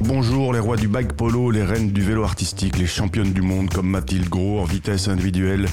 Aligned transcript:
Bonjour 0.00 0.52
les 0.52 0.60
rois 0.60 0.76
du 0.76 0.86
bike 0.86 1.14
polo, 1.14 1.50
les 1.50 1.64
reines 1.64 1.90
du 1.90 2.02
vélo 2.02 2.22
artistique, 2.22 2.78
les 2.78 2.86
championnes 2.86 3.32
du 3.32 3.42
monde 3.42 3.68
comme 3.68 3.88
Mathilde 3.88 4.28
Gros 4.28 4.60
en 4.60 4.64
vitesse 4.64 5.08
individuelle. 5.08 5.66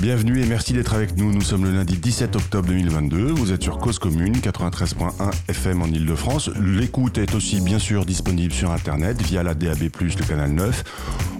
Bienvenue 0.00 0.42
et 0.42 0.46
merci 0.46 0.72
d'être 0.72 0.94
avec 0.94 1.18
nous. 1.18 1.30
Nous 1.30 1.42
sommes 1.42 1.64
le 1.64 1.72
lundi 1.72 1.98
17 1.98 2.36
octobre 2.36 2.68
2022. 2.68 3.32
Vous 3.32 3.52
êtes 3.52 3.62
sur 3.62 3.76
Cause 3.76 3.98
Commune 3.98 4.32
93.1 4.32 5.30
FM 5.48 5.82
en 5.82 5.86
Ile-de-France. 5.86 6.50
L'écoute 6.58 7.18
est 7.18 7.34
aussi 7.34 7.60
bien 7.60 7.78
sûr 7.78 8.06
disponible 8.06 8.52
sur 8.52 8.70
internet 8.70 9.20
via 9.20 9.42
la 9.42 9.54
DAB+, 9.54 9.90
le 10.00 10.26
canal 10.26 10.52
9. 10.52 10.84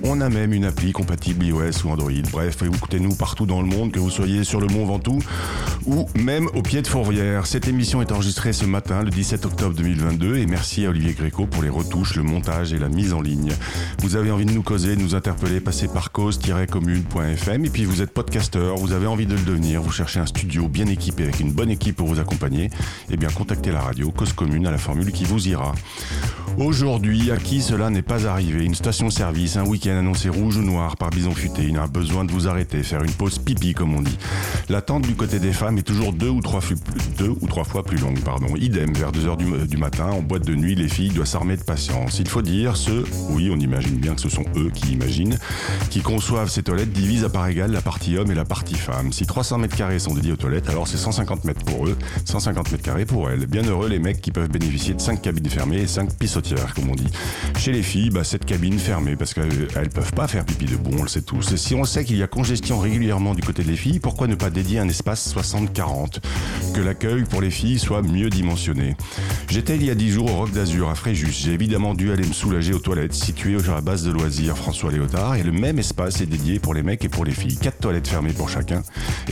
On 0.03 0.21
a 0.21 0.29
même 0.29 0.53
une 0.53 0.67
appli 0.67 0.93
compatible 0.93 1.47
iOS 1.47 1.87
ou 1.87 1.91
Android. 1.91 2.13
Bref, 2.31 2.59
écoutez-nous 2.63 3.15
partout 3.15 3.47
dans 3.47 3.63
le 3.63 3.67
monde, 3.67 3.93
que 3.93 3.99
vous 3.99 4.11
soyez 4.11 4.45
sur 4.45 4.61
le 4.61 4.67
Mont 4.67 4.85
Ventoux 4.85 5.21
ou 5.85 6.07
même 6.19 6.49
au 6.55 6.63
pied 6.63 6.83
de 6.83 6.87
Fourvière. 6.87 7.47
Cette 7.47 7.69
émission 7.69 8.01
est 8.01 8.13
enregistrée 8.13 8.53
ce 8.53 8.65
matin, 8.65 9.03
le 9.03 9.11
17 9.11 9.45
octobre 9.45 9.75
2022, 9.75 10.39
et 10.39 10.47
merci 10.47 10.87
à 10.87 10.91
Olivier 10.91 11.13
Gréco 11.13 11.47
pour 11.47 11.63
les 11.63 11.69
retouches, 11.69 12.17
le 12.17 12.23
montage 12.23 12.73
et 12.73 12.79
la 12.79 12.89
mise 12.89 13.13
en 13.13 13.21
ligne. 13.21 13.53
Vous 13.99 14.17
avez 14.17 14.31
envie 14.31 14.47
de 14.47 14.53
nous 14.53 14.63
causer, 14.63 14.97
de 14.97 15.03
nous 15.03 15.15
interpeller, 15.15 15.61
passez 15.61 15.89
par 15.89 16.13
cause-commune.fm, 16.13 17.65
et 17.65 17.71
puis 17.71 17.85
vous 17.85 18.03
êtes 18.03 18.13
podcasteur, 18.13 18.77
vous 18.77 18.93
avez 18.93 19.07
envie 19.07 19.27
de 19.27 19.35
le 19.35 19.43
devenir, 19.43 19.83
vous 19.83 19.93
cherchez 19.93 20.21
un 20.21 20.27
studio 20.27 20.69
bien 20.69 20.87
équipé 20.87 21.25
avec 21.25 21.41
une 21.41 21.53
bonne 21.53 21.71
équipe 21.71 21.97
pour 21.97 22.07
vous 22.07 22.21
accompagner, 22.21 22.71
eh 23.11 23.17
bien 23.17 23.29
contactez 23.29 23.73
la 23.73 23.81
radio 23.81 24.11
Cause 24.11 24.33
Commune 24.33 24.67
à 24.67 24.71
la 24.71 24.79
formule 24.79 25.13
qui 25.13 25.25
vous 25.25 25.49
ira. 25.49 25.75
Aujourd'hui, 26.59 27.31
à 27.31 27.37
qui 27.37 27.61
cela 27.61 27.91
n'est 27.91 28.03
pas 28.03 28.27
arrivé, 28.27 28.65
une 28.65 28.75
station-service, 28.75 29.57
un 29.57 29.67
week-end 29.67 29.97
annoncé 29.99 30.31
rouge 30.31 30.57
ou 30.57 30.63
noir 30.63 30.97
par 30.97 31.11
Bison 31.11 31.33
Futé, 31.33 31.65
il 31.69 31.77
a 31.77 31.87
besoin 31.87 32.25
de 32.25 32.33
vous 32.33 32.49
arrêter, 32.49 32.83
faire 32.83 33.03
une 33.03 33.13
pause 33.13 33.39
pipi 33.39 33.75
comme 33.75 33.95
on 33.95 34.01
dit. 34.01 34.17
L'attente 34.69 35.03
du 35.03 35.15
côté 35.15 35.39
des 35.39 35.53
femmes 35.53 35.66
est 35.75 35.83
toujours 35.83 36.13
deux 36.13 36.29
ou 36.29 36.41
trois, 36.41 36.61
fois 36.61 37.83
plus 37.83 37.99
longue. 37.99 38.21
Pardon. 38.21 38.55
Idem, 38.57 38.93
vers 38.93 39.11
2h 39.11 39.67
du, 39.67 39.77
matin, 39.77 40.07
en 40.07 40.23
boîte 40.23 40.47
de 40.47 40.55
nuit, 40.55 40.75
les 40.75 40.89
filles 40.89 41.11
doivent 41.11 41.27
s'armer 41.27 41.57
de 41.57 41.63
patience. 41.63 42.19
Il 42.21 42.29
faut 42.29 42.43
dire, 42.43 42.77
ceux, 42.77 43.05
oui, 43.31 43.51
on 43.53 43.59
imagine 43.59 43.97
bien 43.97 44.15
que 44.15 44.21
ce 44.21 44.29
sont 44.29 44.45
eux 44.57 44.71
qui 44.73 44.93
imaginent, 44.93 45.39
qui 45.91 46.01
conçoivent 46.01 46.51
ces 46.51 46.63
toilettes 46.63 46.93
divisent 46.93 47.25
à 47.25 47.31
part 47.31 47.49
égale 47.49 47.73
la 47.73 47.81
partie 47.81 48.17
homme 48.17 48.31
et 48.31 48.35
la 48.35 48.45
partie 48.45 48.75
femme. 48.75 49.13
Si 49.13 49.27
300 49.27 49.59
mètres 49.59 49.77
carrés 49.77 49.99
sont 49.99 50.15
dédiés 50.15 50.33
aux 50.33 50.37
toilettes, 50.37 50.69
alors 50.69 50.87
c'est 50.87 50.97
150 50.97 51.45
mètres 51.45 51.65
pour 51.65 51.87
eux, 51.87 51.97
150 52.25 52.73
mètres 52.73 52.85
carrés 52.85 53.07
pour 53.07 53.31
elles. 53.31 53.47
Bien 53.47 53.63
heureux 53.63 53.89
les 53.89 53.99
mecs 53.99 54.21
qui 54.21 54.31
peuvent 54.31 54.51
bénéficier 54.51 54.95
de 54.95 55.01
5 55.01 55.23
cabines 55.23 55.49
fermées 55.49 55.81
et 55.81 55.87
5 55.87 56.15
pissotières, 56.15 56.75
comme 56.75 56.91
on 56.91 56.95
dit. 56.95 57.11
Chez 57.59 57.73
les 57.73 57.83
filles, 57.83 58.11
bah, 58.11 58.25
cette 58.25 58.45
cabine 58.45 58.79
fermée, 58.79 59.17
parce 59.17 59.35
qu'elles 59.35 59.91
peuvent 59.93 60.13
pas 60.13 60.29
faire 60.29 60.45
pipi 60.45 60.67
debout, 60.67 60.97
on 60.99 61.03
le 61.03 61.09
sait 61.09 61.23
tous. 61.23 61.53
Et 61.53 61.57
si 61.57 61.75
on 61.75 61.85
sait 61.85 62.05
qu'il 62.05 62.17
y 62.17 62.23
a 62.23 62.27
congestion 62.27 62.79
régulièrement 62.79 63.35
du 63.35 63.43
côté 63.43 63.63
des 63.63 63.77
filles, 63.77 64.01
pourquoi 64.01 64.27
ne 64.27 64.35
pas 64.35 64.51
dédier 64.51 64.79
un 64.79 64.89
espace 64.89 65.23
60-40 65.57 66.21
Que 66.75 66.81
l'accueil 66.81 67.25
pour 67.25 67.41
les 67.41 67.51
filles 67.51 67.79
soit 67.79 68.03
mieux 68.03 68.29
dimensionné. 68.29 68.97
J'étais 69.49 69.77
il 69.77 69.85
y 69.85 69.91
a 69.91 69.95
10 69.95 70.11
jours 70.11 70.31
au 70.31 70.37
Rock 70.37 70.53
d'Azur 70.53 70.91
à 70.91 70.95
Fréjus. 70.95 71.33
J'ai 71.33 71.53
évidemment 71.53 71.95
dû 71.95 72.13
aller 72.13 72.27
me 72.27 72.33
soulager 72.33 72.75
aux 72.75 72.79
toilettes 72.79 73.15
situées 73.15 73.59
sur 73.59 73.75
la 73.75 73.81
base 73.81 74.05
de 74.05 74.11
loisirs 74.11 74.57
François 74.57 74.93
Léotard 74.93 75.37
et 75.37 75.43
le 75.43 75.53
même 75.53 75.79
espace 75.79 76.21
est 76.21 76.27
dédié 76.27 76.59
pour 76.59 76.75
les 76.75 76.83
mecs 76.83 77.05
et 77.05 77.09
pour 77.09 77.25
les 77.25 77.33
filles. 77.33 77.57
4 77.57 77.79
toilettes 77.79 78.09
fermées 78.09 78.33
pour 78.33 78.49
chacun 78.49 78.83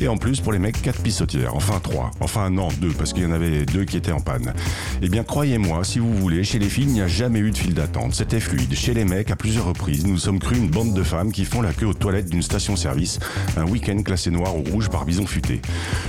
et 0.00 0.08
en 0.08 0.16
plus 0.16 0.40
pour 0.40 0.52
les 0.52 0.58
mecs 0.58 0.80
4 0.80 1.02
pissotières. 1.02 1.54
Enfin 1.54 1.80
3. 1.80 2.12
Enfin 2.20 2.50
non, 2.50 2.68
2 2.80 2.88
parce 2.90 3.12
qu'il 3.12 3.24
y 3.24 3.26
en 3.26 3.32
avait 3.32 3.66
deux 3.66 3.84
qui 3.84 3.96
étaient 3.96 4.12
en 4.12 4.20
panne. 4.20 4.54
Eh 5.02 5.08
bien 5.08 5.24
croyez-moi, 5.24 5.84
si 5.84 5.98
vous 5.98 6.14
voulez, 6.14 6.44
chez 6.44 6.58
les 6.58 6.68
filles 6.68 6.84
il 6.84 6.92
n'y 6.92 7.02
a 7.02 7.08
jamais 7.08 7.40
eu 7.40 7.50
de 7.50 7.58
file 7.58 7.74
d'attente. 7.74 8.14
C'était 8.14 8.40
fluide. 8.40 8.74
Chez 8.74 8.94
les 8.94 9.04
mecs, 9.04 9.30
à 9.30 9.36
plusieurs 9.36 9.66
reprises, 9.66 10.06
nous 10.06 10.18
sommes 10.18 10.38
cru 10.38 10.56
une 10.56 10.68
bande 10.68 10.94
de 10.94 11.02
femmes 11.02 11.32
qui 11.32 11.44
font 11.44 11.62
la 11.62 11.72
queue 11.72 11.86
aux 11.86 11.94
toilettes 11.94 12.30
d'une 12.30 12.42
station-service 12.42 13.18
un 13.56 13.64
week-end 13.64 14.00
classé 14.02 14.30
noir 14.30 14.56
ou 14.56 14.62
rouge 14.62 14.88
par 14.88 15.04
Bison 15.04 15.26
Futé. 15.26 15.60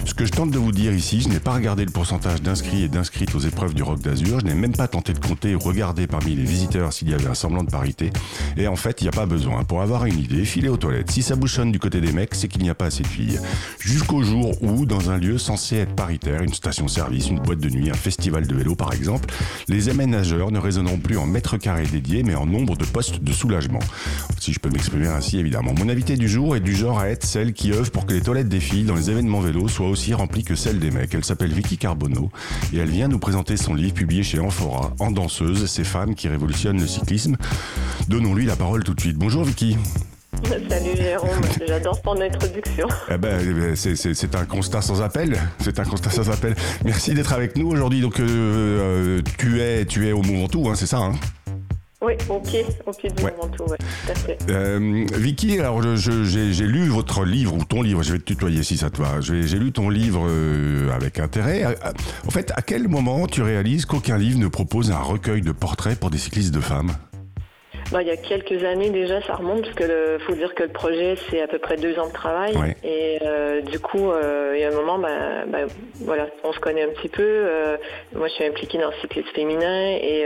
Ce 0.06 0.14
que 0.14 0.24
je 0.24 0.32
tente 0.32 0.52
de 0.52 0.60
vous 0.60 0.72
dire 0.72 0.94
ici, 0.94 1.20
je 1.20 1.30
n'ai 1.30 1.40
pas 1.40 1.54
regardé 1.54 1.84
le 1.84 1.92
pourcentage 1.92 2.40
d'inscrits 2.40 2.84
et 2.84 2.88
d'inscrites 2.88 3.34
aux 3.34 3.40
épreuves 3.40 3.74
du 3.74 3.82
Rock 3.82 4.02
d'Azur, 4.02 4.40
je 4.40 4.46
n'ai 4.46 4.54
même 4.54 4.72
pas 4.72 4.88
tenté 4.88 5.14
de 5.14 5.20
compter 5.20 5.56
ou 5.56 5.60
regarder 5.60 6.06
parmi 6.06 6.36
les 6.36 6.44
visiteurs 6.44 6.94
s'il 6.94 7.10
y 7.10 7.14
avait 7.16 7.26
un 7.26 7.34
semblant 7.34 7.64
de 7.64 7.72
parité. 7.72 8.12
Et 8.56 8.68
en 8.68 8.76
fait, 8.76 9.02
il 9.02 9.06
n'y 9.06 9.08
a 9.08 9.12
pas 9.12 9.26
besoin. 9.26 9.64
Pour 9.64 9.82
avoir 9.82 10.06
une 10.06 10.20
idée, 10.20 10.46
filez 10.46 10.70
aux 10.70 10.78
toilettes. 10.78 11.10
Si 11.10 11.24
ça 11.24 11.36
bouchonne 11.36 11.72
du 11.72 11.80
côté 11.80 12.02
des 12.02 12.12
mecs, 12.12 12.36
c'est 12.36 12.48
qu'il 12.48 12.62
n'y 12.62 12.70
a 12.70 12.76
pas 12.76 12.86
assez 12.86 13.02
de 13.02 13.08
filles. 13.08 13.40
Jusqu'au 13.80 14.22
jour 14.22 14.62
où, 14.62 14.86
dans 14.86 15.10
un 15.10 15.18
lieu 15.18 15.40
censé 15.40 15.78
être 15.78 15.96
paritaire, 15.96 16.44
une 16.44 16.54
station-service, 16.54 17.30
une 17.30 17.40
boîte 17.40 17.60
de 17.60 17.70
nuit, 17.70 17.90
un 17.90 17.96
festival 17.96 18.46
de 18.46 18.56
vélo 18.56 18.76
par 18.76 18.94
exemple, 18.94 19.34
les 19.68 19.90
aménageurs 19.90 20.52
ne 20.52 20.60
raisonneront 20.60 21.00
plus 21.00 21.18
en 21.18 21.26
mètres 21.26 21.58
carrés 21.58 21.88
dédiés, 21.88 22.22
mais 22.22 22.36
en 22.36 22.46
nombre 22.46 22.78
de 22.78 22.86
postes 22.86 23.24
de 23.24 23.34
soulagement. 23.34 23.80
Si 24.40 24.54
je 24.54 24.60
peux 24.60 24.70
m'exprimer 24.70 25.08
ainsi, 25.08 25.40
évidemment. 25.40 25.74
Mon 25.74 25.90
invité 25.90 26.16
du 26.16 26.30
jour 26.30 26.56
est 26.56 26.60
du 26.60 26.76
genre 26.76 27.00
à 27.00 27.10
être 27.10 27.26
celle 27.26 27.54
qui 27.54 27.72
œuvre 27.72 27.90
pour 27.90 28.06
que 28.06 28.14
les 28.14 28.22
toilettes 28.22 28.50
des 28.50 28.60
filles 28.60 28.84
dans 28.84 28.96
les 28.96 29.10
événements 29.10 29.40
vélo 29.40 29.68
soient 29.68 29.95
aussi 29.96 30.14
remplies 30.14 30.44
que 30.44 30.56
celles 30.56 30.80
des 30.80 30.92
mecs. 30.92 31.14
Elle 31.14 31.24
s'appelle 31.24 31.54
Vicky 31.54 31.78
Carbonneau 31.78 32.30
et 32.74 32.80
elle 32.80 32.90
vient 32.90 33.08
nous 33.08 33.18
présenter 33.18 33.56
son 33.56 33.74
livre 33.74 33.94
publié 33.94 34.24
chez 34.24 34.40
Amphora, 34.40 34.92
En 35.00 35.10
danseuse, 35.10 35.68
ces 35.68 35.86
femmes 35.86 36.16
qui 36.16 36.28
révolutionnent 36.28 36.82
le 36.82 36.86
cyclisme. 36.88 37.38
Donnons-lui 38.10 38.46
la 38.46 38.58
parole 38.58 38.84
tout 38.84 38.94
de 38.94 39.00
suite. 39.00 39.16
Bonjour 39.16 39.46
Vicky. 39.46 39.78
Salut 40.70 40.98
Jérôme, 40.98 41.30
j'adore 41.66 42.02
ton 42.02 42.20
introduction. 42.20 42.90
Eh 43.10 43.18
ben, 43.18 43.40
eh 43.42 43.54
ben, 43.54 43.76
c'est- 43.78 44.36
un 44.36 44.44
constat 44.44 44.82
sans 44.82 45.02
appel. 45.02 45.40
C'est 45.60 45.80
un 45.80 45.86
constat 45.86 46.10
sans 46.10 46.30
appel. 46.30 46.56
Merci 46.84 47.14
d'être 47.14 47.32
avec 47.32 47.56
nous 47.56 47.70
aujourd'hui. 47.70 48.02
Donc, 48.02 48.20
euh, 48.20 48.26
euh, 48.28 49.22
tu 49.38 49.62
es, 49.62 49.86
tu 49.86 50.10
es 50.10 50.12
au 50.12 50.22
Mont 50.24 50.42
Ventoux, 50.42 50.68
hein, 50.70 50.76
c'est 50.76 50.88
ça. 50.88 50.98
Hein? 50.98 51.14
Oui, 52.06 52.14
au 52.30 52.40
pied, 52.40 52.64
au 52.86 52.92
pied 52.92 53.10
du 53.10 53.24
Ouais. 53.24 53.34
tout 53.58 53.66
à 54.08 54.14
fait. 54.14 54.38
Euh, 54.48 55.06
Vicky, 55.16 55.60
alors 55.60 55.82
j'ai 55.96 56.68
lu 56.68 56.88
votre 56.88 57.26
livre 57.26 57.56
ou 57.56 57.64
ton 57.66 57.82
livre. 57.82 58.04
Je 58.04 58.14
vais 58.14 58.20
te 58.20 58.26
tutoyer 58.26 58.62
si 58.62 58.78
ça 58.78 58.92
te 58.92 59.02
va. 59.02 59.22
J'ai 59.22 59.58
lu 59.58 59.72
ton 59.72 59.90
livre 59.90 60.28
euh, 60.30 60.92
avec 60.94 61.20
intérêt. 61.20 61.66
En 62.28 62.30
fait, 62.30 62.52
à 62.56 62.62
quel 62.62 62.88
moment 62.88 63.26
tu 63.26 63.42
réalises 63.42 63.86
qu'aucun 63.86 64.20
livre 64.20 64.38
ne 64.38 64.48
propose 64.48 64.92
un 64.92 65.00
recueil 65.00 65.42
de 65.42 65.52
portraits 65.52 66.00
pour 66.00 66.12
des 66.12 66.20
cyclistes 66.20 66.54
de 66.54 66.60
femmes? 66.60 66.92
Bah, 67.92 68.02
il 68.02 68.08
y 68.08 68.12
a 68.12 68.18
quelques 68.18 68.64
années 68.64 68.90
déjà, 68.90 69.22
ça 69.22 69.36
remonte, 69.36 69.62
parce 69.62 69.76
que 69.76 70.18
faut 70.26 70.34
dire 70.34 70.56
que 70.56 70.64
le 70.64 70.70
projet, 70.70 71.16
c'est 71.30 71.42
à 71.42 71.48
peu 71.48 71.60
près 71.60 71.78
deux 71.78 71.98
ans 72.00 72.08
de 72.08 72.14
travail. 72.14 72.56
Ouais. 72.58 72.76
Et 72.84 73.20
euh, 73.22 73.62
du 73.62 73.80
coup, 73.80 74.12
euh, 74.12 74.54
il 74.56 74.62
y 74.62 74.64
a 74.64 74.70
un 74.70 74.76
moment, 74.76 74.98
bah, 74.98 75.46
bah, 75.48 75.60
voilà, 76.02 76.28
on 76.44 76.52
se 76.52 76.60
connaît 76.60 76.84
un 76.84 76.90
petit 76.90 77.10
peu. 77.10 77.24
Euh, 77.24 77.78
moi, 78.14 78.28
je 78.28 78.34
suis 78.34 78.44
impliquée 78.44 78.80
dans 78.80 78.90
le 78.90 78.96
cyclisme 79.02 79.30
féminin 79.36 79.92
et 79.92 80.26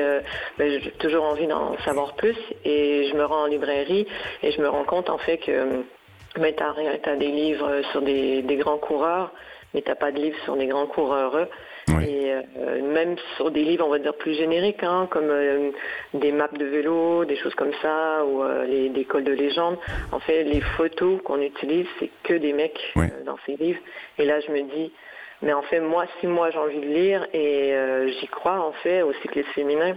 bah, 0.57 0.65
j'ai 0.69 0.91
toujours 0.99 1.25
envie 1.25 1.47
d'en 1.47 1.77
savoir 1.79 2.15
plus. 2.15 2.37
Et 2.63 3.09
je 3.11 3.15
me 3.15 3.25
rends 3.25 3.43
en 3.43 3.47
librairie 3.47 4.07
et 4.41 4.51
je 4.51 4.61
me 4.61 4.69
rends 4.69 4.85
compte, 4.85 5.09
en 5.09 5.17
fait, 5.17 5.37
que 5.37 5.83
mais 6.37 6.55
rien, 6.57 6.91
t'as 7.03 7.15
des 7.15 7.27
livres 7.27 7.81
sur 7.91 8.01
des, 8.01 8.41
des 8.43 8.55
grands 8.55 8.77
coureurs, 8.77 9.33
mais 9.73 9.81
t'as 9.81 9.95
pas 9.95 10.11
de 10.11 10.19
livres 10.19 10.37
sur 10.45 10.55
des 10.55 10.67
grands 10.67 10.87
coureurs. 10.87 11.47
Euh, 12.57 12.81
même 12.81 13.15
sur 13.35 13.51
des 13.51 13.63
livres, 13.63 13.85
on 13.85 13.89
va 13.89 13.99
dire 13.99 14.13
plus 14.15 14.33
génériques, 14.33 14.83
hein, 14.83 15.07
comme 15.11 15.29
euh, 15.29 15.71
des 16.13 16.31
maps 16.31 16.47
de 16.47 16.65
vélo, 16.65 17.25
des 17.25 17.35
choses 17.37 17.55
comme 17.55 17.73
ça, 17.81 18.23
ou 18.25 18.43
euh, 18.43 18.65
les, 18.65 18.89
des 18.89 19.05
cols 19.05 19.23
de 19.23 19.33
légende. 19.33 19.77
En 20.11 20.19
fait, 20.19 20.43
les 20.43 20.61
photos 20.61 21.21
qu'on 21.23 21.41
utilise, 21.41 21.87
c'est 21.99 22.09
que 22.23 22.33
des 22.33 22.53
mecs 22.53 22.79
Oui. 22.95 23.07
dans 23.25 23.37
ces 23.45 23.55
livres. 23.55 23.79
Et 24.17 24.25
là, 24.25 24.39
je 24.39 24.51
me 24.51 24.61
dis, 24.61 24.91
mais 25.41 25.53
en 25.53 25.61
fait, 25.63 25.79
moi, 25.79 26.05
si 26.19 26.27
moi 26.27 26.49
j'ai 26.51 26.57
envie 26.57 26.79
de 26.79 26.85
lire 26.85 27.25
et 27.33 27.73
euh, 27.73 28.07
j'y 28.19 28.27
crois 28.27 28.59
en 28.59 28.73
fait 28.73 29.01
au 29.01 29.13
cyclisme 29.21 29.47
féminin, 29.55 29.95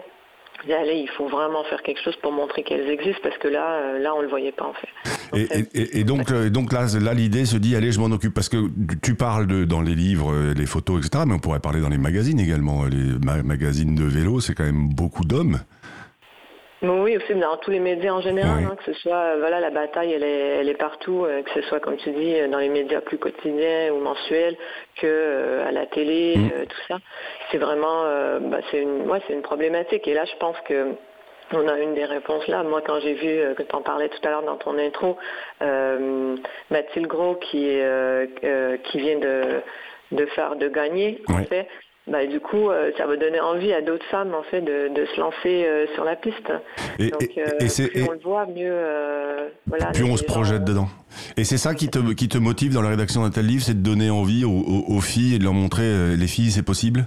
allez, 0.71 0.97
il 0.97 1.09
faut 1.09 1.27
vraiment 1.27 1.65
faire 1.65 1.83
quelque 1.83 2.01
chose 2.01 2.17
pour 2.17 2.33
montrer 2.33 2.63
qu'elles 2.63 2.89
existent 2.89 3.23
parce 3.23 3.39
que 3.39 3.49
là, 3.49 3.73
euh, 3.73 3.99
là, 3.99 4.15
on 4.15 4.21
le 4.21 4.29
voyait 4.29 4.53
pas 4.53 4.65
en 4.67 4.75
fait. 4.75 4.89
Et, 5.35 6.05
donc, 6.05 6.31
euh, 6.31 6.51
donc 6.51 6.73
là, 6.73 6.87
là 7.01 7.15
l'idée 7.15 7.45
se 7.45 7.57
dit, 7.57 7.75
allez, 7.77 7.93
je 7.93 8.01
m'en 8.01 8.07
occupe 8.15 8.35
parce 8.35 8.49
que 8.49 8.57
tu- 9.03 9.15
parles 9.15 9.47
de, 9.47 9.65
dans 9.65 9.81
les 9.83 9.95
livres, 9.95 10.33
euh, 10.33 10.55
les 10.55 10.67
photos, 10.67 10.99
etc. 11.07 11.25
Mais 11.27 11.35
on 11.35 11.39
pourrait 11.39 11.61
parler 11.61 11.81
dans 11.81 11.89
les 11.89 11.99
magazines 11.99 12.41
également. 12.41 12.85
Les 12.85 13.19
ma- 13.25 13.43
magazines 13.43 13.95
de 13.95 14.05
vélo, 14.05 14.41
c'est 14.41 14.55
quand 14.55 14.65
même 14.65 14.89
beaucoup 14.95 15.25
d'hommes. 15.25 15.59
Oui, 16.85 17.17
aussi 17.17 17.39
dans 17.39 17.57
tous 17.59 17.71
les 17.71 17.79
médias 17.79 18.13
en 18.13 18.21
général, 18.21 18.57
Oui. 18.59 18.65
hein, 18.65 18.75
que 18.85 18.93
ce 18.93 18.99
soit, 19.01 19.15
euh, 19.15 19.37
voilà, 19.39 19.61
la 19.61 19.71
bataille, 19.71 20.13
elle 20.15 20.25
est, 20.25 20.59
elle 20.61 20.69
est 20.69 20.75
partout, 20.79 21.25
euh, 21.25 21.41
que 21.43 21.51
ce 21.55 21.63
soit, 21.69 21.79
comme 21.79 21.97
tu 21.97 22.11
dis, 22.11 22.35
euh, 22.35 22.49
dans 22.49 22.59
les 22.59 22.69
médias 22.71 23.01
plus 23.01 23.19
quotidiens 23.19 23.93
ou 23.95 24.01
mensuels, 24.03 24.57
que 25.01 25.07
euh, 25.07 25.69
à 25.69 25.71
la 25.71 25.87
télé, 25.87 26.35
Mm. 26.37 26.51
euh, 26.57 26.65
tout 26.65 26.81
ça. 26.89 26.99
C'est 27.53 27.59
vraiment, 27.59 28.03
euh, 28.07 28.41
bah, 28.41 28.59
c'est 28.73 28.83
une, 28.83 29.09
ouais, 29.09 29.21
c'est 29.29 29.35
une 29.35 29.43
problématique. 29.43 30.09
Et 30.09 30.15
là, 30.15 30.25
je 30.25 30.37
pense 30.41 30.57
que 30.69 30.95
on 31.53 31.69
a 31.69 31.79
une 31.79 31.95
des 31.95 32.05
réponses 32.05 32.47
là. 32.49 32.63
Moi, 32.63 32.83
quand 32.87 33.01
j'ai 33.01 33.15
vu 33.15 33.29
euh, 33.29 33.55
que 33.55 33.63
tu 33.63 33.75
en 33.75 33.83
parlais 33.83 34.09
tout 34.09 34.21
à 34.27 34.31
l'heure 34.31 34.43
dans 34.45 34.57
ton 34.57 34.79
intro, 34.79 35.17
euh, 35.63 36.37
Mathilde 36.71 37.07
Gros 37.07 37.37
qui, 37.37 37.67
euh, 37.81 38.27
euh, 38.45 38.77
qui 38.85 38.99
vient 39.01 39.19
de 39.19 39.61
de 40.13 40.27
faire, 40.27 40.57
de 40.57 40.69
gagner, 40.69 41.23
en 41.29 41.43
fait, 41.45 41.67
bah, 42.07 42.27
du 42.27 42.39
coup, 42.39 42.69
ça 42.99 43.07
va 43.07 43.17
donner 43.17 43.41
envie 43.41 43.73
à 43.73 43.81
d'autres 43.81 44.05
femmes 44.11 44.35
en 44.35 44.43
fait 44.43 44.61
de, 44.61 44.89
de 44.95 45.07
se 45.07 45.19
lancer 45.19 45.67
sur 45.95 46.05
la 46.05 46.17
piste. 46.17 46.53
Et, 46.99 47.09
Donc, 47.09 47.23
et- 47.23 47.65
et 47.65 47.69
c'est- 47.69 47.89
plus 47.89 48.03
on 48.07 48.11
le 48.13 48.19
voit, 48.19 48.45
mieux. 48.45 48.77
voilà, 49.67 49.87
Plus 49.87 50.05
on 50.05 50.17
se 50.19 50.23
gens- 50.27 50.33
projette 50.35 50.65
dedans. 50.65 50.89
Et 51.39 51.45
c'est 51.45 51.57
ça 51.57 51.75
qui 51.75 51.89
te, 51.89 51.99
qui 52.13 52.29
te 52.29 52.37
motive 52.37 52.75
dans 52.75 52.83
la 52.83 52.91
rédaction 52.91 53.23
d'un 53.23 53.31
tel 53.31 53.47
livre, 53.47 53.63
c'est 53.63 53.81
de 53.83 53.83
donner 53.83 54.11
envie 54.11 54.45
aux, 54.45 54.51
aux- 54.51 54.97
aux 54.97 55.01
filles 55.01 55.37
et 55.37 55.39
de 55.39 55.45
leur 55.45 55.55
montrer, 55.55 56.15
les 56.17 56.27
filles, 56.27 56.51
c'est 56.51 56.63
possible? 56.65 57.05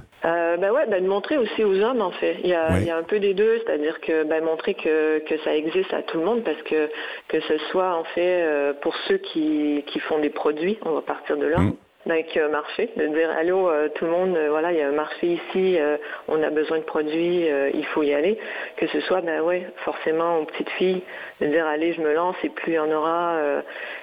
Euh, 0.55 0.57
bah 0.57 0.71
ouais, 0.71 0.85
bah 0.87 0.99
de 0.99 1.07
montrer 1.07 1.37
aussi 1.37 1.63
aux 1.63 1.79
hommes 1.81 2.01
en 2.01 2.11
fait. 2.11 2.37
Il 2.43 2.49
y 2.49 2.53
a, 2.53 2.69
Ouais. 2.71 2.81
il 2.81 2.87
y 2.87 2.89
a 2.89 2.97
un 2.97 3.03
peu 3.03 3.19
des 3.19 3.33
deux, 3.33 3.61
c'est-à-dire 3.65 3.99
que 4.01 4.23
bah, 4.23 4.41
montrer 4.41 4.73
que, 4.73 5.19
que 5.19 5.37
ça 5.39 5.55
existe 5.55 5.93
à 5.93 6.01
tout 6.01 6.17
le 6.17 6.25
monde 6.25 6.43
parce 6.43 6.61
que 6.63 6.89
que 7.27 7.39
ce 7.41 7.57
soit 7.69 7.95
en 7.95 8.03
fait 8.03 8.41
euh, 8.43 8.73
pour 8.81 8.95
ceux 9.07 9.17
qui, 9.17 9.83
qui 9.87 9.99
font 9.99 10.19
des 10.19 10.29
produits, 10.29 10.77
on 10.83 10.91
va 10.91 11.01
partir 11.01 11.37
de 11.37 11.45
là. 11.45 11.59
Mm. 11.59 11.73
Avec 12.07 12.37
un 12.37 12.49
marché, 12.49 12.91
de 12.97 13.07
dire 13.07 13.31
allô 13.31 13.67
euh, 13.67 13.89
tout 13.95 14.05
le 14.05 14.11
monde, 14.11 14.37
euh, 14.37 14.49
voilà 14.51 14.71
il 14.71 14.77
y 14.77 14.81
a 14.81 14.87
un 14.87 14.91
marché 14.91 15.25
ici, 15.25 15.79
euh, 15.79 15.97
on 16.27 16.43
a 16.43 16.51
besoin 16.51 16.77
de 16.77 16.83
produits, 16.83 17.49
euh, 17.49 17.71
il 17.73 17.83
faut 17.87 18.03
y 18.03 18.13
aller. 18.13 18.37
Que 18.77 18.85
ce 18.85 18.99
soit 19.01 19.21
ben 19.21 19.41
ouais 19.41 19.65
forcément 19.77 20.37
aux 20.37 20.45
petites 20.45 20.69
filles 20.77 21.01
de 21.41 21.47
dire 21.47 21.65
allez 21.65 21.93
je 21.93 22.01
me 22.01 22.13
lance 22.13 22.35
et 22.43 22.49
plus 22.49 22.73
il 22.73 22.75
y 22.75 22.79
en 22.79 22.91
aura. 22.91 23.39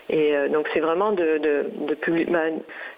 Et 0.08 0.36
euh, 0.36 0.48
donc 0.48 0.68
c'est 0.72 0.80
vraiment 0.80 1.12
de, 1.12 1.38
de, 1.38 1.70
de, 1.86 1.96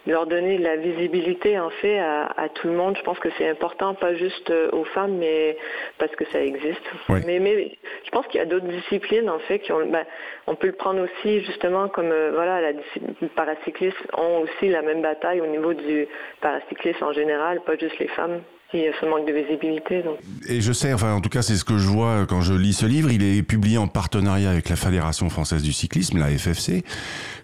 leur 0.07 0.27
donner 0.27 0.59
de 0.59 0.63
la 0.63 0.77
visibilité 0.77 1.59
en 1.59 1.71
fait 1.71 1.99
à, 1.99 2.27
à 2.37 2.49
tout 2.49 2.69
le 2.69 2.75
monde. 2.75 2.97
Je 2.97 3.03
pense 3.03 3.19
que 3.19 3.29
c'est 3.37 3.49
important, 3.49 3.95
pas 3.95 4.15
juste 4.15 4.51
euh, 4.51 4.71
aux 4.73 4.85
femmes, 4.85 5.17
mais 5.19 5.57
parce 5.99 6.15
que 6.17 6.25
ça 6.27 6.43
existe. 6.43 6.83
Oui. 7.09 7.21
Mais, 7.27 7.39
mais 7.39 7.77
je 8.05 8.11
pense 8.11 8.27
qu'il 8.27 8.39
y 8.39 8.43
a 8.43 8.47
d'autres 8.47 8.67
disciplines 8.67 9.29
en 9.29 9.39
fait 9.41 9.59
qui 9.61 9.73
ont. 9.73 9.87
ben, 9.87 10.05
on 10.47 10.55
peut 10.55 10.67
le 10.69 10.75
prendre 10.75 11.03
aussi 11.03 11.41
justement 11.45 11.89
comme 11.89 12.11
euh, 12.11 12.31
voilà 12.33 12.61
la 12.61 12.73
les 12.73 13.29
paracyclistes 13.29 13.97
ont 14.17 14.41
aussi 14.41 14.69
la 14.69 14.83
même 14.83 15.03
bataille 15.03 15.41
au 15.41 15.47
niveau 15.47 15.75
du 15.75 16.07
paracyclisme 16.41 17.05
en 17.05 17.13
général, 17.13 17.61
pas 17.61 17.77
juste 17.77 17.99
les 17.99 18.09
femmes. 18.09 18.41
A 18.73 18.77
ce 19.01 19.07
manque 19.07 19.27
de 19.27 19.33
visibilité. 19.33 20.03
Et 20.49 20.61
je 20.61 20.73
sais, 20.73 20.93
enfin 20.93 21.13
en 21.15 21.21
tout 21.21 21.29
cas 21.29 21.43
c'est 21.43 21.55
ce 21.55 21.65
que 21.65 21.79
je 21.79 21.87
vois 21.87 22.27
quand 22.27 22.41
je 22.41 22.55
lis 22.55 22.73
ce 22.73 22.87
livre, 22.87 23.13
il 23.13 23.23
est 23.23 23.43
publié 23.45 23.79
en 23.79 23.87
partenariat 23.87 24.51
avec 24.51 24.69
la 24.69 24.75
Fédération 24.75 25.31
française 25.31 25.63
du 25.63 25.73
cyclisme, 25.73 26.19
la 26.19 26.37
FFC. 26.37 26.83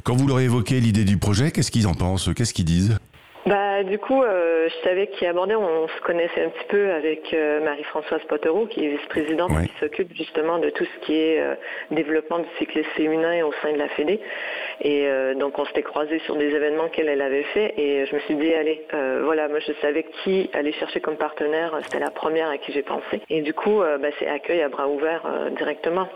Quand 0.02 0.16
vous 0.16 0.26
leur 0.26 0.40
évoquez 0.40 0.80
l'idée 0.80 1.04
du 1.04 1.18
projet, 1.18 1.52
qu'est-ce 1.52 1.70
qu'ils 1.70 1.86
en 1.86 1.94
pensent 1.94 2.30
Qu'est-ce 2.34 2.52
qu'ils 2.52 2.64
disent? 2.64 2.98
Bah, 3.46 3.82
du 3.84 3.98
coup, 3.98 4.22
euh, 4.22 4.68
je 4.68 4.88
savais 4.88 5.06
qui 5.06 5.24
abordait. 5.24 5.54
On 5.54 5.88
se 5.88 6.00
connaissait 6.02 6.44
un 6.44 6.50
petit 6.50 6.66
peu 6.68 6.90
avec 6.90 7.32
euh, 7.32 7.64
Marie-Françoise 7.64 8.20
Pottereau, 8.28 8.66
qui 8.66 8.84
est 8.84 8.88
vice-présidente, 8.88 9.50
qui 9.62 9.72
s'occupe 9.80 10.14
justement 10.14 10.58
de 10.58 10.68
tout 10.68 10.84
ce 10.84 11.06
qui 11.06 11.14
est 11.14 11.40
euh, 11.40 11.54
développement 11.90 12.40
du 12.40 12.48
cyclisme 12.58 12.90
féminin 12.90 13.44
au 13.46 13.52
sein 13.62 13.72
de 13.72 13.78
la 13.78 13.88
Fédé. 13.88 14.20
Et 14.82 15.08
donc, 15.36 15.58
on 15.58 15.64
s'était 15.66 15.82
croisés 15.82 16.20
sur 16.20 16.36
des 16.36 16.54
événements 16.54 16.88
qu'elle 16.88 17.08
elle 17.08 17.20
avait 17.20 17.42
fait. 17.42 17.74
Et 17.76 18.06
je 18.06 18.14
me 18.14 18.20
suis 18.20 18.34
dit, 18.34 18.52
allez, 18.54 18.86
voilà, 19.22 19.48
moi 19.48 19.58
je 19.58 19.72
savais 19.80 20.04
qui 20.22 20.48
aller 20.54 20.72
chercher 20.72 21.00
comme 21.00 21.16
partenaire. 21.16 21.78
C'était 21.82 21.98
la 21.98 22.10
première 22.10 22.48
à 22.48 22.56
qui 22.56 22.72
j'ai 22.72 22.82
pensé. 22.82 23.20
Et 23.28 23.42
du 23.42 23.52
coup, 23.52 23.80
bah, 23.80 24.08
c'est 24.18 24.26
accueil 24.26 24.62
à 24.62 24.68
bras 24.68 24.88
ouverts 24.88 25.22
directement. 25.56 26.08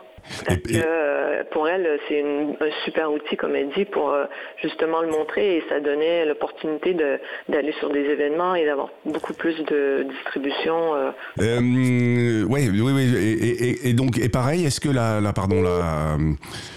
Parce 0.46 0.58
Et- 0.58 0.62
que 0.62 0.76
euh, 0.84 1.42
pour 1.52 1.68
elle, 1.68 1.86
c'est 2.08 2.22
un 2.22 2.70
super 2.84 3.12
outil, 3.12 3.36
comme 3.36 3.54
elle 3.56 3.70
dit, 3.70 3.84
pour 3.84 4.10
euh, 4.10 4.24
justement 4.62 5.00
le 5.02 5.08
montrer 5.08 5.56
et 5.58 5.64
ça 5.68 5.80
donnait 5.80 6.24
l'opportunité 6.24 6.94
de- 6.94 7.18
d'aller 7.48 7.72
sur 7.78 7.90
des 7.90 8.00
événements 8.00 8.54
et 8.54 8.64
d'avoir 8.64 8.88
beaucoup 9.04 9.34
plus 9.34 9.56
de 9.64 10.06
distribution. 10.08 10.94
euh. 10.94 11.10
Euh, 11.40 12.44
ouais, 12.44 12.68
oui, 12.70 12.80
oui. 12.80 13.80
Et, 13.84 13.92
donc, 13.92 14.18
et 14.18 14.28
pareil, 14.28 14.64
est-ce 14.64 14.80
que 14.80 14.88
la, 14.88 15.20
la 15.20 15.32
pardon, 15.32 15.62
la 15.62 16.16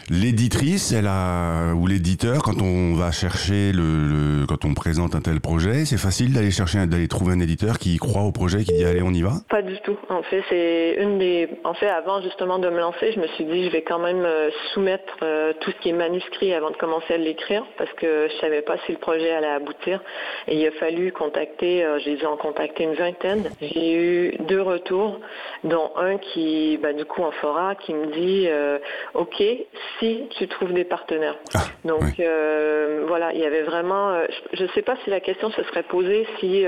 l'éditrice, 0.09 0.93
elle 0.93 1.07
a 1.07 1.73
ou 1.73 1.85
l'éditeur, 1.87 2.41
quand 2.43 2.61
on 2.61 2.93
va 2.95 3.11
chercher 3.11 3.71
le, 3.73 3.81
le- 4.41 4.45
quand 4.45 4.63
on 4.65 4.73
présente 4.73 5.15
un 5.15 5.21
tel 5.21 5.39
projet, 5.41 5.85
c'est 5.85 5.97
facile 5.97 6.33
d'aller 6.33 6.51
chercher, 6.51 6.85
d'aller 6.87 7.07
trouver 7.07 7.33
un 7.33 7.39
éditeur 7.39 7.77
qui 7.77 7.97
croit 7.97 8.21
au 8.23 8.31
projet, 8.31 8.63
qui 8.63 8.73
dit 8.73 8.85
allez, 8.85 9.01
on 9.01 9.11
y 9.11 9.21
va? 9.21 9.33
Pas 9.49 9.61
du 9.61 9.77
tout. 9.83 9.97
En 10.09 10.23
fait, 10.23 10.41
c'est 10.49 10.97
une 11.01 11.17
des. 11.19 11.49
En 11.63 11.73
fait, 11.73 11.87
avant 11.87 12.21
justement 12.21 12.57
de 12.59 12.69
me 12.69 12.79
lancer, 12.79 13.11
je 13.13 13.19
me 13.19 13.27
suis 13.27 13.36
dit 13.43 13.65
je 13.65 13.69
vais 13.71 13.81
quand 13.81 13.99
même 13.99 14.23
euh, 14.25 14.49
soumettre 14.73 15.17
euh, 15.23 15.53
tout 15.59 15.71
ce 15.71 15.75
qui 15.77 15.89
est 15.89 15.93
manuscrit 15.93 16.53
avant 16.53 16.69
de 16.71 16.75
commencer 16.77 17.13
à 17.13 17.17
l'écrire 17.17 17.63
parce 17.77 17.91
que 17.93 18.27
je 18.29 18.37
savais 18.39 18.61
pas 18.61 18.77
si 18.85 18.91
le 18.93 18.97
projet 18.97 19.31
allait 19.31 19.47
aboutir. 19.47 20.01
Et 20.47 20.55
il 20.55 20.67
a 20.67 20.71
fallu 20.71 21.11
contacter. 21.11 21.83
euh, 21.83 21.99
J'ai 21.99 22.15
dû 22.15 22.25
en 22.25 22.37
contacter 22.37 22.83
une 22.83 22.93
vingtaine. 22.95 23.49
J'ai 23.61 23.93
eu 23.93 24.37
deux 24.41 24.61
retours, 24.61 25.19
dont 25.63 25.91
un 25.95 26.17
qui, 26.17 26.77
bah, 26.81 26.93
du 26.93 27.05
coup, 27.05 27.23
en 27.23 27.31
fera, 27.31 27.75
qui 27.75 27.93
me 27.93 28.07
dit 28.07 28.47
euh, 28.47 28.79
ok 29.13 29.41
si 29.99 30.27
tu 30.37 30.47
trouves 30.47 30.73
des 30.73 30.83
partenaires. 30.85 31.35
Ah, 31.55 31.59
Donc 31.85 32.19
euh, 32.19 33.03
voilà, 33.07 33.33
il 33.33 33.39
y 33.39 33.45
avait 33.45 33.63
vraiment. 33.63 34.19
je 34.53 34.63
ne 34.63 34.69
sais 34.69 34.81
pas 34.81 34.95
si 35.03 35.09
la 35.09 35.19
question 35.19 35.51
se 35.51 35.63
serait 35.63 35.83
posée 35.83 36.27
si 36.39 36.65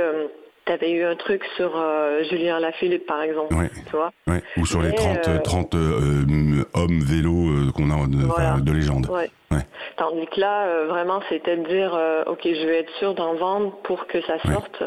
tu 0.69 0.73
avais 0.73 0.91
eu 0.91 1.03
un 1.03 1.15
truc 1.15 1.43
sur 1.55 1.71
euh, 1.75 2.23
Julien 2.29 2.59
Lafilippe, 2.59 3.07
par 3.07 3.23
exemple. 3.23 3.55
Ouais. 3.55 3.69
Tu 3.89 3.91
vois 3.95 4.11
Ouais. 4.27 4.43
Ou 4.57 4.67
sur 4.67 4.83
les 4.83 4.89
Mais, 4.89 4.95
30, 4.95 5.27
euh, 5.27 5.39
30 5.39 5.73
euh, 5.73 6.63
hommes 6.75 6.99
vélos 6.99 7.49
euh, 7.49 7.71
qu'on 7.71 7.89
a 7.89 8.05
de, 8.07 8.23
Voilà. 8.23 8.57
de 8.61 8.71
légende. 8.71 9.07
Ouais. 9.09 9.29
Tandis 9.97 10.27
que 10.27 10.39
là, 10.39 10.85
vraiment, 10.85 11.21
c'était 11.27 11.57
de 11.57 11.65
dire, 11.67 11.99
ok, 12.27 12.41
je 12.43 12.67
vais 12.67 12.79
être 12.81 12.93
sûr 12.99 13.15
d'en 13.15 13.33
vendre 13.33 13.75
pour 13.83 14.05
que 14.05 14.21
ça 14.21 14.37
sorte. 14.39 14.83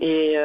Et 0.00 0.36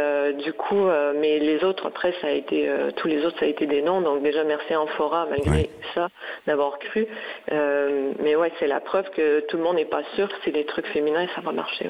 du 0.43 0.53
coup, 0.53 0.85
mais 1.19 1.39
les 1.39 1.63
autres, 1.63 1.87
après, 1.87 2.13
ça 2.21 2.27
a 2.27 2.31
été, 2.31 2.69
tous 2.95 3.07
les 3.07 3.25
autres, 3.25 3.39
ça 3.39 3.45
a 3.45 3.49
été 3.49 3.65
des 3.65 3.81
noms. 3.81 4.01
Donc 4.01 4.21
déjà, 4.21 4.43
merci 4.43 4.71
à 4.73 4.79
Amphora, 4.79 5.27
malgré 5.29 5.71
ça, 5.95 6.09
d'avoir 6.45 6.77
cru. 6.77 7.07
Mais 7.51 8.35
ouais, 8.35 8.53
c'est 8.59 8.67
la 8.67 8.79
preuve 8.79 9.09
que 9.09 9.41
tout 9.47 9.57
le 9.57 9.63
monde 9.63 9.77
n'est 9.77 9.85
pas 9.85 10.03
sûr 10.15 10.29
si 10.43 10.51
les 10.51 10.65
trucs 10.65 10.87
féminins, 10.87 11.25
ça 11.35 11.41
va 11.41 11.51
marcher. 11.51 11.89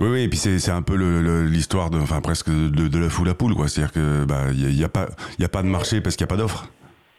Oui, 0.00 0.08
oui, 0.08 0.20
et 0.22 0.28
puis 0.28 0.38
c'est 0.38 0.70
un 0.70 0.82
peu 0.82 0.94
l'histoire 1.42 1.90
de, 1.90 1.98
enfin 1.98 2.20
presque 2.22 2.48
de, 2.50 2.98
la 2.98 3.10
foule 3.10 3.28
à 3.28 3.34
poule, 3.34 3.54
quoi. 3.54 3.68
C'est-à-dire 3.68 3.92
que 3.92 4.24
bah 4.24 4.44
il 4.52 4.60
y, 4.78 4.82
a- 4.82 4.86
y 4.86 4.88
pas 4.88 5.08
il 5.38 5.42
y 5.42 5.44
a 5.44 5.48
pas 5.48 5.62
de 5.62 5.68
marché 5.68 6.00
parce 6.00 6.16
qu'il 6.16 6.24
n'y 6.24 6.28
a 6.28 6.34
pas 6.34 6.38
d'offre. 6.38 6.68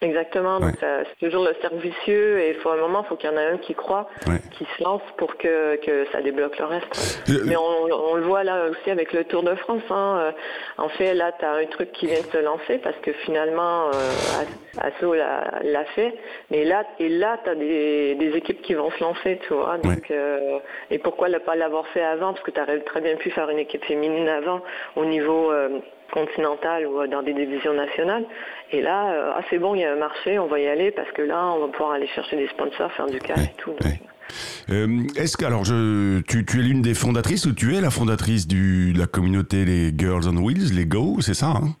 Exactement, 0.02 0.58
donc 0.60 0.70
Ouais. 0.70 0.78
ça- 0.80 1.04
c'est 1.04 1.26
toujours 1.26 1.44
le 1.44 1.54
cercle 1.60 1.76
vicieux 1.76 2.40
et 2.40 2.50
il 2.50 2.54
faut 2.56 2.70
un 2.70 2.76
moment, 2.76 3.02
il 3.04 3.08
faut 3.08 3.16
qu'il 3.16 3.30
y 3.30 3.32
en 3.32 3.36
ait 3.36 3.46
un 3.46 3.56
qui 3.58 3.74
croit, 3.74 4.08
Ouais. 4.26 4.40
qui 4.58 4.64
se 4.76 4.82
lance 4.82 5.02
pour 5.16 5.36
que, 5.36 5.76
que 5.76 6.06
ça 6.10 6.20
débloque 6.20 6.58
le 6.58 6.64
reste. 6.64 7.22
Mais 7.46 7.56
on, 7.56 7.84
on 8.10 8.14
le 8.16 8.22
voit 8.22 8.42
là 8.44 8.66
aussi 8.68 8.90
avec 8.90 9.12
le 9.12 9.24
Tour 9.24 9.42
de 9.44 9.54
France. 9.54 9.82
Hein. 9.90 10.18
Euh, 10.20 10.32
En 10.78 10.88
fait, 10.88 11.14
là, 11.14 11.30
tu 11.38 11.44
as 11.44 11.52
un 11.52 11.66
truc 11.66 11.92
qui 11.92 12.06
vient 12.06 12.20
de 12.20 12.26
se 12.26 12.38
lancer 12.38 12.78
parce 12.78 12.96
que 12.96 13.12
finalement, 13.12 13.86
euh, 13.88 14.80
Asso 14.80 15.14
l'a 15.14 15.84
fait. 15.94 16.14
Mais 16.50 16.64
là, 16.64 16.84
et 16.98 17.08
là, 17.08 17.38
tu 17.44 17.50
as 17.50 17.54
des, 17.54 18.14
des 18.16 18.36
équipes 18.36 18.62
qui 18.62 18.74
vont 18.74 18.90
se 18.90 19.00
lancer, 19.04 19.38
tu 19.46 19.54
vois. 19.54 19.76
Donc, 19.78 20.10
euh, 20.10 20.58
et 20.90 20.98
pourquoi 20.98 21.28
ne 21.28 21.38
pas 21.38 21.54
l'avoir 21.54 21.86
fait 21.88 22.02
avant? 22.02 22.32
Parce 22.32 22.44
que 22.44 22.50
tu 22.50 22.60
aurais 22.60 22.80
très 22.80 23.00
bien 23.00 23.16
pu 23.16 23.30
faire 23.30 23.48
une 23.50 23.58
équipe 23.58 23.84
féminine 23.84 24.28
avant 24.28 24.60
au 24.96 25.04
niveau 25.04 25.50
euh, 25.52 25.78
continental 26.12 26.86
ou 26.86 27.00
euh, 27.00 27.06
dans 27.08 27.22
des 27.22 27.34
divisions 27.34 27.74
nationales. 27.74 28.24
Et 28.70 28.80
là, 28.82 29.12
euh, 29.12 29.32
ah, 29.34 29.40
c'est 29.50 29.58
bon, 29.58 29.74
il 29.74 29.80
y 29.80 29.84
a 29.84 29.92
un 29.92 29.96
marché, 29.98 30.38
on 30.38 30.46
va 30.46 30.60
y 30.60 30.66
aller 30.68 30.90
parce 30.92 31.10
que 31.12 31.22
là, 31.22 31.50
on 31.56 31.60
va 31.66 31.68
pouvoir 31.72 31.92
aller 31.92 32.06
chercher 32.08 32.36
des 32.36 32.48
sponsors, 32.48 32.92
faire 32.92 33.06
du 33.06 33.18
cash 33.18 33.38
et 33.40 33.54
tout. 33.58 33.72
Ouais. 33.84 34.00
Euh, 34.70 35.02
Est-ce 35.16 35.36
que 35.36 35.44
alors 35.44 35.64
je 35.64 36.20
tu, 36.22 36.46
tu 36.46 36.60
es 36.60 36.62
l'une 36.62 36.80
des 36.80 36.94
fondatrices 36.94 37.44
ou 37.44 37.52
tu 37.52 37.74
es 37.76 37.80
la 37.80 37.90
fondatrice 37.90 38.46
du 38.46 38.92
de 38.94 38.98
la 38.98 39.06
communauté 39.06 39.64
les 39.64 39.92
Girls 39.96 40.22
on 40.28 40.36
Wheels, 40.42 40.72
les 40.74 40.86
Go, 40.86 41.16
c'est 41.20 41.34
ça 41.34 41.48
hein? 41.48 41.74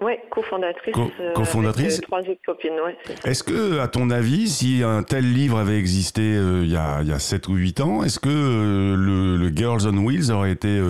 Ouais, 0.00 0.18
cofondatrice. 0.30 0.94
Co- 0.94 1.10
euh, 1.20 1.32
cofondatrice 1.34 1.94
avec, 1.98 2.04
euh, 2.04 2.06
trois 2.06 2.20
autres 2.20 2.40
copines, 2.46 2.72
ouais. 2.86 2.96
Est-ce 3.24 3.42
que, 3.42 3.80
à 3.80 3.88
ton 3.88 4.08
avis, 4.08 4.48
si 4.48 4.82
un 4.82 5.02
tel 5.02 5.30
livre 5.30 5.58
avait 5.58 5.76
existé 5.78 6.22
euh, 6.22 6.62
il 6.64 6.70
y, 6.72 6.76
a, 6.76 7.02
y 7.02 7.12
a 7.12 7.18
7 7.18 7.48
ou 7.48 7.54
8 7.56 7.80
ans, 7.82 8.02
est-ce 8.02 8.18
que 8.18 8.30
euh, 8.30 8.96
le, 8.96 9.36
le 9.36 9.54
Girls 9.54 9.82
on 9.86 9.98
Wheels 10.06 10.30
aurait 10.32 10.52
été 10.52 10.80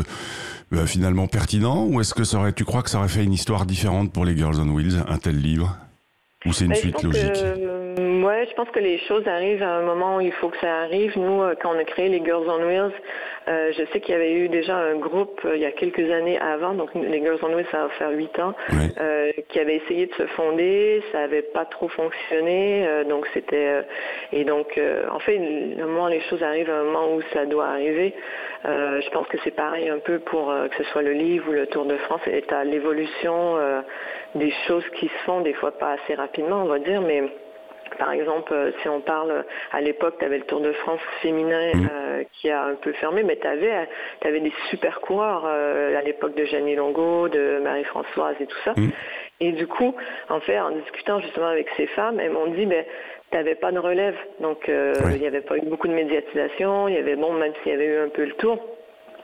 euh, 0.72 0.86
finalement 0.86 1.26
pertinent 1.26 1.86
ou 1.86 2.00
est-ce 2.00 2.14
que 2.14 2.24
ça 2.24 2.38
aurait, 2.38 2.52
tu 2.52 2.64
crois 2.64 2.82
que 2.82 2.90
ça 2.90 2.98
aurait 2.98 3.08
fait 3.08 3.24
une 3.24 3.32
histoire 3.32 3.66
différente 3.66 4.12
pour 4.12 4.24
les 4.24 4.36
Girls 4.36 4.56
on 4.60 4.70
Wheels, 4.70 5.04
un 5.08 5.18
tel 5.18 5.40
livre? 5.40 5.76
Ou 6.46 6.52
c'est 6.52 6.64
une 6.64 6.74
je 6.74 6.80
suite 6.80 7.02
logique 7.02 7.32
que, 7.34 7.59
je 8.50 8.54
pense 8.56 8.68
que 8.70 8.80
les 8.80 8.98
choses 8.98 9.26
arrivent 9.28 9.62
à 9.62 9.76
un 9.76 9.82
moment 9.82 10.16
où 10.16 10.20
il 10.20 10.32
faut 10.32 10.48
que 10.48 10.58
ça 10.58 10.80
arrive. 10.80 11.16
Nous, 11.16 11.42
euh, 11.42 11.54
quand 11.60 11.74
on 11.74 11.78
a 11.78 11.84
créé 11.84 12.08
les 12.08 12.22
Girls 12.24 12.46
on 12.48 12.66
Wheels, 12.66 12.92
euh, 13.48 13.72
je 13.72 13.84
sais 13.92 14.00
qu'il 14.00 14.12
y 14.12 14.16
avait 14.16 14.32
eu 14.32 14.48
déjà 14.48 14.76
un 14.76 14.96
groupe 14.96 15.40
euh, 15.44 15.56
il 15.56 15.62
y 15.62 15.66
a 15.66 15.72
quelques 15.72 16.10
années 16.10 16.38
avant, 16.38 16.74
donc 16.74 16.90
les 16.94 17.20
Girls 17.20 17.38
on 17.42 17.54
Wheels, 17.54 17.66
ça 17.70 17.84
va 17.84 17.88
faire 17.90 18.10
huit 18.10 18.38
ans, 18.38 18.54
euh, 19.00 19.32
qui 19.48 19.60
avait 19.60 19.76
essayé 19.76 20.06
de 20.06 20.14
se 20.14 20.26
fonder, 20.28 21.02
ça 21.12 21.20
avait 21.20 21.42
pas 21.42 21.64
trop 21.64 21.88
fonctionné, 21.88 22.86
donc 23.08 23.26
c'était 23.32 23.84
et 24.32 24.44
donc 24.44 24.78
en 25.10 25.18
fait, 25.20 25.38
le 25.38 25.86
moment 25.86 26.04
où 26.04 26.08
les 26.08 26.20
choses 26.22 26.42
arrivent, 26.42 26.70
à 26.70 26.80
un 26.80 26.84
moment 26.84 27.14
où 27.14 27.22
ça 27.32 27.46
doit 27.46 27.66
arriver, 27.66 28.14
je 28.64 29.10
pense 29.10 29.26
que 29.28 29.38
c'est 29.44 29.54
pareil 29.54 29.88
un 29.88 29.98
peu 29.98 30.18
pour 30.18 30.52
que 30.70 30.76
ce 30.76 30.84
soit 30.90 31.02
le 31.02 31.12
livre 31.12 31.48
ou 31.48 31.52
le 31.52 31.66
Tour 31.66 31.84
de 31.84 31.96
France, 31.96 32.20
et 32.26 32.44
à 32.50 32.64
l'évolution 32.64 33.56
des 34.34 34.52
choses 34.66 34.84
qui 34.96 35.06
se 35.08 35.24
font, 35.24 35.40
des 35.40 35.54
fois 35.54 35.72
pas 35.72 35.92
assez 35.92 36.14
rapidement, 36.14 36.62
on 36.62 36.66
va 36.66 36.78
dire, 36.78 37.00
mais 37.00 37.24
par 37.98 38.12
exemple, 38.12 38.52
euh, 38.52 38.70
si 38.80 38.88
on 38.88 39.00
parle, 39.00 39.44
à 39.72 39.80
l'époque, 39.80 40.16
tu 40.18 40.24
avais 40.24 40.38
le 40.38 40.44
Tour 40.44 40.60
de 40.60 40.72
France 40.72 41.00
féminin 41.22 41.74
Mhm. 41.74 41.88
euh, 41.90 42.22
qui 42.32 42.50
a 42.50 42.64
un 42.64 42.74
peu 42.74 42.92
fermé, 42.92 43.22
mais 43.22 43.36
tu 43.36 43.46
avais, 43.46 44.40
des 44.40 44.52
super 44.70 45.00
coureurs 45.00 45.44
euh, 45.46 45.96
à 45.96 46.02
l'époque 46.02 46.34
de 46.34 46.44
Jeannie 46.44 46.76
Longo, 46.76 47.28
de 47.28 47.58
Marie-Françoise 47.62 48.36
et 48.40 48.46
tout 48.46 48.58
ça. 48.64 48.74
Mhm. 48.76 48.90
Et 49.40 49.52
du 49.52 49.66
coup, 49.66 49.94
en 50.28 50.40
fait, 50.40 50.58
en 50.58 50.70
discutant 50.70 51.20
justement 51.20 51.46
avec 51.48 51.68
ces 51.76 51.86
femmes, 51.88 52.20
elles 52.20 52.30
m'ont 52.30 52.46
dit, 52.48 52.66
ben, 52.66 52.84
tu 53.30 53.36
n'avais 53.36 53.54
pas 53.54 53.72
de 53.72 53.78
relève. 53.78 54.16
Donc, 54.40 54.68
euh, 54.68 54.92
il 55.04 55.12
Ouais. 55.12 55.18
n'y 55.18 55.26
avait 55.26 55.40
pas 55.40 55.56
eu 55.56 55.62
beaucoup 55.62 55.88
de 55.88 55.94
médiatisation. 55.94 56.88
Il 56.88 56.94
y 56.94 56.98
avait, 56.98 57.16
bon, 57.16 57.32
même 57.32 57.52
s'il 57.62 57.72
y 57.72 57.74
avait 57.74 57.86
eu 57.86 57.98
un 57.98 58.08
peu 58.08 58.24
le 58.24 58.32
tour, 58.34 58.58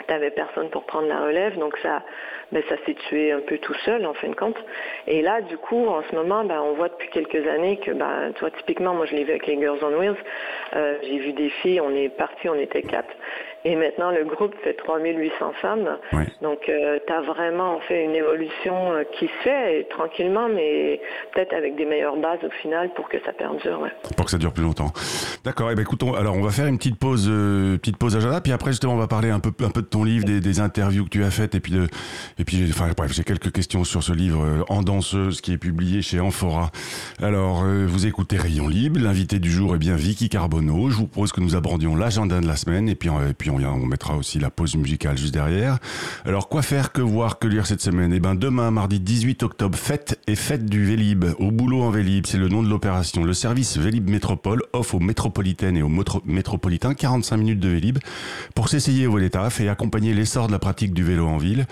t'avais 0.06 0.30
personne 0.30 0.70
pour 0.70 0.84
prendre 0.84 1.08
la 1.08 1.20
relève, 1.20 1.58
donc 1.58 1.76
ça, 1.78 2.02
ben, 2.52 2.62
ça 2.68 2.76
s'est 2.84 2.94
tué 3.08 3.32
un 3.32 3.40
peu 3.40 3.58
tout 3.58 3.74
seul 3.84 4.06
en 4.06 4.14
fin 4.14 4.28
de 4.28 4.34
compte. 4.34 4.56
Et 5.06 5.22
là, 5.22 5.40
du 5.42 5.56
coup, 5.56 5.86
en 5.86 6.02
ce 6.08 6.14
moment, 6.14 6.44
ben, 6.44 6.60
on 6.60 6.74
voit 6.74 6.88
depuis 6.88 7.08
quelques 7.10 7.46
années 7.46 7.78
que, 7.78 7.90
ben, 7.90 8.32
toi, 8.36 8.50
typiquement, 8.50 8.94
moi, 8.94 9.06
je 9.06 9.14
l'ai 9.14 9.24
vu 9.24 9.30
avec 9.30 9.46
les 9.46 9.58
Girls 9.58 9.78
on 9.82 9.98
Wheels. 9.98 10.16
Euh, 10.74 10.96
j'ai 11.02 11.18
vu 11.18 11.32
des 11.32 11.50
filles, 11.50 11.80
on 11.80 11.94
est 11.94 12.08
parti, 12.08 12.48
on 12.48 12.54
était 12.54 12.82
quatre. 12.82 13.12
Et 13.68 13.74
maintenant, 13.74 14.12
le 14.12 14.24
groupe 14.24 14.54
fait 14.62 14.74
3800 14.74 15.52
femmes. 15.60 15.98
Donc, 16.40 16.68
euh, 16.68 17.00
tu 17.04 17.12
as 17.12 17.20
vraiment 17.22 17.80
fait 17.88 18.04
une 18.04 18.14
évolution 18.14 18.92
euh, 18.92 19.02
qui 19.18 19.26
se 19.26 19.42
fait 19.42 19.88
tranquillement, 19.90 20.48
mais 20.48 21.00
peut-être 21.34 21.52
avec 21.52 21.74
des 21.74 21.84
meilleures 21.84 22.16
bases 22.16 22.38
au 22.44 22.50
final 22.62 22.90
pour 22.94 23.08
que 23.08 23.16
ça 23.24 23.32
perdure. 23.32 23.88
Pour 24.16 24.24
que 24.24 24.30
ça 24.30 24.38
dure 24.38 24.52
plus 24.52 24.62
longtemps. 24.62 24.92
D'accord. 25.44 25.68
Eh 25.72 25.74
ben, 25.74 25.82
écoutons, 25.82 26.14
alors 26.14 26.36
on 26.36 26.42
va 26.42 26.50
faire 26.50 26.68
une 26.68 26.78
petite 26.78 26.96
pause, 26.96 27.26
euh, 27.28 27.76
petite 27.78 27.96
pause 27.96 28.14
agenda, 28.14 28.40
puis 28.40 28.52
après 28.52 28.70
justement 28.70 28.92
on 28.94 28.98
va 28.98 29.08
parler 29.08 29.30
un 29.30 29.40
peu, 29.40 29.50
un 29.64 29.70
peu 29.70 29.82
de 29.82 29.88
ton 29.88 30.04
livre, 30.04 30.24
des, 30.24 30.60
interviews 30.60 31.04
que 31.04 31.10
tu 31.10 31.24
as 31.24 31.32
faites, 31.32 31.56
et 31.56 31.60
puis 31.60 31.72
de, 31.72 31.88
et 32.38 32.44
puis, 32.44 32.64
enfin 32.70 32.90
bref, 32.96 33.12
j'ai 33.12 33.24
quelques 33.24 33.50
questions 33.50 33.82
sur 33.82 34.04
ce 34.04 34.12
livre 34.12 34.64
En 34.68 34.82
danseuse 34.82 35.40
qui 35.40 35.52
est 35.52 35.58
publié 35.58 36.02
chez 36.02 36.20
Amphora. 36.20 36.70
Alors, 37.20 37.64
vous 37.64 38.06
écoutez 38.06 38.36
Rayon 38.36 38.68
Libre. 38.68 39.00
L'invité 39.00 39.40
du 39.40 39.50
jour 39.50 39.74
est 39.74 39.78
bien 39.78 39.96
Vicky 39.96 40.28
Carbonneau. 40.28 40.88
Je 40.88 40.96
vous 40.96 41.08
propose 41.08 41.32
que 41.32 41.40
nous 41.40 41.56
abordions 41.56 41.96
l'agenda 41.96 42.40
de 42.40 42.46
la 42.46 42.56
semaine, 42.56 42.88
et 42.88 42.94
puis, 42.94 43.08
et 43.08 43.34
puis 43.34 43.50
on, 43.50 43.55
on 43.64 43.86
mettra 43.86 44.16
aussi 44.16 44.38
la 44.38 44.50
pause 44.50 44.76
musicale 44.76 45.18
juste 45.18 45.34
derrière. 45.34 45.78
Alors 46.24 46.48
quoi 46.48 46.62
faire, 46.62 46.92
que 46.92 47.02
voir, 47.02 47.38
que 47.38 47.46
lire 47.46 47.66
cette 47.66 47.82
semaine? 47.82 48.12
Eh 48.12 48.20
ben 48.20 48.34
demain, 48.34 48.70
mardi 48.70 49.00
18 49.00 49.42
octobre, 49.42 49.76
fête 49.76 50.18
et 50.26 50.36
fête 50.36 50.66
du 50.66 50.84
Vélib. 50.84 51.24
Au 51.38 51.50
boulot 51.50 51.82
en 51.82 51.90
Vélib, 51.90 52.26
c'est 52.26 52.38
le 52.38 52.48
nom 52.48 52.62
de 52.62 52.68
l'opération. 52.68 53.22
Le 53.24 53.34
service 53.34 53.76
Vélib 53.76 54.08
Métropole 54.08 54.62
offre 54.72 54.94
aux 54.96 55.00
métropolitaines 55.00 55.76
et 55.76 55.82
aux 55.82 55.92
métropolitains 56.24 56.94
45 56.94 57.36
minutes 57.36 57.60
de 57.60 57.68
Vélib 57.68 57.98
pour 58.54 58.68
s'essayer 58.68 59.06
au 59.06 59.12
vélo 59.12 59.26
et 59.60 59.68
accompagner 59.68 60.14
l'essor 60.14 60.46
de 60.46 60.52
la 60.52 60.58
pratique 60.58 60.94
du 60.94 61.02
vélo 61.02 61.26
en 61.26 61.36
ville. 61.36 61.66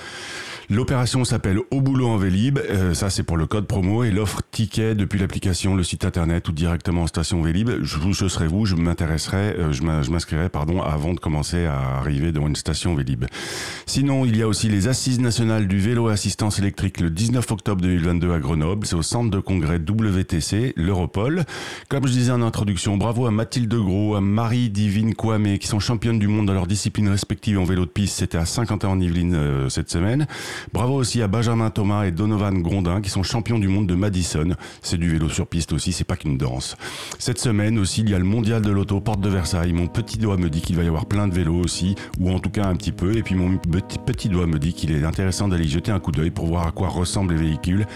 L'opération 0.71 1.25
s'appelle 1.25 1.59
Au 1.71 1.83
boulot 1.83 2.09
en 2.09 2.17
Vélib, 2.17 2.59
euh, 2.59 2.95
ça 2.95 3.11
c'est 3.11 3.23
pour 3.23 3.37
le 3.37 3.47
code 3.47 3.67
promo, 3.67 4.03
et 4.03 4.11
l'offre 4.11 4.41
ticket 4.51 4.95
depuis 4.95 5.19
l'application, 5.19 5.75
le 5.75 5.83
site 5.83 6.07
internet 6.07 6.49
ou 6.49 6.53
directement 6.53 7.03
en 7.03 7.07
station 7.07 7.43
Vélib. 7.43 7.71
Je, 7.83 7.99
vous, 7.99 8.15
ce 8.15 8.29
serai 8.29 8.47
vous, 8.47 8.65
je 8.65 8.75
euh, 8.75 9.73
je 9.73 10.11
m'inscrirai 10.11 10.49
pardon 10.49 10.81
avant 10.83 11.13
de 11.13 11.21
commencer 11.21 11.64
à 11.67 11.99
arriver 11.99 12.33
devant 12.33 12.49
une 12.49 12.57
station 12.57 12.95
Vélib. 12.95 13.25
Sinon, 13.87 14.25
il 14.25 14.37
y 14.37 14.43
a 14.43 14.49
aussi 14.49 14.69
les 14.69 14.89
assises 14.89 15.21
nationales 15.21 15.69
du 15.69 15.79
vélo 15.79 16.09
assistance 16.09 16.59
électrique 16.59 17.01
le 17.01 17.11
19 17.11 17.51
octobre 17.51 17.81
2022 17.83 18.33
à 18.33 18.39
Grenoble. 18.39 18.87
C'est 18.87 18.97
au 18.97 19.03
centre 19.03 19.31
de 19.31 19.41
congrès 19.41 19.79
WTC, 19.79 20.75
l'Europol. 20.77 21.45
Comme 21.89 22.07
je 22.07 22.13
disais 22.13 22.33
en 22.33 22.43
introduction, 22.43 22.97
bravo 22.97 23.27
à 23.27 23.31
Mathilde 23.31 23.75
Gros, 23.75 24.15
à 24.15 24.21
Marie 24.21 24.71
Divine 24.71 25.15
Kwame, 25.15 25.59
qui 25.59 25.67
sont 25.67 25.81
championnes 25.81 26.19
du 26.19 26.29
monde 26.29 26.47
dans 26.47 26.55
leurs 26.55 26.67
disciplines 26.67 27.09
respectives 27.09 27.59
en 27.59 27.65
vélo 27.65 27.85
de 27.85 27.91
piste. 27.91 28.19
C'était 28.19 28.39
à 28.39 28.47
50 28.47 28.85
ans 28.85 28.93
en 28.93 29.01
Yvelines 29.01 29.35
euh, 29.35 29.69
cette 29.69 29.91
semaine. 29.91 30.27
Bravo 30.73 30.95
aussi 30.95 31.23
à 31.23 31.29
Benjamin 31.29 31.71
Thomas 31.71 32.05
et 32.05 32.11
Donovan 32.11 32.63
Grondin 32.63 33.01
qui 33.01 33.11
sont 33.11 33.23
champions 33.23 33.59
du 33.59 33.69
monde 33.69 33.87
de 33.87 33.95
Madison. 33.95 34.55
C'est 34.83 34.99
du 34.99 35.11
vélo 35.11 35.29
sur 35.29 35.47
piste 35.47 35.73
aussi, 35.73 35.93
c'est 35.93 36.05
pas 36.05 36.17
qu'une 36.17 36.39
danse. 36.39 36.77
Cette 37.19 37.39
semaine 37.39 37.79
aussi, 37.79 38.01
il 38.01 38.11
y 38.11 38.15
a 38.15 38.19
le 38.19 38.25
mondial 38.25 38.63
de 38.63 38.71
l'auto 38.71 39.01
porte 39.01 39.21
de 39.21 39.29
Versailles. 39.29 39.73
Mon 39.73 39.87
petit 39.87 40.19
doigt 40.19 40.37
me 40.37 40.51
dit 40.51 40.61
qu'il 40.61 40.77
va 40.77 40.83
y 40.83 40.89
avoir 40.89 41.07
plein 41.07 41.29
de 41.29 41.35
vélos 41.35 41.54
aussi, 41.61 41.95
ou 42.21 42.31
en 42.31 42.39
tout 42.39 42.51
cas 42.51 42.67
un 42.67 42.77
petit 42.77 42.93
peu. 42.93 43.17
Et 43.17 43.23
puis 43.23 43.35
mon 43.35 43.57
petit, 43.59 44.29
doigt 44.29 44.47
me 44.47 44.59
dit 44.59 44.73
qu'il 44.73 44.93
est 44.93 45.05
intéressant 45.05 45.49
d'aller 45.49 45.67
jeter 45.67 45.93
un 45.93 46.01
coup 46.01 46.13
d'œil 46.13 46.31
pour 46.31 46.47
voir 46.47 46.67
à 46.67 46.71
quoi 46.71 46.89
ressemblent 46.89 47.35
les 47.35 47.41
véhicules 47.41 47.87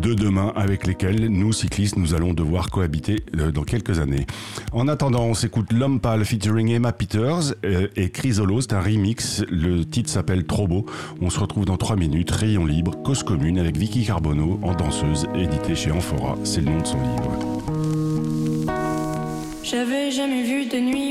de 0.00 0.14
demain 0.14 0.52
avec 0.56 0.86
lesquels 0.86 1.28
nous, 1.28 1.52
cyclistes, 1.52 1.96
nous 1.96 2.14
allons 2.14 2.34
devoir 2.34 2.70
cohabiter 2.70 3.24
euh, 3.38 3.50
dans 3.50 3.62
quelques 3.62 3.98
années. 3.98 4.26
En 4.72 4.88
attendant, 4.88 5.24
on 5.24 5.34
s'écoute 5.34 5.72
L'Homme 5.72 6.00
Pâle 6.00 6.24
featuring 6.24 6.70
Emma 6.70 6.92
Peters 6.92 7.54
euh, 7.64 7.88
et 7.96 8.10
Chrysolo. 8.10 8.60
C'est 8.60 8.72
un 8.72 8.80
remix. 8.80 9.44
Le 9.50 9.84
titre 9.84 10.10
s'appelle 10.10 10.44
Trop 10.46 10.66
beau. 10.66 10.86
On 11.20 11.30
se 11.30 11.38
retrouve 11.38 11.64
dans 11.64 11.76
3 11.76 11.96
minutes. 11.96 12.30
Rayon 12.30 12.66
libre, 12.66 13.02
cause 13.02 13.22
commune 13.22 13.58
avec 13.58 13.76
Vicky 13.76 14.04
Carbonneau 14.04 14.60
en 14.62 14.74
danseuse, 14.74 15.26
édité 15.34 15.74
chez 15.74 15.90
Amphora. 15.90 16.36
C'est 16.44 16.60
le 16.60 16.70
nom 16.70 16.80
de 16.80 16.86
son 16.86 17.00
livre. 17.00 17.77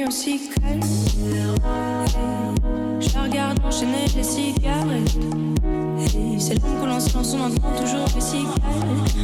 Je 0.10 0.24
regarde 3.22 3.60
enchaîner 3.66 4.06
les 4.16 4.24
cigarettes. 4.24 5.18
c'est 6.40 6.54
le 6.54 6.62
que 6.62 6.86
l'on 6.86 6.98
silence, 7.02 7.34
on 7.34 7.42
entend 7.42 7.76
toujours 7.78 8.08
les 8.16 8.22
cigales. 8.22 8.54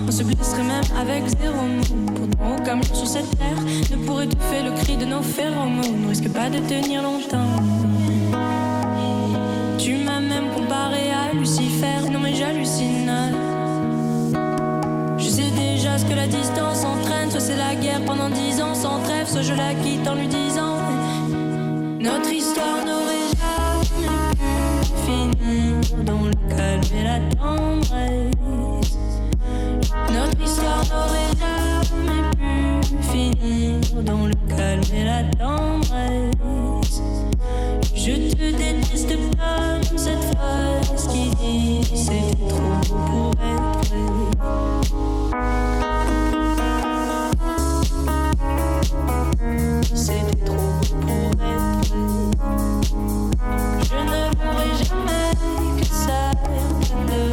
On 0.06 0.12
se 0.12 0.24
blesserait 0.24 0.64
même 0.64 0.84
avec 1.00 1.24
zéro 1.40 1.56
mot. 1.56 1.84
Pourtant, 2.14 2.56
aucun 2.60 2.82
jour 2.82 2.96
sur 2.98 3.08
cette 3.08 3.38
terre 3.38 3.62
ne 3.92 4.06
pourrait 4.06 4.28
faire 4.52 4.66
le 4.66 4.72
cri 4.84 4.98
de 4.98 5.06
nos 5.06 5.22
phéromones. 5.22 6.04
On 6.06 6.10
risque 6.10 6.30
pas 6.34 6.50
de 6.50 6.60
tenir 6.60 7.02
longtemps. 7.02 7.48
La 16.16 16.28
distance 16.28 16.84
entraîne, 16.84 17.32
soit 17.32 17.40
c'est 17.40 17.58
la 17.58 17.76
guerre 17.76 18.04
pendant 18.06 18.30
dix 18.30 18.62
ans 18.62 18.76
sans 18.76 19.00
trêve, 19.04 19.28
soit 19.28 19.42
je 19.42 19.54
la 19.54 19.74
quitte 19.74 20.08
en 20.08 20.16
lui 20.16 20.28
disant 20.28 20.78
Notre 22.00 22.32
histoire 22.32 22.86
n'aurait 22.86 23.30
jamais 23.42 24.36
pu 24.36 24.48
finir 25.06 26.04
dans 26.06 26.26
le 26.26 26.34
calme 26.56 26.82
et 26.96 27.04
la 27.04 27.20
tendresse. 27.36 28.98
Notre 30.12 30.42
histoire 30.42 30.84
n'aurait 30.92 31.34
jamais 31.40 32.24
pu 32.38 32.98
finir 33.12 34.04
dans 34.04 34.26
le 34.28 34.36
calme 34.56 34.84
et 34.94 35.06
la 35.06 35.24
tendresse. 35.38 37.02
Je 37.96 38.12
te 38.32 38.52
déteste 38.58 39.16
comme 39.16 39.98
cette 39.98 40.24
phrase 40.36 41.08
qui 41.08 41.30
dit 41.36 41.82
c'est 41.96 42.48
trop 42.48 42.82
pour 42.88 43.32
être 43.42 43.96
vrai. 44.38 44.83
C'était 50.14 50.46
trop 50.46 50.56
pour 50.56 51.10
être 51.10 51.38
vrai. 51.38 52.04
Je 53.82 53.98
ne 54.12 54.22
pourrai 54.36 54.72
jamais 54.78 55.30
que 55.80 55.86
ça 55.88 56.22
de 56.44 56.96
mes 57.10 57.30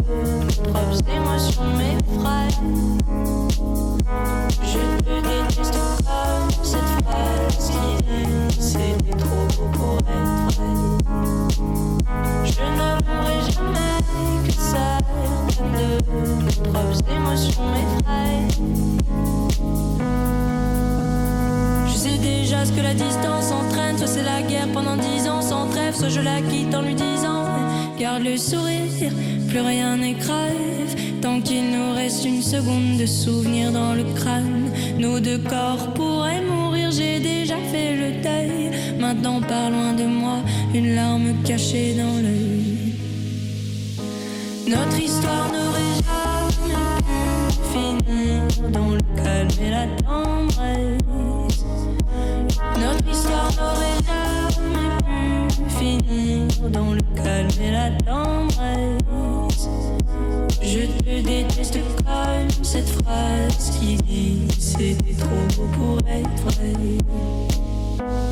propres 0.63 1.03
émotions 1.15 1.69
m'effraient. 1.77 2.57
Je 4.63 4.83
te 5.03 5.15
déteste 5.21 5.75
comme 5.75 6.49
cette 6.63 6.93
phrase 7.05 7.57
qui 7.59 8.63
c'était 8.63 9.17
trop 9.19 9.47
pour 9.73 9.99
être 9.99 10.31
je 12.45 12.63
ne 12.63 12.89
pourrai 13.03 13.41
jamais 13.53 13.97
que 14.47 14.53
ça 14.53 14.89
de 15.59 15.65
mes 15.69 15.99
propres 16.71 17.03
émotions 17.11 17.67
m'effraient. 17.75 18.49
Je 21.93 21.99
sais 21.99 22.19
déjà 22.19 22.65
ce 22.65 22.73
que 22.73 22.81
la 22.81 22.95
distance 22.95 23.51
entraîne. 23.51 23.99
Soit 23.99 24.07
c'est 24.07 24.23
la 24.23 24.43
guerre 24.43 24.69
pendant 24.73 24.97
dix 24.97 25.29
ans 25.29 25.43
sans 25.43 25.67
trêve, 25.69 25.95
soit 25.95 26.09
je 26.09 26.21
la 26.21 26.41
quitte 26.41 26.75
en 26.75 26.83
lui 26.83 26.95
disant 26.95 27.45
Garde 27.99 28.23
le 28.23 28.37
sourire, 28.37 29.13
plus 29.49 29.61
rien 29.61 29.97
n'est. 29.97 30.11
Tant 31.21 31.41
qu'il 31.41 31.71
nous 31.71 31.93
reste 31.95 32.25
une 32.25 32.41
seconde 32.41 32.97
de 32.99 33.05
souvenir 33.05 33.73
dans 33.73 33.95
le 33.95 34.05
crâne, 34.15 34.71
nos 34.99 35.21
deux 35.21 35.39
corps 35.39 35.93
pourraient 35.95 36.41
mourir. 36.41 36.91
J'ai 36.91 37.21
déjà 37.21 37.57
fait 37.71 37.95
le 37.95 38.23
deuil. 38.23 38.71
Maintenant, 38.99 39.41
par 39.43 39.71
loin 39.71 39.93
de 39.93 40.05
moi, 40.05 40.39
une 40.75 40.95
larme 40.95 41.35
cachée 41.45 41.95
dans 41.95 42.17
l'œil. 42.23 42.95
Notre 44.67 44.99
histoire 44.99 45.51
n'aurait 45.53 45.97
jamais 46.09 46.75
pu 47.07 47.61
finir 47.73 48.71
dans 48.71 48.91
le 48.91 49.01
calme 49.23 49.49
et 49.63 49.71
la 49.71 49.87
tendresse. 50.05 51.00
Jamais 53.49 53.97
pu 55.49 55.71
finir 55.79 56.71
dans 56.71 56.93
le 56.93 57.01
calme 57.15 57.49
et 57.63 57.71
la 57.71 57.91
tendresse. 58.03 59.69
Je 60.63 60.87
te 60.87 61.23
déteste 61.23 61.79
comme 61.97 62.65
cette 62.65 62.89
phrase 62.89 63.79
qui 63.79 63.97
dit 63.97 64.49
c'était 64.59 65.15
trop 65.15 65.47
beau 65.57 65.69
pour 65.73 65.99
être 66.09 66.43
vrai. 66.55 66.75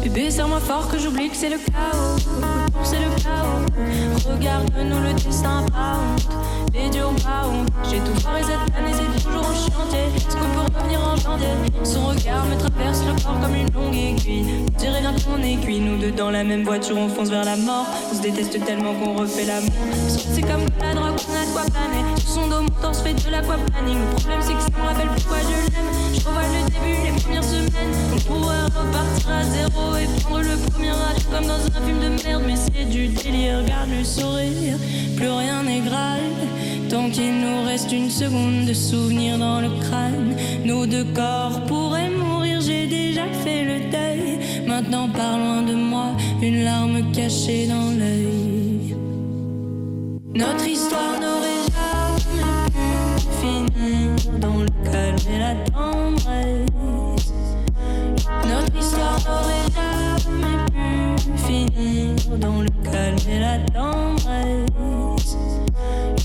Bébé, 0.02 0.30
serre-moi 0.30 0.60
fort 0.60 0.88
que 0.88 0.98
j'oublie 0.98 1.28
que 1.28 1.36
c'est 1.36 1.50
le 1.50 1.58
chaos. 1.58 2.16
C'est 2.84 3.00
le 3.00 3.10
chaos. 3.22 4.32
Regarde-nous 4.32 5.00
le 5.00 5.12
destin 5.14 5.64
pas 5.72 5.98
honte. 5.98 6.28
Les 6.72 6.88
dieux. 6.90 7.02
J'ai 7.90 7.98
tout 7.98 8.20
foiré 8.20 8.42
cette 8.42 8.76
année, 8.76 8.92
c'est 8.92 9.24
toujours 9.24 9.42
en 9.42 9.54
chantier. 9.54 10.04
Est-ce 10.16 10.36
qu'on 10.36 10.50
peut 10.54 10.78
revenir 10.78 11.00
en 11.00 11.16
janvier 11.16 11.48
Son 11.82 12.06
regard 12.06 12.44
me 12.46 12.56
traverse 12.56 13.02
le 13.04 13.12
corps 13.22 13.47
aiguille. 13.98 14.44
Je 14.74 14.78
dirais 14.78 15.00
bien 15.00 15.14
qu'on 15.24 15.42
aiguille. 15.42 15.80
Nous 15.80 15.98
deux 15.98 16.12
dans 16.12 16.30
la 16.30 16.44
même 16.44 16.64
voiture, 16.64 16.96
on 16.96 17.08
fonce 17.08 17.30
vers 17.30 17.44
la 17.44 17.56
mort. 17.56 17.86
On 18.10 18.16
se 18.16 18.22
déteste 18.22 18.64
tellement 18.64 18.94
qu'on 18.94 19.14
refait 19.14 19.44
l'amour. 19.44 19.72
C'est 20.08 20.42
comme 20.42 20.66
la 20.80 20.94
drogue, 20.94 21.16
on 21.28 21.34
a 21.34 21.46
de 21.46 21.52
quoi 21.52 21.62
planer. 21.62 22.04
Sur 22.18 22.28
son 22.28 22.48
dos, 22.48 22.62
mon 22.62 22.82
torse 22.82 23.02
fait 23.02 23.14
de 23.14 23.30
l'aquaplaning. 23.30 23.98
Le 23.98 24.16
problème, 24.16 24.40
c'est 24.42 24.54
que 24.54 24.62
ça 24.62 24.70
me 24.76 24.86
rappelle 24.86 25.08
pourquoi 25.16 25.38
je 25.40 25.48
l'aime. 25.48 25.88
Je 26.14 26.20
revois 26.26 26.42
le 26.42 26.70
début, 26.70 26.96
les 27.04 27.20
premières 27.20 27.44
semaines. 27.44 27.94
On 28.14 28.18
pourrait 28.20 28.64
repartir 28.64 29.30
à 29.30 29.44
zéro 29.44 29.96
et 29.96 30.06
prendre 30.22 30.42
le 30.42 30.70
premier 30.70 30.90
avion 30.90 31.30
comme 31.30 31.46
dans 31.46 31.64
un 31.66 31.86
film 31.86 32.00
de 32.00 32.22
merde. 32.24 32.42
Mais 32.46 32.56
c'est 32.56 32.84
du 32.84 33.08
délire, 33.08 33.64
garde 33.64 33.90
le 33.90 34.04
sourire. 34.04 34.76
Plus 35.16 35.28
rien 35.30 35.62
n'est 35.62 35.80
grave. 35.80 36.18
Tant 36.88 37.10
qu'il 37.10 37.38
nous 37.40 37.64
reste 37.66 37.92
une 37.92 38.08
seconde 38.08 38.64
de 38.64 38.72
souvenir 38.72 39.36
dans 39.38 39.60
le 39.60 39.68
crâne, 39.80 40.34
nos 40.64 40.86
deux 40.86 41.04
corps 41.04 41.60
pourraient 41.66 42.08
mourir. 42.08 42.60
J'ai 42.62 42.86
déjà 42.86 43.26
fait 43.44 43.64
le. 43.64 43.67
Maintenant, 44.80 45.08
par 45.08 45.36
loin 45.36 45.62
de 45.62 45.74
moi, 45.74 46.12
une 46.40 46.62
larme 46.62 47.10
cachée 47.10 47.66
dans 47.66 47.90
l'œil. 47.98 48.94
Notre 50.36 50.68
histoire 50.68 51.18
n'aurait 51.20 51.66
jamais 51.74 52.70
pu 52.70 52.86
finir 53.40 54.38
dans 54.38 54.58
le 54.58 54.68
calme 54.88 55.16
et 55.34 55.38
la 55.40 55.54
tendresse. 55.72 57.32
Notre 58.46 58.76
histoire 58.78 59.18
n'aurait 59.26 59.68
jamais 59.74 60.58
pu 60.70 60.88
finir 61.38 62.38
dans 62.38 62.62
le 62.62 62.70
calme 62.84 63.16
et 63.28 63.40
la 63.40 63.58
tendresse. 63.74 65.36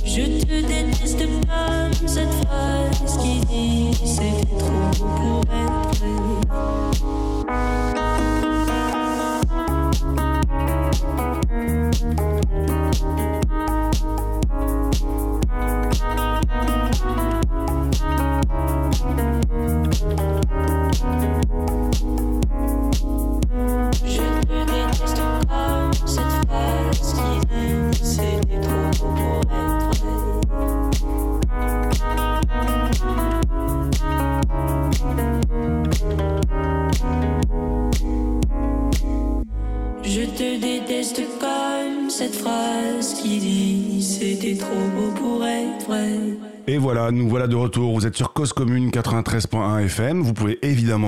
Je 0.05 0.25
te 0.45 0.61
déteste 0.61 1.25
comme 1.25 2.07
cette 2.07 2.33
phrase 2.45 3.17
qui 3.17 3.39
dit 3.47 3.97
c'est 4.05 4.45
trop 4.59 4.91
pour 5.03 5.41
être 5.41 5.72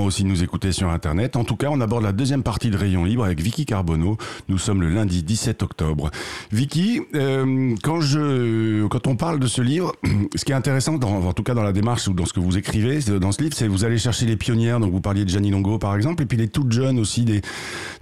aussi 0.06 0.24
nous 0.24 0.42
écouter 0.42 0.72
sur 0.72 0.88
Internet. 0.88 1.36
En 1.36 1.44
tout 1.44 1.56
cas, 1.56 1.68
on 1.70 1.80
aborde 1.80 2.04
la 2.04 2.12
deuxième 2.12 2.42
partie 2.42 2.70
de 2.70 2.76
Rayon 2.76 3.04
Libre 3.04 3.24
avec 3.24 3.40
Vicky 3.40 3.66
Carbonneau. 3.66 4.16
Nous 4.48 4.58
sommes 4.58 4.80
le 4.80 4.88
lundi 4.88 5.22
17 5.22 5.62
octobre. 5.62 6.10
Vicky, 6.52 7.02
euh, 7.14 7.74
quand 7.82 8.00
je, 8.00 8.86
quand 8.86 9.06
on 9.06 9.16
parle 9.16 9.38
de 9.38 9.46
ce 9.46 9.60
livre, 9.62 9.92
ce 10.34 10.44
qui 10.44 10.52
est 10.52 10.54
intéressant, 10.56 10.94
en 10.94 11.32
tout 11.32 11.42
cas 11.42 11.54
dans 11.54 11.62
la 11.62 11.72
démarche 11.72 12.08
ou 12.08 12.14
dans 12.14 12.26
ce 12.26 12.32
que 12.32 12.40
vous 12.40 12.56
écrivez 12.56 13.00
dans 13.20 13.32
ce 13.32 13.42
livre, 13.42 13.54
c'est 13.54 13.66
que 13.66 13.70
vous 13.70 13.84
allez 13.84 13.98
chercher 13.98 14.26
les 14.26 14.36
pionnières. 14.36 14.80
Donc 14.80 14.92
vous 14.92 15.00
parliez 15.00 15.24
de 15.24 15.30
Jeannie 15.30 15.50
Longo 15.50 15.78
par 15.78 15.94
exemple, 15.96 16.22
et 16.22 16.26
puis 16.26 16.38
les 16.38 16.48
toutes 16.48 16.72
jeunes 16.72 16.98
aussi. 16.98 17.24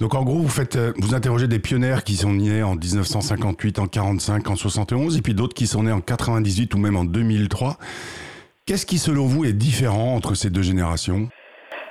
Donc 0.00 0.14
en 0.14 0.22
gros, 0.22 0.40
vous 0.40 0.48
faites, 0.48 0.76
euh, 0.76 0.92
vous 0.98 1.14
interrogez 1.14 1.48
des 1.48 1.58
pionnières 1.58 2.04
qui 2.04 2.16
sont 2.16 2.32
nées 2.32 2.62
en 2.62 2.76
1958, 2.76 3.78
en 3.78 3.86
45, 3.86 4.48
en 4.50 4.56
71, 4.56 5.16
et 5.16 5.22
puis 5.22 5.34
d'autres 5.34 5.54
qui 5.54 5.66
sont 5.66 5.82
nées 5.84 5.92
en 5.92 6.00
98 6.00 6.74
ou 6.74 6.78
même 6.78 6.96
en 6.96 7.04
2003. 7.04 7.78
Qu'est-ce 8.66 8.86
qui, 8.86 8.98
selon 8.98 9.26
vous, 9.26 9.44
est 9.44 9.52
différent 9.52 10.14
entre 10.14 10.34
ces 10.34 10.48
deux 10.48 10.62
générations? 10.62 11.28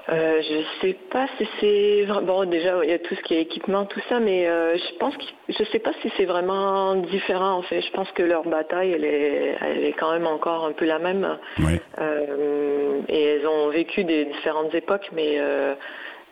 Euh, 0.09 0.41
je 0.41 0.63
sais 0.81 0.97
pas 1.11 1.27
si 1.37 1.47
c'est 1.61 2.05
bon 2.23 2.43
déjà 2.43 2.83
il 2.83 2.89
y 2.89 2.93
a 2.93 2.99
tout 2.99 3.15
ce 3.15 3.21
qui 3.21 3.35
est 3.35 3.41
équipement 3.41 3.85
tout 3.85 4.01
ça 4.09 4.19
mais 4.19 4.49
euh, 4.49 4.75
je 4.75 4.97
pense 4.97 5.15
que 5.15 5.23
je 5.47 5.63
sais 5.71 5.79
pas 5.79 5.93
si 6.01 6.11
c'est 6.17 6.25
vraiment 6.25 6.95
différent 6.95 7.53
en 7.53 7.61
fait 7.61 7.81
je 7.81 7.91
pense 7.91 8.11
que 8.11 8.21
leur 8.21 8.43
bataille 8.43 8.91
elle 8.91 9.05
est 9.05 9.55
elle 9.61 9.85
est 9.85 9.93
quand 9.93 10.11
même 10.11 10.27
encore 10.27 10.65
un 10.65 10.73
peu 10.73 10.83
la 10.83 10.99
même 10.99 11.37
Ouais. 11.59 11.79
Euh, 11.99 12.99
et 13.07 13.23
elles 13.23 13.47
ont 13.47 13.69
vécu 13.69 14.03
des 14.03 14.25
différentes 14.25 14.75
époques 14.75 15.07
mais 15.13 15.35
euh, 15.37 15.73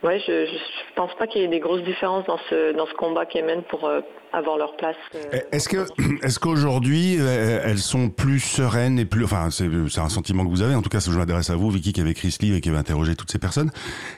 ouais 0.04 0.20
je, 0.20 0.46
je 0.46 0.94
pense 0.96 1.14
pas 1.16 1.28
qu'il 1.28 1.42
y 1.42 1.44
ait 1.46 1.48
des 1.48 1.60
grosses 1.60 1.84
différences 1.84 2.26
dans 2.26 2.40
ce 2.50 2.74
dans 2.76 2.86
ce 2.86 2.94
combat 2.94 3.26
qu'elles 3.26 3.46
mènent 3.46 3.64
pour 3.64 3.86
euh, 3.86 4.02
avoir 4.34 4.58
leur 4.58 4.76
place 4.78 4.96
euh, 5.16 5.40
Est-ce 5.52 5.68
que, 5.70 5.86
est-ce 6.26 6.40
qu'aujourd'hui, 6.40 7.18
euh, 7.20 7.62
elles 7.64 7.80
sont 7.80 8.10
plus 8.10 8.40
sereines 8.40 9.00
et 9.00 9.06
plus, 9.06 9.24
enfin, 9.24 9.50
c'est, 9.50 9.68
c'est 9.90 10.00
un 10.00 10.10
sentiment 10.10 10.44
que 10.46 10.50
vous 10.50 10.62
avez. 10.62 10.76
En 10.76 10.82
tout 10.82 10.90
cas, 10.90 11.00
je 11.00 11.12
m'adresse 11.12 11.50
à 11.50 11.56
vous, 11.56 11.70
Vicky, 11.70 11.94
qui 11.94 12.02
avait 12.02 12.12
écrit 12.12 12.32
ce 12.32 12.42
livre 12.42 12.58
et 12.58 12.62
qui 12.62 12.70
avait 12.70 12.78
interrogé 12.78 13.16
toutes 13.16 13.32
ces 13.32 13.40
personnes. 13.40 13.72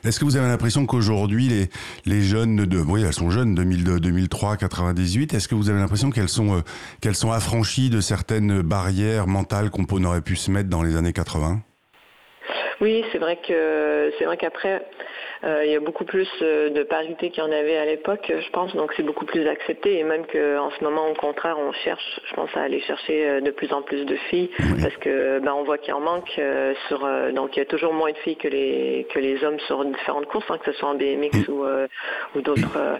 Est-ce 0.03 0.19
que 0.19 0.25
vous 0.25 0.37
avez 0.37 0.47
l'impression 0.47 0.85
qu'aujourd'hui, 0.85 1.47
les, 1.47 1.69
les 2.05 2.21
jeunes 2.21 2.65
de, 2.65 2.79
oui, 2.79 3.03
elles 3.03 3.13
sont 3.13 3.29
jeunes, 3.29 3.55
2002, 3.55 3.99
2003, 3.99 4.57
98. 4.57 5.33
Est-ce 5.33 5.47
que 5.47 5.55
vous 5.55 5.69
avez 5.69 5.79
l'impression 5.79 6.11
qu'elles 6.11 6.29
sont, 6.29 6.57
euh, 6.57 6.61
qu'elles 7.01 7.15
sont 7.15 7.31
affranchies 7.31 7.89
de 7.89 8.01
certaines 8.01 8.61
barrières 8.61 9.27
mentales 9.27 9.69
qu'on 9.69 10.03
aurait 10.03 10.21
pu 10.21 10.35
se 10.35 10.51
mettre 10.51 10.69
dans 10.69 10.83
les 10.83 10.95
années 10.95 11.13
80? 11.13 11.61
Oui, 12.81 13.03
c'est 13.11 13.17
vrai 13.17 13.39
que 13.47 14.11
c'est 14.17 14.25
vrai 14.25 14.35
qu'après 14.35 14.73
euh, 14.73 14.79
il 15.65 15.71
y 15.71 15.75
a 15.75 15.79
beaucoup 15.79 16.05
plus 16.05 16.27
euh, 16.41 16.69
de 16.69 16.83
parité 16.83 17.29
qu'il 17.29 17.43
y 17.43 17.45
en 17.47 17.51
avait 17.51 17.77
à 17.77 17.85
l'époque, 17.85 18.31
je 18.31 18.49
pense, 18.51 18.75
donc 18.75 18.91
c'est 18.95 19.03
beaucoup 19.03 19.25
plus 19.25 19.47
accepté. 19.47 19.99
Et 19.99 20.03
même 20.03 20.23
qu'en 20.25 20.69
ce 20.77 20.83
moment 20.83 21.07
au 21.09 21.13
contraire 21.15 21.57
on 21.59 21.71
cherche, 21.73 22.19
je 22.29 22.33
pense 22.35 22.49
à 22.55 22.61
aller 22.61 22.79
chercher 22.81 23.27
euh, 23.29 23.41
de 23.41 23.51
plus 23.51 23.71
en 23.73 23.81
plus 23.81 24.05
de 24.05 24.15
filles. 24.29 24.49
Parce 24.81 24.95
que 24.97 25.39
ben 25.39 25.53
on 25.57 25.63
voit 25.63 25.77
qu'il 25.77 25.93
en 25.93 25.99
manque 26.01 26.29
euh, 26.39 26.73
sur 26.87 27.03
euh, 27.05 27.31
donc 27.31 27.55
il 27.55 27.59
y 27.59 27.61
a 27.61 27.65
toujours 27.65 27.93
moins 27.93 28.11
de 28.11 28.17
filles 28.17 28.37
que 28.37 28.47
les 28.47 29.05
que 29.13 29.19
les 29.19 29.43
hommes 29.43 29.59
sur 29.67 29.83
différentes 29.85 30.25
courses, 30.27 30.45
hein, 30.49 30.57
que 30.63 30.71
ce 30.71 30.77
soit 30.79 30.89
en 30.89 30.95
BMX 30.95 31.47
ou 31.49 31.63
euh, 31.65 31.87
ou 32.35 32.41
d'autres 32.41 32.77
euh, 32.77 32.95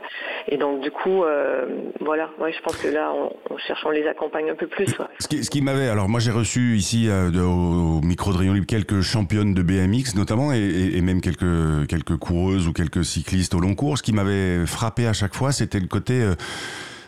et 0.48 0.58
donc 0.58 0.82
du 0.82 0.92
coup 0.92 1.24
euh, 1.24 1.66
voilà, 2.02 2.30
ouais, 2.40 2.52
je 2.54 2.62
pense 2.62 2.78
que 2.78 2.88
là 2.90 3.12
on, 3.16 3.32
on 3.54 3.58
cherche, 3.58 3.82
on 3.86 3.92
les 3.92 4.06
accompagne 4.08 4.50
un 4.50 4.56
peu 4.56 4.68
plus. 4.68 4.88
ouais. 5.00 5.06
Ce 5.20 5.28
qui, 5.28 5.44
ce 5.44 5.50
qui 5.50 5.62
m'avait, 5.62 5.88
alors 5.88 6.10
moi 6.10 6.20
j'ai 6.20 6.32
reçu 6.32 6.76
ici 6.76 7.08
euh, 7.10 7.30
au, 7.42 8.02
micro 8.02 8.32
de 8.34 8.38
Rayon 8.38 8.54
Libre 8.54 8.68
quelques 8.68 9.02
championnes 9.02 9.54
de 9.54 9.62
BMX 9.62 10.16
notamment 10.16 10.52
et, 10.54 10.58
et- 10.60 10.98
et 10.98 11.02
même 11.02 11.22
quelques 11.22 11.88
quelques 11.88 12.18
ou 12.34 12.74
quelques 12.74 13.06
cyclistes 13.06 13.54
au 13.54 13.60
long 13.60 13.76
cours. 13.76 13.98
Ce 13.98 14.04
qui 14.04 14.14
m'avait 14.14 14.66
frappé 14.66 15.08
à 15.08 15.14
chaque 15.14 15.36
fois, 15.36 15.52
c'était 15.52 15.80
le 15.80 15.88
côté 15.88 16.22
euh, 16.22 16.36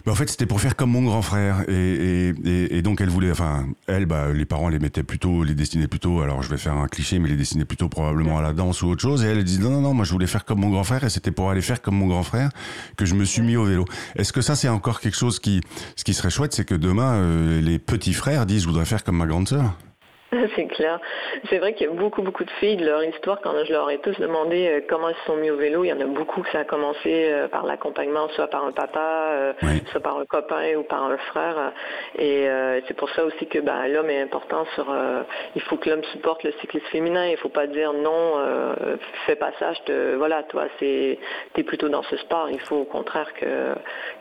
bah, 0.05 0.11
en 0.11 0.15
fait, 0.15 0.29
c'était 0.29 0.45
pour 0.45 0.61
faire 0.61 0.75
comme 0.75 0.91
mon 0.91 1.01
grand 1.01 1.23
frère. 1.23 1.63
Et, 1.67 2.81
donc, 2.83 3.01
elle 3.01 3.09
voulait, 3.09 3.31
enfin, 3.31 3.65
elle, 3.87 4.05
bah, 4.05 4.31
les 4.31 4.45
parents 4.45 4.69
les 4.69 4.77
mettaient 4.77 5.03
plutôt, 5.03 5.43
les 5.43 5.55
destinaient 5.55 5.87
plutôt, 5.87 6.21
alors 6.21 6.43
je 6.43 6.49
vais 6.49 6.57
faire 6.57 6.75
un 6.75 6.87
cliché, 6.87 7.17
mais 7.17 7.27
les 7.27 7.35
destinaient 7.35 7.65
plutôt 7.65 7.89
probablement 7.89 8.37
à 8.37 8.43
la 8.43 8.53
danse 8.53 8.83
ou 8.83 8.87
autre 8.89 9.01
chose. 9.01 9.23
Et 9.23 9.27
elle, 9.27 9.43
dit, 9.43 9.57
non, 9.57 9.71
non, 9.71 9.81
non, 9.81 9.93
moi, 9.95 10.05
je 10.05 10.11
voulais 10.11 10.27
faire 10.27 10.45
comme 10.45 10.59
mon 10.59 10.69
grand 10.69 10.83
frère. 10.83 11.03
Et 11.03 11.09
c'était 11.09 11.31
pour 11.31 11.49
aller 11.49 11.61
faire 11.61 11.81
comme 11.81 11.95
mon 11.95 12.07
grand 12.07 12.23
frère 12.23 12.51
que 12.97 13.05
je 13.05 13.15
me 13.15 13.25
suis 13.25 13.41
mis 13.41 13.55
au 13.55 13.65
vélo. 13.65 13.85
Est-ce 14.15 14.31
que 14.31 14.41
ça, 14.41 14.55
c'est 14.55 14.69
encore 14.69 14.99
quelque 14.99 15.17
chose 15.17 15.39
qui, 15.39 15.61
ce 15.95 16.03
qui 16.03 16.13
serait 16.13 16.29
chouette, 16.29 16.53
c'est 16.53 16.65
que 16.65 16.75
demain, 16.75 17.15
euh, 17.15 17.61
les 17.61 17.79
petits 17.79 18.13
frères 18.13 18.45
disent, 18.45 18.61
je 18.61 18.67
voudrais 18.67 18.85
faire 18.85 19.03
comme 19.03 19.17
ma 19.17 19.25
grande 19.25 19.47
sœur? 19.47 19.75
C'est 20.55 20.67
clair. 20.67 20.99
C'est 21.49 21.57
vrai 21.59 21.73
qu'il 21.73 21.87
y 21.87 21.89
a 21.89 21.93
beaucoup, 21.93 22.21
beaucoup 22.21 22.43
de 22.43 22.49
filles 22.59 22.77
de 22.77 22.85
leur 22.85 23.03
histoire. 23.03 23.39
Quand 23.41 23.53
je 23.65 23.71
leur 23.71 23.89
ai 23.89 23.97
tous 23.99 24.17
demandé 24.19 24.67
euh, 24.67 24.81
comment 24.87 25.09
elles 25.09 25.15
se 25.15 25.25
sont 25.25 25.37
mis 25.37 25.49
au 25.51 25.57
vélo, 25.57 25.83
il 25.83 25.89
y 25.89 25.93
en 25.93 25.99
a 25.99 26.05
beaucoup 26.05 26.41
que 26.41 26.49
ça 26.51 26.59
a 26.59 26.63
commencé 26.63 26.99
euh, 27.29 27.47
par 27.47 27.65
l'accompagnement, 27.65 28.27
soit 28.29 28.47
par 28.47 28.65
un 28.65 28.71
papa, 28.71 28.99
euh, 29.31 29.53
Oui. 29.63 29.83
soit 29.91 29.99
par 30.01 30.17
un 30.17 30.25
copain 30.25 30.75
ou 30.77 30.83
par 30.83 31.03
un 31.03 31.17
frère. 31.17 31.71
Et 32.17 32.47
c'est 32.87 32.95
pour 32.95 33.09
ça 33.11 33.25
aussi 33.25 33.45
que 33.47 33.59
ben, 33.59 33.87
l'homme 33.87 34.09
est 34.09 34.21
important 34.21 34.65
sur. 34.75 34.85
il 35.55 35.61
faut 35.63 35.77
que 35.77 35.89
l'homme 35.89 36.03
supporte 36.11 36.43
le 36.43 36.51
cyclisme 36.61 36.85
féminin. 36.87 37.27
Il 37.27 37.37
faut 37.37 37.49
pas 37.49 37.67
dire 37.67 37.93
non, 37.93 38.35
fais 39.25 39.35
pas 39.35 39.51
ça. 39.59 39.73
Je 39.73 39.81
te, 39.81 40.15
voilà, 40.15 40.43
toi, 40.43 40.65
c'est, 40.79 41.17
t'es 41.53 41.63
plutôt 41.63 41.89
dans 41.89 42.03
ce 42.03 42.17
sport. 42.17 42.49
Il 42.51 42.59
faut 42.59 42.77
au 42.77 42.85
contraire 42.85 43.31
que 43.39 43.45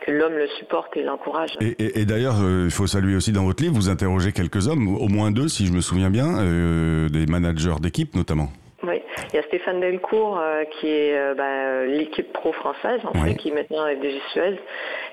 que 0.04 0.10
l'homme 0.10 0.34
le 0.36 0.46
supporte 0.58 0.96
et 0.96 1.02
l'encourage. 1.02 1.50
Et, 1.60 1.74
et, 1.82 2.00
et 2.00 2.04
d'ailleurs, 2.04 2.36
il 2.40 2.70
faut 2.70 2.86
saluer 2.86 3.16
aussi 3.16 3.32
dans 3.32 3.44
votre 3.44 3.62
livre, 3.62 3.74
vous 3.74 3.88
interrogez 3.88 4.32
quelques 4.32 4.68
hommes, 4.68 4.88
au 4.88 5.08
moins 5.08 5.30
deux, 5.30 5.48
si 5.48 5.66
je 5.66 5.72
me 5.72 5.80
souviens 5.80 6.03
bien, 6.10 6.38
euh, 6.38 7.08
des 7.08 7.26
managers 7.26 7.80
d'équipe 7.80 8.14
notamment. 8.14 8.48
Oui, 8.82 9.00
il 9.32 9.36
y 9.36 9.38
a 9.38 9.42
Stéphane 9.44 9.80
Delcourt 9.80 10.38
euh, 10.38 10.64
qui 10.64 10.88
est 10.88 11.16
euh, 11.16 11.34
bah, 11.34 11.86
l'équipe 11.86 12.30
pro 12.34 12.52
française 12.52 13.00
en 13.04 13.12
Oui. 13.18 13.30
fait, 13.30 13.34
qui 13.36 13.48
est 13.48 13.52
maintenant 13.52 13.82
avec 13.84 14.00
DG 14.00 14.20
Suez 14.32 14.58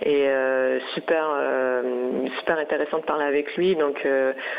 et 0.03 0.27
euh, 0.27 0.79
super 0.93 1.23
super 2.39 2.57
intéressant 2.59 2.97
de 2.97 3.03
parler 3.03 3.23
avec 3.23 3.55
lui. 3.55 3.75
Donc 3.75 4.05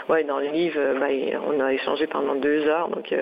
ouais, 0.09 0.25
dans 0.25 0.39
le 0.39 0.47
livre, 0.47 0.81
bah, 0.99 1.09
on 1.47 1.61
a 1.61 1.73
échangé 1.73 2.07
pendant 2.07 2.35
deux 2.37 2.67
heures. 2.67 2.89
Donc 2.89 3.15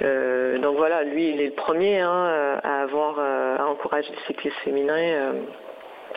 donc 0.00 0.76
voilà, 0.76 1.04
lui 1.04 1.30
il 1.30 1.40
est 1.40 1.46
le 1.46 1.52
premier 1.52 2.00
hein, 2.00 2.58
à 2.64 2.82
avoir 2.82 3.20
à 3.20 3.66
encourager 3.68 4.10
le 4.10 4.18
cyclisme 4.26 4.56
féminin. 4.64 5.34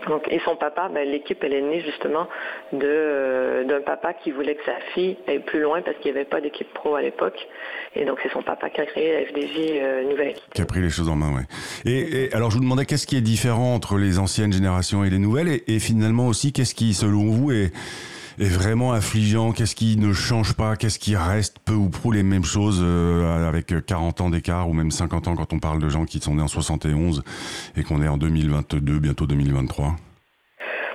Euh, 0.02 0.10
donc, 0.10 0.28
et 0.30 0.40
son 0.46 0.56
papa, 0.56 0.90
ben, 0.94 1.08
l'équipe, 1.08 1.44
elle 1.44 1.54
est 1.54 1.62
née 1.62 1.82
justement 1.82 2.28
euh, 2.74 3.64
d'un 3.64 3.82
papa 3.82 4.14
qui 4.14 4.32
voulait 4.32 4.56
que 4.56 4.66
sa 4.66 4.80
fille 4.94 5.18
aille 5.28 5.40
plus 5.40 5.62
loin 5.62 5.82
parce 5.82 5.98
qu'il 5.98 6.12
n'y 6.12 6.18
avait 6.18 6.30
pas 6.30 6.42
d'équipe 6.42 6.72
pro 6.74 6.96
à 6.96 7.02
l'époque. 7.02 7.48
Et 7.96 8.06
donc, 8.06 8.20
c'est 8.24 8.32
son 8.32 8.42
papa 8.42 8.70
qui 8.70 8.82
a 8.82 8.86
créé 8.86 9.14
la 9.14 9.26
FDJ 9.26 9.58
euh, 9.58 10.10
Nouvelle. 10.10 10.36
Qui 10.54 10.62
a 10.62 10.66
pris 10.66 10.82
les 10.82 10.90
choses 10.90 11.10
en 11.10 11.16
main, 11.16 11.34
ouais. 11.36 11.44
Et, 11.86 12.26
et 12.26 12.34
alors, 12.34 12.52
je 12.52 12.58
vous 12.58 12.64
demandais 12.64 12.86
qu'est-ce 12.86 13.08
qui 13.08 13.18
est 13.18 13.22
différent 13.22 13.74
entre 13.74 13.98
les 13.98 14.20
anciennes 14.20 14.54
générations 14.54 15.04
et 15.04 15.10
les 15.10 15.20
nouvelles, 15.20 15.48
et, 15.48 15.64
et 15.68 15.80
finalement 15.80 16.28
aussi, 16.28 16.54
qu'est-ce 16.54 16.76
qui, 16.76 16.94
selon 16.94 17.26
vous, 17.30 17.52
est, 17.52 17.72
est 18.40 18.48
vraiment 18.48 18.94
affligeant. 18.94 19.52
Qu'est-ce 19.52 19.76
qui 19.76 19.98
ne 19.98 20.14
change 20.14 20.54
pas? 20.54 20.76
Qu'est-ce 20.76 20.98
qui 20.98 21.16
reste 21.16 21.60
peu 21.60 21.74
ou 21.74 21.90
prou 21.90 22.12
les 22.12 22.24
mêmes 22.24 22.46
choses 22.46 22.82
euh, 22.82 23.48
avec 23.48 23.74
40 23.86 24.22
ans 24.22 24.30
d'écart 24.30 24.70
ou 24.70 24.74
même 24.74 24.92
50 24.92 25.28
ans 25.28 25.36
quand 25.36 25.54
on 25.54 25.60
parle 25.60 25.82
de 25.82 25.90
gens 25.90 26.06
qui 26.06 26.20
sont 26.20 26.36
nés 26.36 26.42
en 26.42 26.48
71 26.48 27.24
et 27.76 27.84
qu'on 27.84 28.02
est 28.02 28.08
en 28.08 28.18
2022, 28.18 29.00
bientôt 29.00 29.28
2023 29.28 29.96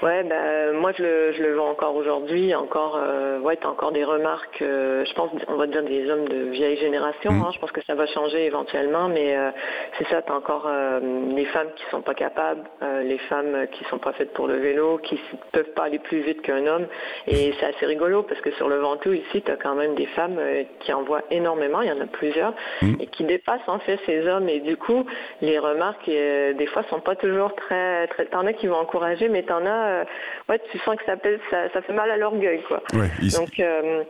Ouais, 0.02 0.22
ben, 0.24 0.53
moi 0.84 0.92
je 0.98 1.02
le, 1.02 1.32
je 1.32 1.42
le 1.42 1.54
vois 1.54 1.64
encore 1.70 1.96
aujourd'hui, 1.96 2.54
encore, 2.54 3.00
euh, 3.02 3.38
ouais, 3.40 3.56
t'as 3.56 3.68
encore 3.68 3.90
des 3.90 4.04
remarques, 4.04 4.60
euh, 4.60 5.02
je 5.06 5.14
pense, 5.14 5.30
on 5.48 5.54
va 5.56 5.66
dire 5.66 5.82
des 5.82 6.10
hommes 6.10 6.28
de 6.28 6.50
vieille 6.50 6.76
génération, 6.76 7.32
Mm. 7.32 7.40
hein, 7.42 7.50
je 7.54 7.58
pense 7.58 7.72
que 7.72 7.80
ça 7.86 7.94
va 7.94 8.04
changer 8.06 8.44
éventuellement, 8.44 9.08
mais 9.08 9.34
euh, 9.34 9.48
c'est 9.96 10.06
ça, 10.08 10.20
t'as 10.20 10.34
encore 10.34 10.66
euh, 10.68 11.00
les 11.34 11.46
femmes 11.46 11.68
qui 11.74 11.84
sont 11.90 12.02
pas 12.02 12.12
capables, 12.12 12.64
les 13.02 13.16
femmes 13.30 13.66
qui 13.72 13.82
sont 13.84 13.96
pas 13.96 14.12
faites 14.12 14.34
pour 14.34 14.46
le 14.46 14.56
vélo, 14.56 14.98
qui 14.98 15.18
peuvent 15.52 15.72
pas 15.74 15.84
aller 15.84 15.98
plus 15.98 16.20
vite 16.20 16.42
qu'un 16.42 16.66
homme, 16.66 16.86
et 17.28 17.54
c'est 17.58 17.64
assez 17.64 17.86
rigolo 17.86 18.22
parce 18.22 18.42
que 18.42 18.50
sur 18.52 18.68
le 18.68 18.76
Ventoux 18.76 19.14
ici, 19.14 19.40
t'as 19.40 19.56
quand 19.56 19.74
même 19.74 19.94
des 19.94 20.04
femmes 20.18 20.38
qui 20.80 20.92
en 20.92 21.02
voient 21.02 21.22
énormément, 21.30 21.80
il 21.80 21.88
y 21.88 21.92
en 21.92 22.00
a 22.02 22.06
plusieurs, 22.06 22.52
Mm. 22.82 22.96
et 23.00 23.06
qui 23.06 23.24
dépassent 23.24 23.68
en 23.68 23.78
fait 23.78 23.98
ces 24.04 24.28
hommes, 24.28 24.50
et 24.50 24.60
du 24.60 24.76
coup, 24.76 25.06
les 25.40 25.58
remarques, 25.58 26.04
des 26.10 26.66
fois, 26.66 26.82
sont 26.90 27.00
pas 27.00 27.16
toujours 27.16 27.54
très, 27.54 28.06
très, 28.08 28.26
t'en 28.26 28.44
as 28.44 28.52
qui 28.52 28.66
vont 28.66 28.76
encourager, 28.76 29.30
mais 29.30 29.44
t'en 29.44 29.64
as, 29.64 30.04
ouais, 30.50 30.60
tu 30.70 30.73
sens 30.78 30.96
que 30.96 31.04
ça, 31.04 31.16
pèse- 31.16 31.40
ça, 31.50 31.68
ça 31.72 31.82
fait 31.82 31.92
mal 31.92 32.10
à 32.10 32.16
l'orgueil, 32.16 32.62
quoi. 32.62 32.82
Ouais, 32.94 33.08
Donc, 33.38 33.58
euh, 33.60 34.02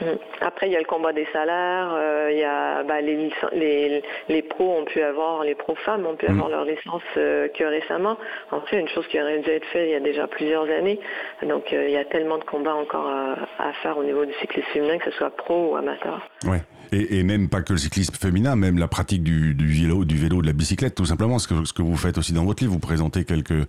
mm. 0.00 0.04
après, 0.40 0.66
il 0.68 0.72
y 0.72 0.76
a 0.76 0.80
le 0.80 0.84
combat 0.84 1.12
des 1.12 1.26
salaires, 1.32 1.90
euh, 1.94 2.28
il 2.32 2.38
y 2.38 2.44
a 2.44 2.82
bah, 2.82 3.00
les, 3.00 3.30
les, 3.52 4.02
les 4.28 4.42
pros 4.42 4.78
ont 4.78 4.84
pu 4.84 5.02
avoir, 5.02 5.44
les 5.44 5.54
pros 5.54 5.74
femmes 5.76 6.06
ont 6.06 6.16
pu 6.16 6.26
Mm. 6.26 6.30
avoir 6.32 6.48
leur 6.48 6.64
licence 6.64 7.02
euh, 7.16 7.48
que 7.48 7.64
récemment. 7.64 8.16
En 8.50 8.60
fait, 8.62 8.78
une 8.80 8.88
chose 8.88 9.06
qui 9.08 9.20
aurait 9.20 9.38
dû 9.38 9.50
être 9.50 9.66
faite 9.66 9.84
il 9.86 9.92
y 9.92 9.94
a 9.94 10.00
déjà 10.00 10.26
plusieurs 10.26 10.68
années. 10.70 10.98
Donc, 11.42 11.72
euh, 11.72 11.84
il 11.88 11.92
y 11.92 11.96
a 11.98 12.04
tellement 12.04 12.38
de 12.38 12.44
combats 12.44 12.74
encore 12.74 13.06
à, 13.08 13.36
à 13.68 13.72
faire 13.82 13.96
au 13.98 14.04
niveau 14.04 14.24
du 14.24 14.32
cyclisme 14.34 14.66
féminin, 14.72 14.98
que 14.98 15.10
ce 15.10 15.16
soit 15.18 15.30
pro 15.36 15.72
ou 15.72 15.76
amateur. 15.76 16.20
Ouais. 16.44 16.58
Et, 16.92 17.18
et 17.18 17.22
même 17.22 17.48
pas 17.48 17.62
que 17.62 17.72
le 17.72 17.78
cyclisme 17.78 18.14
féminin, 18.14 18.54
même 18.54 18.76
la 18.76 18.86
pratique 18.86 19.22
du, 19.22 19.54
du 19.54 19.66
vélo, 19.66 20.04
du 20.04 20.18
vélo, 20.18 20.42
de 20.42 20.46
la 20.46 20.52
bicyclette, 20.52 20.94
tout 20.94 21.06
simplement. 21.06 21.38
Ce 21.38 21.48
que, 21.48 21.64
ce 21.64 21.72
que 21.72 21.80
vous 21.80 21.96
faites 21.96 22.18
aussi 22.18 22.34
dans 22.34 22.44
votre 22.44 22.62
livre, 22.62 22.74
vous 22.74 22.78
présentez 22.78 23.24
quelques 23.24 23.66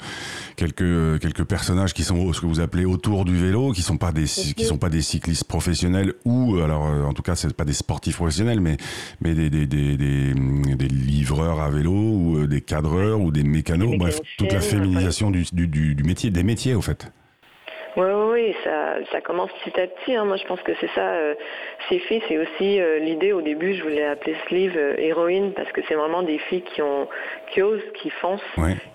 quelques 0.58 1.20
quelques 1.22 1.46
personnages 1.46 1.94
qui 1.94 2.04
sont 2.04 2.34
ce 2.34 2.42
que 2.42 2.46
vous 2.46 2.60
appelez 2.60 2.84
autour 2.84 3.24
du 3.24 3.36
vélo, 3.38 3.72
qui 3.72 3.82
sont 3.82 3.98
pas 3.98 4.12
des 4.12 4.26
qui 4.26 4.66
sont 4.66 4.78
pas 4.78 4.90
des 4.90 5.02
cyclistes 5.02 5.46
professionnels 5.46 6.14
ou 6.26 6.58
alors 6.58 6.88
euh, 6.88 7.06
en 7.06 7.14
tout 7.14 7.22
cas 7.22 7.36
c'est 7.36 7.54
pas 7.54 7.66
des 7.66 7.74
sportifs 7.74 8.18
professionnels, 8.18 8.60
mais 8.60 8.76
mais 9.22 9.34
des 9.34 9.50
des, 9.50 9.68
des, 9.68 9.96
des, 9.96 10.34
hum, 10.34 10.76
des 10.76 10.88
livreurs 10.90 11.62
à 11.62 11.70
vélo 11.70 11.94
ou 11.94 12.38
euh, 12.40 12.48
des 12.48 12.62
cadreurs 12.62 13.22
ou 13.22 13.32
des 13.32 13.44
mécanos, 13.44 13.98
bref, 13.98 14.20
toute 14.38 14.52
la 14.52 14.60
féminisation 14.62 15.32
du, 15.32 15.46
du, 15.54 15.96
du 15.96 16.04
métier, 16.04 16.30
des 16.30 16.44
métiers 16.44 16.76
au 16.76 16.82
fait. 16.82 17.10
Oui, 17.96 18.06
oui, 18.08 18.32
oui, 18.32 18.56
ça, 18.64 18.96
ça 19.12 19.22
commence 19.22 19.52
petit 19.64 19.80
à 19.80 19.86
petit. 19.88 20.16
hein. 20.16 20.26
Moi, 20.26 20.38
je 20.38 20.46
pense 20.46 20.62
que 20.64 20.72
c'est 20.80 20.90
ça. 20.96 21.08
Euh, 21.14 21.36
ces 21.90 22.00
filles, 22.00 22.24
c'est 22.28 22.38
aussi 22.40 22.82
euh, 22.82 22.98
l'idée. 23.00 23.34
Au 23.34 23.42
début, 23.42 23.74
je 23.76 23.84
voulais 23.84 24.04
appeler 24.04 24.36
ce 24.48 24.54
livre 24.56 24.76
euh, 24.78 24.96
Héroïne 24.98 25.54
parce 25.54 25.72
que 25.72 25.82
c'est 25.88 25.94
vraiment 25.94 26.24
des 26.24 26.40
filles 26.40 26.64
qui 26.64 26.82
ont, 26.82 27.08
qui 27.52 27.62
osent, 27.62 27.84
qui 28.02 28.10
foncent 28.10 28.42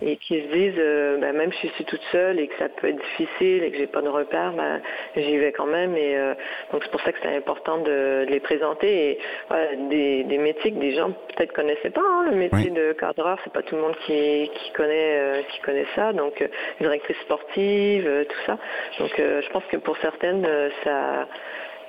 et 0.02 0.16
qui 0.16 0.40
se 0.42 0.46
disent, 0.52 0.74
euh, 0.78 1.16
ben, 1.18 1.32
même 1.36 1.52
si 1.52 1.68
je 1.68 1.72
suis 1.74 1.84
toute 1.84 2.02
seule 2.10 2.40
et 2.40 2.48
que 2.48 2.56
ça 2.58 2.68
peut 2.68 2.88
être 2.88 2.98
difficile 3.00 3.62
et 3.62 3.70
que 3.70 3.76
j'ai 3.78 3.86
pas 3.86 4.02
de 4.02 4.08
repères, 4.08 4.52
ben, 4.52 4.80
j'y 5.16 5.36
vais 5.38 5.52
quand 5.52 5.66
même. 5.66 5.96
Et 5.96 6.16
euh, 6.16 6.34
donc 6.72 6.82
c'est 6.82 6.90
pour 6.90 7.00
ça 7.02 7.12
que 7.12 7.18
c'est 7.22 7.36
important 7.36 7.78
de, 7.78 8.24
de 8.24 8.30
les 8.30 8.40
présenter. 8.40 9.10
Et 9.12 9.18
voilà, 9.48 9.76
des, 9.90 10.24
des 10.24 10.38
métiers 10.38 10.72
que 10.72 10.78
des 10.78 10.92
gens 10.92 11.10
peut-être 11.36 11.52
connaissaient 11.52 11.90
pas. 11.90 12.00
hein. 12.04 12.26
Le 12.30 12.36
métier 12.36 12.58
Oui. 12.64 12.70
de 12.72 12.92
cadreur, 12.94 13.38
c'est 13.44 13.52
pas 13.52 13.62
tout 13.62 13.76
le 13.76 13.82
monde 13.82 13.96
qui, 14.06 14.50
qui 14.54 14.72
connaît, 14.72 15.18
euh, 15.20 15.42
qui 15.50 15.60
connaît 15.60 15.86
ça. 15.94 16.12
Donc 16.12 16.42
euh, 16.42 16.48
directrice 16.80 17.16
sportive, 17.18 18.06
euh, 18.08 18.24
tout 18.24 18.40
ça. 18.46 18.58
Donc 18.98 19.18
euh, 19.18 19.40
je 19.42 19.50
pense 19.50 19.64
que 19.70 19.76
pour 19.76 19.96
certaines, 19.98 20.44
euh, 20.46 20.68
ça 20.84 21.28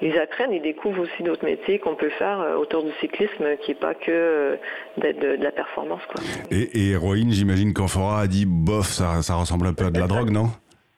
ils 0.02 0.18
apprennent, 0.18 0.54
ils 0.54 0.62
découvrent 0.62 1.02
aussi 1.02 1.24
d'autres 1.24 1.44
métiers 1.44 1.78
qu'on 1.80 1.96
peut 1.96 2.10
faire 2.12 2.40
euh, 2.40 2.56
autour 2.56 2.84
du 2.84 2.92
cyclisme, 3.02 3.58
qui 3.62 3.72
n'est 3.72 3.78
pas 3.80 3.94
que 3.94 4.12
euh, 4.12 4.56
d'être 4.98 5.20
de, 5.20 5.36
de 5.36 5.44
la 5.44 5.52
performance. 5.52 6.02
Quoi. 6.06 6.24
Et, 6.52 6.62
et 6.80 6.92
héroïne, 6.92 7.32
j'imagine 7.32 7.74
qu'Amphora 7.74 8.22
a 8.22 8.28
dit 8.28 8.46
bof, 8.48 8.88
ça, 8.88 9.22
ça 9.22 9.36
ressemble 9.36 9.68
un 9.68 9.74
peu 9.74 9.86
à 9.86 9.92
de 9.92 10.00
la 10.00 10.08
drogue, 10.08 10.30
non? 10.30 10.46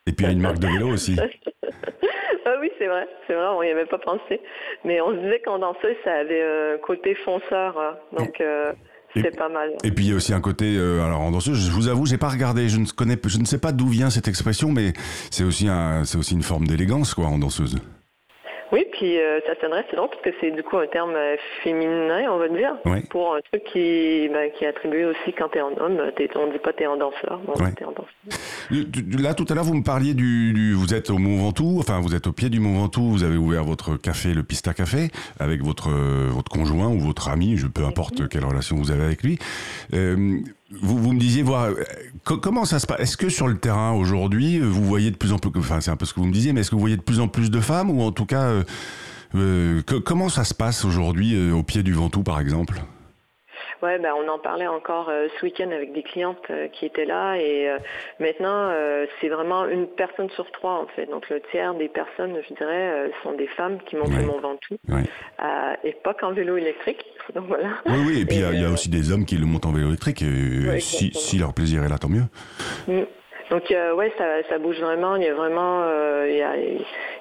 Et 0.08 0.12
puis 0.14 0.26
à 0.26 0.32
une 0.32 0.42
marque 0.42 0.60
de 0.60 0.68
vélo 0.68 0.90
aussi. 0.90 1.16
ah 2.46 2.56
oui, 2.60 2.72
c'est 2.78 2.88
vrai, 2.88 3.08
c'est 3.28 3.34
vrai, 3.34 3.46
on 3.58 3.64
n'y 3.64 3.70
avait 3.70 3.86
pas 3.86 3.98
pensé. 4.00 4.40
Mais 4.86 5.02
on 5.02 5.12
se 5.12 5.18
disait 5.18 5.40
qu'en 5.40 5.60
danseuse, 5.60 5.96
ça 6.04 6.14
avait 6.14 6.42
un 6.44 6.78
côté 6.78 7.16
fonceur, 7.16 7.80
hein. 7.80 7.98
donc 8.18 8.40
euh, 8.42 8.72
Et- 8.72 8.91
c'est 9.14 9.36
pas 9.38 9.50
mal. 9.50 9.72
Et 9.84 9.92
puis 9.92 10.06
il 10.06 10.10
y 10.10 10.14
a 10.14 10.16
aussi 10.16 10.34
un 10.34 10.42
côté, 10.42 10.76
euh, 10.78 11.04
alors 11.04 11.22
en 11.22 11.32
danseuse, 11.32 11.58
je 11.58 11.72
vous 11.72 11.88
avoue, 11.88 12.06
j'ai 12.06 12.18
pas 12.18 12.30
regardé, 12.30 12.70
je 12.70 12.78
ne 12.78 12.86
connais, 12.86 13.18
je 13.26 13.38
ne 13.38 13.46
sais 13.46 13.58
pas 13.58 13.72
d'où 13.72 13.88
vient 13.88 14.10
cette 14.10 14.28
expression, 14.28 14.72
mais 14.72 14.94
c'est 15.30 15.44
aussi 15.44 15.68
un, 15.68 16.04
c'est 16.06 16.18
aussi 16.18 16.34
une 16.34 16.44
forme 16.44 16.68
d'élégance 16.68 17.14
quoi 17.14 17.28
en 17.28 17.38
danseuse. 17.38 17.78
Oui, 18.72 18.86
puis 18.94 19.20
euh, 19.20 19.40
ça 19.46 19.54
sonnerait, 19.60 19.86
c'est 19.90 19.98
drôle, 19.98 20.10
parce 20.10 20.22
que 20.22 20.30
c'est 20.40 20.52
du 20.52 20.64
coup 20.64 20.78
un 20.78 20.88
terme 20.88 21.14
euh, 21.16 21.36
féminin, 21.64 22.24
on 22.32 22.38
va 22.38 22.48
dire, 22.48 22.74
Ouais. 22.86 23.02
pour 23.10 23.36
un 23.36 23.40
truc 23.52 23.64
qui, 23.66 24.30
ben, 24.32 24.50
qui 24.58 24.64
est 24.64 24.68
attribué 24.68 25.06
aussi 25.06 25.34
quand 25.38 25.50
t'es 25.50 25.62
en 25.62 25.76
homme. 25.78 26.00
T'es, 26.16 26.30
on 26.36 26.48
dit 26.52 26.58
pas 26.60 26.72
t'es 26.74 26.86
en 26.88 26.96
danseur, 26.98 27.40
dit 27.40 27.76
t'es 27.76 27.84
en 27.86 27.92
danseur. 27.92 29.20
Là 29.22 29.34
tout 29.34 29.46
à 29.50 29.54
l'heure 29.56 29.64
vous 29.66 29.74
me 29.74 29.84
parliez 29.84 30.14
du, 30.14 30.54
du- 30.54 30.74
vous 30.74 30.94
êtes 30.94 31.10
au 31.10 31.18
Mont 31.18 31.38
Ventoux, 31.38 31.78
enfin 31.80 32.00
vous 32.00 32.16
êtes 32.16 32.28
au 32.28 32.32
pied 32.32 32.50
du 32.50 32.60
Mont 32.60 32.80
Ventoux, 32.80 33.04
vous 33.10 33.24
avez 33.24 33.38
ouvert 33.38 33.64
votre 33.64 33.98
café, 33.98 34.34
le 34.34 34.44
Pista 34.44 34.74
Café, 34.74 35.10
avec 35.40 35.62
votre 35.62 35.90
euh, 35.90 36.28
votre 36.30 36.50
conjoint 36.52 36.88
ou 36.88 37.00
votre 37.00 37.30
ami, 37.30 37.58
je 37.58 37.68
peu 37.68 37.84
importe 37.84 38.30
quelle 38.30 38.46
relation 38.46 38.78
vous 38.78 38.92
avez 38.92 39.04
avec 39.04 39.24
lui. 39.24 39.38
Euh, 39.94 40.38
vous, 40.82 40.98
vous 40.98 41.12
me 41.14 41.20
disiez 41.20 41.44
voir 41.44 41.66
euh, 41.66 41.74
co- 42.26 42.38
comment 42.38 42.66
ça 42.66 42.80
se 42.80 42.88
passe. 42.88 43.00
Est-ce 43.02 43.18
que 43.18 43.30
sur 43.30 43.48
le 43.48 43.58
terrain 43.58 43.94
aujourd'hui 43.94 44.60
vous 44.60 44.84
voyez 44.84 45.12
de 45.12 45.18
plus 45.18 45.34
en 45.34 45.38
plus, 45.38 45.52
enfin 45.58 45.82
c'est 45.82 45.92
un 45.92 45.98
peu 45.98 46.06
ce 46.06 46.14
que 46.14 46.20
vous 46.20 46.28
me 46.28 46.34
disiez, 46.34 46.54
mais 46.54 46.62
est-ce 46.62 46.70
que 46.72 46.76
vous 46.76 46.82
voyez 46.82 46.98
de 46.98 47.02
plus 47.02 47.20
en 47.20 47.28
plus 47.28 47.52
de 47.52 47.60
femmes 47.60 47.90
ou 47.90 48.02
en 48.02 48.12
tout 48.12 48.26
cas 48.26 48.44
euh, 48.44 48.64
euh, 49.36 49.82
que- 49.82 49.96
comment 49.96 50.30
ça 50.30 50.44
se 50.44 50.54
passe 50.54 50.86
aujourd'hui 50.86 51.36
euh, 51.36 51.54
au 51.54 51.64
pied 51.64 51.84
du 51.84 51.94
Ventoux 51.94 52.24
par 52.24 52.40
exemple? 52.40 52.76
Ouais, 53.84 53.98
ben 53.98 54.12
on 54.16 54.30
en 54.30 54.38
parlait 54.38 54.68
encore 54.68 55.10
euh, 55.10 55.28
ce 55.40 55.46
week-end 55.46 55.72
avec 55.72 55.92
des 55.94 56.04
clientes 56.04 56.38
euh, 56.52 56.68
qui 56.68 56.86
étaient 56.86 57.06
là 57.06 57.36
et 57.38 57.68
euh, 57.68 57.78
maintenant 58.20 58.70
c'est 59.20 59.28
vraiment 59.30 59.66
une 59.66 59.88
personne 59.88 60.30
sur 60.32 60.52
trois 60.52 60.74
en 60.84 60.86
fait. 60.96 61.08
Donc 61.08 61.28
le 61.30 61.42
tiers 61.50 61.74
des 61.74 61.90
personnes, 61.90 62.36
je 62.48 62.54
dirais, 62.54 63.12
sont 63.24 63.34
des 63.34 63.48
femmes 63.48 63.80
qui 63.88 63.96
montent 63.96 64.10
Ouais. 64.10 64.22
le 64.22 64.28
Mont 64.28 64.40
Ventoux 64.40 64.78
Ouais. 64.88 65.04
et 65.84 65.94
pas 66.04 66.14
qu'en 66.14 66.32
vélo 66.32 66.58
électrique. 66.58 67.04
Donc 67.36 67.48
voilà. 67.48 67.70
Oui, 67.86 67.98
oui, 68.06 68.20
et 68.20 68.26
puis 68.26 68.38
il 68.38 68.42
y 68.42 68.46
a- 68.46 68.54
y, 68.54 68.66
aussi 68.66 68.90
des 68.90 69.12
hommes 69.12 69.26
qui 69.26 69.38
le 69.38 69.46
montent 69.46 69.66
en 69.66 69.72
vélo 69.72 69.88
électrique, 69.88 70.22
et 70.22 70.68
Ouais, 70.68 70.80
si, 70.80 71.12
si 71.14 71.38
leur 71.38 71.54
plaisir 71.54 71.84
est 71.84 71.90
là, 71.90 71.98
tant 71.98 72.10
mieux. 72.10 72.24
Mm. 72.88 73.02
Donc 73.52 73.70
euh, 73.70 73.94
ouais, 73.94 74.12
ça, 74.18 74.26
ça 74.50 74.58
bouge 74.58 74.80
vraiment. 74.80 75.16
Il 75.18 75.24
y 75.24 75.28
a 75.28 75.34
vraiment, 75.36 75.82
euh, 75.84 76.28
il, 76.30 76.38
y 76.38 76.42
a, 76.42 76.56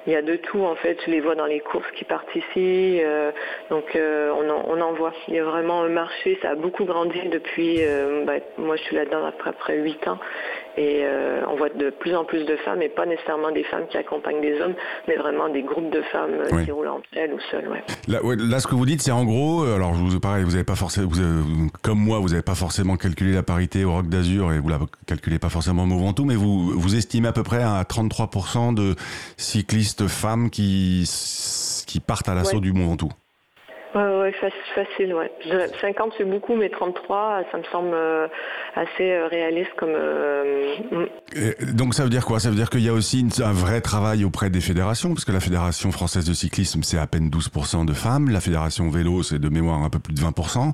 il 0.06 0.12
y 0.12 0.16
a 0.16 0.22
de 0.22 0.36
tout 0.36 0.60
en 0.64 0.76
fait. 0.76 0.96
Je 1.04 1.10
les 1.10 1.20
vois 1.20 1.34
dans 1.34 1.46
les 1.46 1.60
courses 1.60 1.90
qui 1.96 2.04
partent 2.04 2.34
ici. 2.34 3.00
euh, 3.02 3.32
donc 3.68 3.84
euh, 3.96 4.32
on, 4.40 4.48
en, 4.48 4.64
on 4.78 4.80
en 4.80 4.92
voit. 4.94 5.12
Il 5.28 5.34
y 5.34 5.38
a 5.38 5.44
vraiment 5.44 5.82
un 5.82 5.88
marché. 5.88 6.38
Ça 6.40 6.50
a 6.50 6.54
beaucoup 6.54 6.84
grandi 6.84 7.20
depuis. 7.30 7.78
euh, 7.80 8.24
bah, 8.24 8.34
moi, 8.58 8.76
je 8.76 8.82
suis 8.82 8.96
là-dedans 8.96 9.26
après 9.26 9.50
après 9.50 9.76
huit 9.78 10.06
ans. 10.08 10.18
Et 10.76 11.02
on 11.50 11.56
voit 11.56 11.68
de 11.68 11.90
plus 11.90 12.14
en 12.14 12.24
plus 12.24 12.44
de 12.46 12.56
femmes, 12.56 12.80
et 12.80 12.88
pas 12.88 13.04
nécessairement 13.04 13.50
des 13.50 13.64
femmes 13.64 13.86
qui 13.90 13.98
accompagnent 13.98 14.40
des 14.40 14.60
hommes, 14.62 14.74
mais 15.08 15.16
vraiment 15.16 15.48
des 15.48 15.62
groupes 15.62 15.90
de 15.90 16.00
femmes 16.00 16.30
Oui. 16.52 16.64
qui 16.64 16.70
roulent 16.70 16.88
entre 16.88 17.04
elles 17.16 17.32
ou 17.34 17.40
seules. 17.50 17.68
Ouais. 17.68 17.82
Là, 18.08 18.24
ouais, 18.24 18.36
là, 18.38 18.60
ce 18.60 18.68
que 18.68 18.76
vous 18.76 18.86
dites, 18.86 19.02
c'est 19.02 19.10
en 19.10 19.24
gros, 19.24 19.64
alors 19.64 19.94
je 19.94 20.00
vous 20.00 20.20
pareil, 20.20 20.44
vous 20.44 20.54
avez 20.54 20.64
pas 20.64 20.76
forcément, 20.76 21.08
vous 21.10 21.18
avez- 21.18 21.42
comme 21.82 21.98
moi, 21.98 22.18
vous 22.20 22.28
n'avez 22.28 22.42
pas 22.42 22.54
forcément 22.54 22.96
calculé 22.96 23.32
la 23.34 23.42
parité 23.42 23.84
au 23.84 23.92
Rock 23.92 24.06
d'Azur 24.08 24.52
et 24.52 24.60
vous 24.60 24.68
la 24.68 24.78
calculez 25.06 25.40
pas 25.40 25.48
forcément 25.50 25.82
au 25.82 25.86
Mont 25.86 26.12
Mais 26.24 26.37
vous 26.37 26.78
vous 26.78 26.94
estimez 26.96 27.28
à 27.28 27.33
peu 27.33 27.42
près 27.42 27.62
à 27.62 27.83
33% 27.85 28.74
de 28.74 28.96
cyclistes 29.37 30.06
femmes 30.06 30.50
qui 30.50 31.04
partent 32.06 32.28
à 32.28 32.35
l'assaut 32.35 32.56
Ouais. 32.56 32.61
du 32.61 32.72
Mont 32.72 32.87
Ventoux. 32.88 33.11
Ouais, 33.92 34.03
ouais, 34.20 34.31
fac- 34.40 34.53
facile, 34.74 35.12
ouais. 35.14 35.31
Je 35.42 35.48
dirais 35.50 35.68
50 35.81 36.12
c'est 36.16 36.24
beaucoup, 36.24 36.55
mais 36.55 36.68
33, 36.68 37.42
ça 37.50 37.59
me 37.59 37.64
semble 37.72 37.90
euh, 37.92 38.29
assez 38.76 39.11
euh, 39.11 39.26
réaliste 39.26 39.72
comme. 39.76 39.90
euh, 39.92 40.76
mm. 40.92 41.72
Donc 41.72 41.94
ça 41.94 42.05
veut 42.05 42.09
dire 42.11 42.24
quoi? 42.24 42.38
Ça 42.38 42.50
veut 42.50 42.55
dire 42.57 42.70
qu'il 42.70 42.83
y 42.83 42.88
a 42.88 42.92
aussi 42.92 43.26
un 43.42 43.53
vrai 43.53 43.81
travail 43.81 44.24
auprès 44.24 44.48
des 44.48 44.61
fédérations, 44.61 45.09
parce 45.12 45.24
que 45.24 45.33
la 45.33 45.40
Fédération 45.40 45.90
française 45.90 46.24
de 46.24 46.33
cyclisme, 46.35 46.83
c'est 46.85 46.98
à 46.98 47.07
peine 47.09 47.31
12% 47.31 47.85
de 47.85 47.92
femmes, 47.92 48.31
la 48.31 48.40
Fédération 48.40 48.88
vélo, 48.90 49.22
c'est 49.24 49.38
de 49.40 49.48
mémoire 49.48 49.83
un 49.83 49.90
peu 49.90 49.98
plus 49.98 50.14
de 50.14 50.20
20%, 50.20 50.72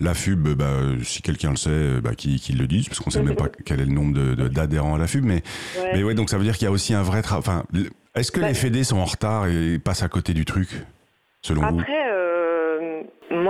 la 0.00 0.14
FUB, 0.14 0.48
bah, 0.56 0.66
si 1.04 1.22
quelqu'un 1.22 1.50
le 1.50 1.56
sait, 1.56 2.00
bah, 2.02 2.14
qu'il 2.16 2.40
qu'il 2.40 2.58
le 2.58 2.66
dise, 2.66 2.88
parce 2.88 2.98
qu'on 3.00 3.10
sait 3.10 3.22
même 3.22 3.36
pas 3.36 3.48
quel 3.64 3.80
est 3.80 3.84
le 3.84 3.92
nombre 3.92 4.14
de- 4.14 4.34
de- 4.34 4.48
d'adhérents 4.48 4.96
à 4.96 4.98
la 4.98 5.06
FUB, 5.06 5.24
mais, 5.24 5.42
Ouais. 5.78 5.90
mais 5.94 6.02
ouais, 6.02 6.14
donc 6.14 6.30
ça 6.30 6.36
veut 6.36 6.44
dire 6.44 6.54
qu'il 6.56 6.64
y 6.64 6.68
a 6.68 6.72
aussi 6.72 6.94
un 6.94 7.02
vrai 7.02 7.22
travail. 7.22 7.38
Enfin, 7.46 7.62
est-ce 8.16 8.32
que 8.32 8.40
Bah, 8.40 8.48
les 8.48 8.54
fédés 8.54 8.82
sont 8.82 8.98
en 8.98 9.04
retard 9.04 9.46
et 9.46 9.78
passent 9.78 10.02
à 10.02 10.08
côté 10.08 10.32
du 10.34 10.44
truc, 10.44 10.68
selon 11.42 11.62
vous? 11.70 11.80
Après, 11.80 11.92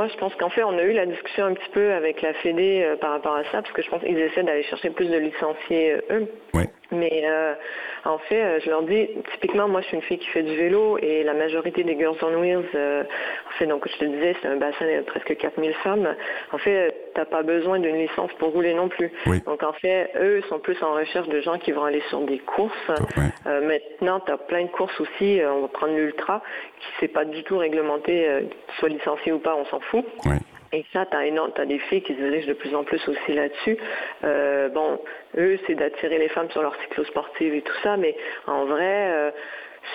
je 0.08 0.16
pense 0.18 0.34
qu'en 0.36 0.50
fait, 0.50 0.62
on 0.64 0.76
a 0.78 0.82
eu 0.82 0.92
la 0.92 1.06
discussion 1.06 1.44
un 1.44 1.54
petit 1.54 1.70
peu 1.72 1.92
avec 1.92 2.22
la 2.22 2.32
Fédé 2.34 2.82
euh, 2.82 2.96
par 2.96 3.10
rapport 3.10 3.34
à 3.34 3.44
ça, 3.44 3.62
parce 3.62 3.72
que 3.72 3.82
je 3.82 3.90
pense 3.90 4.02
qu'ils 4.02 4.18
essaient 4.18 4.42
d'aller 4.42 4.62
chercher 4.64 4.90
plus 4.90 5.08
de 5.08 5.16
licenciés 5.16 5.92
euh, 5.92 6.20
eux. 6.20 6.28
Mais 6.96 7.22
euh, 7.24 7.54
en 8.04 8.18
fait, 8.18 8.42
euh, 8.42 8.61
je 8.64 8.70
leur 8.70 8.82
dis, 8.82 9.09
typiquement, 9.32 9.68
moi, 9.68 9.80
je 9.82 9.87
suis 9.88 9.96
une 9.96 10.02
fille 10.02 10.18
qui 10.18 10.28
fait 10.28 10.42
du 10.42 10.56
vélo 10.56 10.98
et 10.98 11.22
la 11.22 11.35
majorité 11.35 11.85
des 11.85 11.96
Girls 11.96 12.16
on 12.22 12.40
Wheels, 12.40 12.64
euh, 12.74 13.02
en 13.02 13.59
fait, 13.59 13.66
donc 13.66 13.87
je 13.88 13.96
te 13.98 14.04
disais, 14.04 14.35
c'est 14.40 14.48
un 14.48 14.56
bassin 14.56 14.87
de 14.87 15.02
presque 15.02 15.37
4000 15.37 15.72
femmes. 15.85 16.14
En 16.52 16.59
fait, 16.59 16.94
t'as 17.14 17.24
pas 17.24 17.42
besoin 17.42 17.78
d'une 17.78 17.96
licence 17.96 18.32
pour 18.38 18.52
rouler 18.52 18.74
non 18.74 18.88
plus. 18.88 19.12
Oui. 19.26 19.40
Donc 19.46 19.62
en 19.62 19.72
fait, 19.72 20.11
eux 20.20 20.42
sont 20.48 20.59
plus 20.59 20.80
en 20.82 20.94
recherche 20.94 21.28
de 21.28 21.40
gens 21.40 21.59
qui 21.59 21.72
vont 21.72 21.85
aller 21.85 22.02
sur 22.09 22.20
des 22.20 22.38
courses. 22.38 22.72
Euh, 23.46 23.61
maintenant, 23.66 24.20
tu 24.20 24.32
as 24.32 24.38
plein 24.38 24.64
de 24.64 24.70
courses 24.70 25.00
aussi. 25.00 25.40
On 25.44 25.62
va 25.62 25.68
prendre 25.68 25.94
l'ultra, 25.94 26.42
qui 26.80 26.87
c'est 27.00 27.09
pas 27.09 27.24
du 27.24 27.42
tout 27.44 27.59
réglementé, 27.59 28.26
qu'ils 28.40 28.74
soient 28.78 28.88
licenciés 28.88 29.32
ou 29.32 29.38
pas, 29.38 29.56
on 29.56 29.64
s'en 29.66 29.80
fout. 29.80 30.04
Et 30.76 30.84
ça, 30.92 31.06
tu 31.06 31.16
as, 31.16 31.64
des 31.64 31.78
filles 31.78 32.02
qui 32.02 32.12
se 32.14 32.18
dirigent 32.20 32.48
de 32.48 32.52
plus 32.52 32.74
en 32.74 32.84
plus 32.84 33.00
aussi 33.08 33.32
là-dessus. 33.32 33.78
Euh, 34.24 34.68
bon, 34.68 35.00
eux, 35.38 35.58
c'est 35.66 35.74
d'attirer 35.74 36.18
les 36.18 36.28
femmes 36.28 36.50
sur 36.50 36.60
leur 36.60 36.76
cyclosportive 36.82 37.54
et 37.54 37.62
tout 37.62 37.72
ça, 37.82 37.96
mais 37.96 38.14
en 38.46 38.66
vrai, 38.66 39.10
euh, 39.10 39.30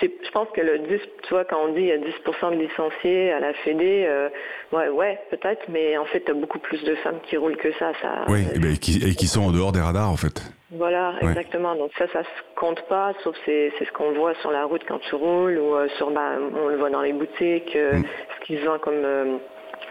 je 0.00 0.30
pense 0.32 0.48
que 0.52 0.60
le 0.60 0.80
10, 0.80 0.98
tu 1.22 1.28
vois, 1.30 1.44
quand 1.44 1.60
on 1.62 1.68
dit 1.68 1.82
il 1.82 1.86
y 1.86 1.92
a 1.92 1.98
10% 1.98 2.50
de 2.50 2.56
licenciés 2.56 3.30
à 3.30 3.38
la 3.38 3.52
Fédé, 3.52 4.06
euh, 4.08 4.28
ouais, 4.72 4.88
ouais, 4.88 5.20
peut-être, 5.30 5.62
mais 5.68 5.96
en 5.98 6.04
fait, 6.06 6.22
tu 6.24 6.32
as 6.32 6.34
beaucoup 6.34 6.58
plus 6.58 6.82
de 6.82 6.96
femmes 6.96 7.20
qui 7.22 7.36
roulent 7.36 7.56
que 7.58 7.70
ça. 7.74 7.92
ça 8.02 8.24
Oui, 8.26 8.44
et, 8.52 8.58
ben, 8.58 8.76
qui, 8.76 8.96
et 9.08 9.14
qui 9.14 9.28
sont 9.28 9.42
en 9.42 9.52
dehors 9.52 9.70
des 9.70 9.80
radars 9.80 10.10
en 10.10 10.16
fait. 10.16 10.42
voilà, 10.72 11.12
Ouais. 11.22 11.28
exactement. 11.28 11.76
Donc 11.76 11.92
ça, 11.96 12.08
ça 12.08 12.24
se 12.24 12.42
compte 12.56 12.82
pas, 12.88 13.12
sauf 13.22 13.36
c'est 13.44 13.72
c'est 13.78 13.84
ce 13.84 13.92
qu'on 13.92 14.10
voit 14.14 14.34
sur 14.40 14.50
la 14.50 14.64
route 14.64 14.82
quand 14.88 14.98
tu 14.98 15.14
roules 15.14 15.58
ou 15.58 15.76
sur, 15.96 16.10
bah, 16.10 16.32
on 16.60 16.66
le 16.66 16.76
voit 16.76 16.90
dans 16.90 17.02
les 17.02 17.12
boutiques, 17.12 17.76
euh, 17.76 17.98
Mm. 17.98 18.04
ce 18.40 18.46
qu'ils 18.46 18.64
vendent 18.64 18.80
comme 18.80 19.04
euh, 19.04 19.36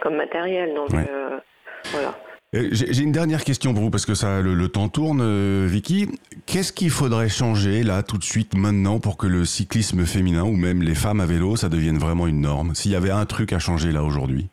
comme 0.02 0.16
matériel. 0.16 0.74
Donc 0.76 0.90
Ouais. 0.92 1.08
euh, 1.10 1.38
voilà. 1.92 2.18
Euh, 2.54 2.68
J'ai 2.72 3.02
une 3.04 3.14
dernière 3.14 3.46
question 3.46 3.74
pour 3.74 3.82
vous 3.84 3.90
parce 3.92 4.06
que 4.06 4.14
ça, 4.14 4.42
le, 4.42 4.54
le 4.54 4.68
temps 4.68 4.90
tourne, 4.90 5.22
euh, 5.22 5.66
Vicky. 5.70 6.10
Qu'est-ce 6.46 6.74
qu'il 6.74 6.90
faudrait 6.90 7.30
changer 7.30 7.82
là 7.84 8.04
tout 8.04 8.18
de 8.18 8.24
suite 8.26 8.56
maintenant 8.56 9.00
pour 9.00 9.16
que 9.16 9.26
le 9.26 9.46
cyclisme 9.46 10.06
féminin 10.06 10.44
ou 10.44 10.58
même 10.58 10.82
les 10.82 10.96
femmes 10.96 11.22
à 11.22 11.26
vélo, 11.26 11.56
ça 11.56 11.70
devienne 11.70 11.98
vraiment 11.98 12.28
une 12.28 12.42
norme? 12.42 12.76
S'il 12.76 12.92
y 12.92 12.96
avait 12.96 13.10
un 13.12 13.26
truc 13.26 13.54
à 13.54 13.60
changer 13.60 13.94
là 13.94 14.04
aujourd'hui? 14.04 14.50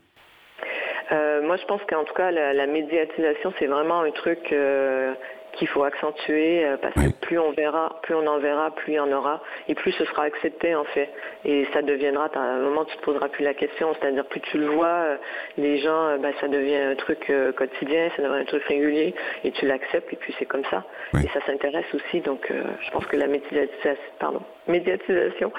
Moi, 1.49 1.57
je 1.57 1.65
pense 1.65 1.81
qu'en 1.89 2.05
tout 2.05 2.15
cas, 2.15 2.31
la, 2.31 2.53
la 2.53 2.67
médiatisation, 2.67 3.53
c'est 3.59 3.67
vraiment 3.67 4.01
un 4.03 4.11
truc 4.11 4.53
euh, 4.53 5.15
qu'il 5.55 5.67
faut 5.67 5.83
accentuer 5.83 6.65
euh, 6.67 6.77
parce 6.77 6.95
Oui. 6.97 7.11
que 7.11 7.19
plus 7.27 7.39
on 7.39 7.53
verra, 7.53 7.99
plus 8.03 8.15
on 8.15 8.27
en 8.27 8.39
verra, 8.39 8.71
plus 8.71 8.93
il 8.93 8.97
y 8.97 9.01
en 9.01 9.11
aura, 9.11 9.43
et 9.67 9.75
plus 9.75 9.93
ce 9.93 10.05
sera 10.05 10.25
accepté 10.25 10.75
en 10.75 10.85
fait. 10.85 11.09
Et 11.47 11.67
ça 11.73 11.81
deviendra, 11.81 12.27
à 12.35 12.39
un 12.39 12.59
moment, 12.59 12.85
tu 12.85 12.95
te 12.99 13.03
poseras 13.03 13.29
plus 13.31 13.45
la 13.45 13.55
question, 13.55 13.95
c'est-à-dire 13.95 14.27
plus 14.27 14.41
tu 14.43 14.59
le 14.59 14.67
vois, 14.67 14.87
euh, 15.09 15.17
les 15.57 15.79
gens, 15.79 16.19
bah, 16.19 16.29
ça 16.41 16.49
devient 16.49 16.77
un 16.77 16.95
truc 16.97 17.33
quotidien, 17.57 18.11
ça 18.15 18.23
devient 18.23 18.43
un 18.43 18.45
truc 18.45 18.63
régulier, 18.65 19.15
et 19.45 19.51
tu 19.53 19.67
l'acceptes, 19.67 20.13
et 20.13 20.17
puis 20.17 20.35
c'est 20.39 20.47
comme 20.47 20.65
ça. 20.67 20.85
Oui. 21.15 21.23
Et 21.25 21.29
ça 21.31 21.41
s'intéresse 21.47 21.87
aussi, 21.95 22.21
donc 22.21 22.53
je 22.53 22.91
pense 22.91 23.07
que 23.07 23.17
la 23.17 23.27
médiatisation, 23.27 23.97
pardon, 24.21 24.43
médiatisation, 24.67 25.51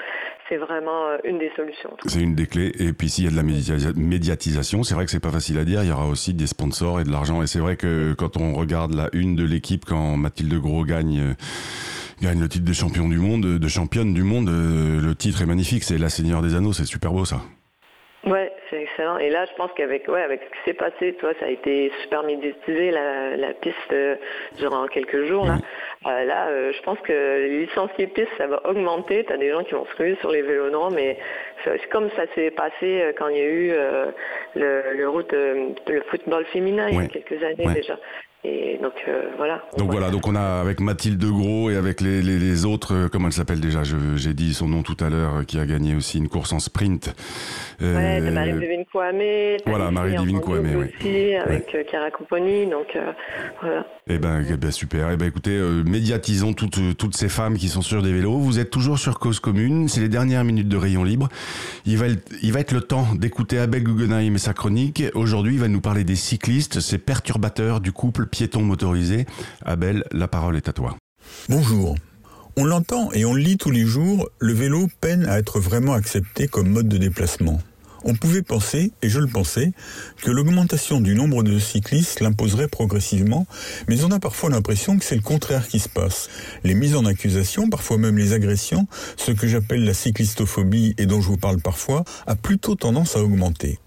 c'est 0.50 0.58
vraiment 0.58 1.06
euh, 1.06 1.16
une 1.24 1.38
des 1.38 1.50
solutions. 1.56 1.90
C'est 2.06 2.20
une 2.20 2.34
des 2.34 2.46
clés. 2.46 2.72
Et 2.78 2.92
puis 2.92 3.08
s'il 3.08 3.24
y 3.24 3.26
a 3.28 3.30
de 3.30 3.36
la 3.36 3.42
médiatis- 3.42 3.96
médiatisation, 3.96 4.82
c'est 4.82 4.94
vrai 4.94 5.04
que 5.06 5.10
c'est 5.10 5.20
pas 5.20 5.30
facile 5.30 5.58
à 5.58 5.64
dire. 5.64 5.82
Il 5.82 5.88
y 5.88 5.92
aura 5.92 6.06
aussi 6.06 6.34
des 6.34 6.46
sponsors 6.46 7.00
et 7.00 7.04
de 7.04 7.10
l'argent. 7.10 7.40
Et 7.42 7.46
c'est 7.46 7.60
vrai 7.60 7.76
que 7.76 8.12
quand 8.14 8.36
on 8.36 8.52
regarde 8.54 8.92
la 8.92 9.08
une 9.12 9.36
de 9.36 9.44
l'équipe, 9.44 9.84
quand 9.86 10.16
Mathilde 10.16 10.54
Gros 10.54 10.84
gagne 10.84 11.20
euh, 11.20 11.34
gagne 12.20 12.40
le 12.40 12.48
titre 12.48 12.64
de 12.66 12.72
champion 12.72 13.08
du 13.08 13.18
monde, 13.18 13.42
de 13.58 13.68
championne 13.68 14.12
du 14.12 14.24
monde, 14.24 14.48
euh, 14.48 15.00
le 15.00 15.14
titre 15.14 15.40
est 15.40 15.46
magnifique. 15.46 15.84
C'est 15.84 15.96
la 15.98 16.10
Seigneur 16.10 16.42
des 16.42 16.54
Anneaux. 16.54 16.72
C'est 16.72 16.84
super 16.84 17.12
beau 17.12 17.24
ça. 17.24 17.40
Excellent. 19.00 19.18
Et 19.18 19.30
là, 19.30 19.46
je 19.46 19.54
pense 19.54 19.70
qu'avec 19.72 20.06
ouais, 20.08 20.20
avec 20.22 20.42
ce 20.44 20.50
qui 20.50 20.58
s'est 20.66 20.74
passé, 20.74 21.14
toi, 21.14 21.32
ça 21.40 21.46
a 21.46 21.48
été 21.48 21.90
super 22.02 22.22
médiatisé 22.22 22.90
la, 22.90 23.34
la 23.36 23.54
piste 23.54 23.74
euh, 23.92 24.16
durant 24.58 24.86
quelques 24.88 25.24
jours. 25.24 25.46
Là, 25.46 25.56
Euh, 26.06 26.24
là, 26.24 26.48
euh, 26.48 26.72
je 26.72 26.82
pense 26.82 26.98
que 27.00 27.12
les 27.12 27.66
licenciés 27.66 28.06
pistes, 28.06 28.30
ça 28.38 28.46
va 28.46 28.60
augmenter. 28.66 29.24
T'as 29.24 29.36
des 29.36 29.50
gens 29.50 29.64
qui 29.64 29.72
vont 29.74 29.84
se 29.86 29.96
ruer 29.96 30.16
sur 30.20 30.30
les 30.30 30.42
vélodromes, 30.42 30.94
mais 30.94 31.18
c'est 31.64 31.88
comme 31.90 32.10
ça 32.16 32.22
s'est 32.34 32.50
passé 32.50 33.12
quand 33.18 33.28
il 33.28 33.36
y 33.36 33.40
a 33.40 33.44
eu 33.44 33.72
le, 34.56 34.82
le 34.96 35.08
route, 35.08 35.32
le 35.32 36.00
football 36.10 36.44
féminin 36.46 36.88
il 36.90 36.96
y 36.96 37.04
a 37.04 37.06
quelques 37.06 37.42
années 37.42 37.66
Ouais. 37.66 37.74
déjà. 37.74 37.98
Et 38.42 38.78
donc 38.82 38.94
euh, 39.06 39.24
voilà. 39.36 39.62
On 39.74 39.78
Donc 39.78 39.90
voilà, 39.90 40.10
donc 40.10 40.26
on 40.26 40.34
a 40.34 40.60
avec 40.62 40.80
Mathilde 40.80 41.22
Gros 41.22 41.68
et 41.70 41.76
avec 41.76 42.00
les, 42.00 42.22
les, 42.22 42.38
les 42.38 42.64
autres, 42.64 42.94
euh, 42.94 43.08
comment 43.12 43.26
elle 43.26 43.34
s'appelle 43.34 43.60
déjà 43.60 43.82
J'ai 44.16 44.32
dit 44.32 44.54
son 44.54 44.66
nom 44.66 44.82
tout 44.82 44.96
à 45.00 45.10
l'heure, 45.10 45.36
euh, 45.36 45.44
qui 45.44 45.58
a 45.58 45.66
gagné 45.66 45.94
aussi 45.94 46.16
une 46.16 46.28
course 46.30 46.52
en 46.54 46.58
sprint. 46.58 47.14
Ouais, 47.82 48.20
Marie-Divine 48.20 48.84
t'as 48.92 49.70
voilà, 49.70 49.90
Marie-Divine 49.90 50.40
double 50.40 50.60
oui. 50.76 50.86
aussi, 50.98 51.34
avec 51.34 51.74
euh, 51.74 51.82
Chiara 51.90 52.10
Compagnie, 52.10 52.66
donc 52.66 52.96
voilà. 53.60 53.86
Eh 54.06 54.18
ben, 54.18 54.44
eh 54.50 54.56
ben, 54.56 54.70
super. 54.70 55.10
Eh 55.12 55.16
ben 55.16 55.26
écoutez, 55.26 55.56
médiatisons 55.84 56.52
toutes, 56.52 56.96
toutes 56.96 57.16
ces 57.16 57.28
femmes 57.28 57.56
qui 57.56 57.68
sont 57.68 57.82
sur 57.82 58.02
des 58.02 58.12
vélos. 58.12 58.38
Vous 58.38 58.58
êtes 58.58 58.70
toujours 58.70 58.98
sur 58.98 59.18
Cause 59.18 59.38
Commune. 59.38 59.88
C'est 59.88 60.00
les 60.00 60.08
dernières 60.08 60.44
minutes 60.44 60.68
de 60.68 60.76
Rayon 60.76 61.04
Libre. 61.04 61.28
Il 61.86 61.96
va, 61.98 62.08
être- 62.08 62.28
il 62.42 62.52
va 62.52 62.60
être 62.60 62.72
le 62.72 62.80
temps 62.80 63.06
d'écouter 63.14 63.58
Abel 63.58 63.84
Guggenheim 63.84 64.34
et 64.34 64.38
sa 64.38 64.52
chronique. 64.52 65.04
Aujourd'hui, 65.14 65.54
il 65.54 65.60
va 65.60 65.68
nous 65.68 65.80
parler 65.80 66.02
des 66.04 66.16
cyclistes, 66.16 66.80
ces 66.80 66.98
perturbateurs 66.98 67.80
du 67.80 67.92
couple 67.92 68.26
piéton-motorisé. 68.30 69.26
Abel, 69.64 70.04
la 70.12 70.28
parole 70.28 70.56
est 70.56 70.68
à 70.68 70.72
toi. 70.72 70.96
Bonjour. 71.48 71.96
On 72.56 72.64
l'entend 72.64 73.12
et 73.12 73.24
on 73.24 73.32
le 73.32 73.40
lit 73.40 73.56
tous 73.56 73.70
les 73.70 73.84
jours, 73.84 74.28
le 74.38 74.52
vélo 74.52 74.88
peine 75.00 75.26
à 75.26 75.38
être 75.38 75.60
vraiment 75.60 75.94
accepté 75.94 76.48
comme 76.48 76.68
mode 76.68 76.88
de 76.88 76.98
déplacement. 76.98 77.60
On 78.04 78.14
pouvait 78.14 78.42
penser, 78.42 78.92
et 79.02 79.08
je 79.08 79.18
le 79.18 79.26
pensais, 79.26 79.72
que 80.22 80.30
l'augmentation 80.30 81.00
du 81.00 81.14
nombre 81.14 81.42
de 81.42 81.58
cyclistes 81.58 82.20
l'imposerait 82.20 82.68
progressivement, 82.68 83.46
mais 83.88 84.04
on 84.04 84.10
a 84.10 84.18
parfois 84.18 84.50
l'impression 84.50 84.98
que 84.98 85.04
c'est 85.04 85.16
le 85.16 85.22
contraire 85.22 85.68
qui 85.68 85.78
se 85.78 85.88
passe. 85.88 86.28
Les 86.64 86.74
mises 86.74 86.96
en 86.96 87.04
accusation, 87.04 87.68
parfois 87.68 87.98
même 87.98 88.18
les 88.18 88.32
agressions, 88.32 88.86
ce 89.16 89.32
que 89.32 89.46
j'appelle 89.46 89.84
la 89.84 89.94
cyclistophobie 89.94 90.94
et 90.98 91.06
dont 91.06 91.20
je 91.20 91.28
vous 91.28 91.36
parle 91.36 91.60
parfois, 91.60 92.04
a 92.26 92.36
plutôt 92.36 92.74
tendance 92.74 93.16
à 93.16 93.22
augmenter. 93.22 93.78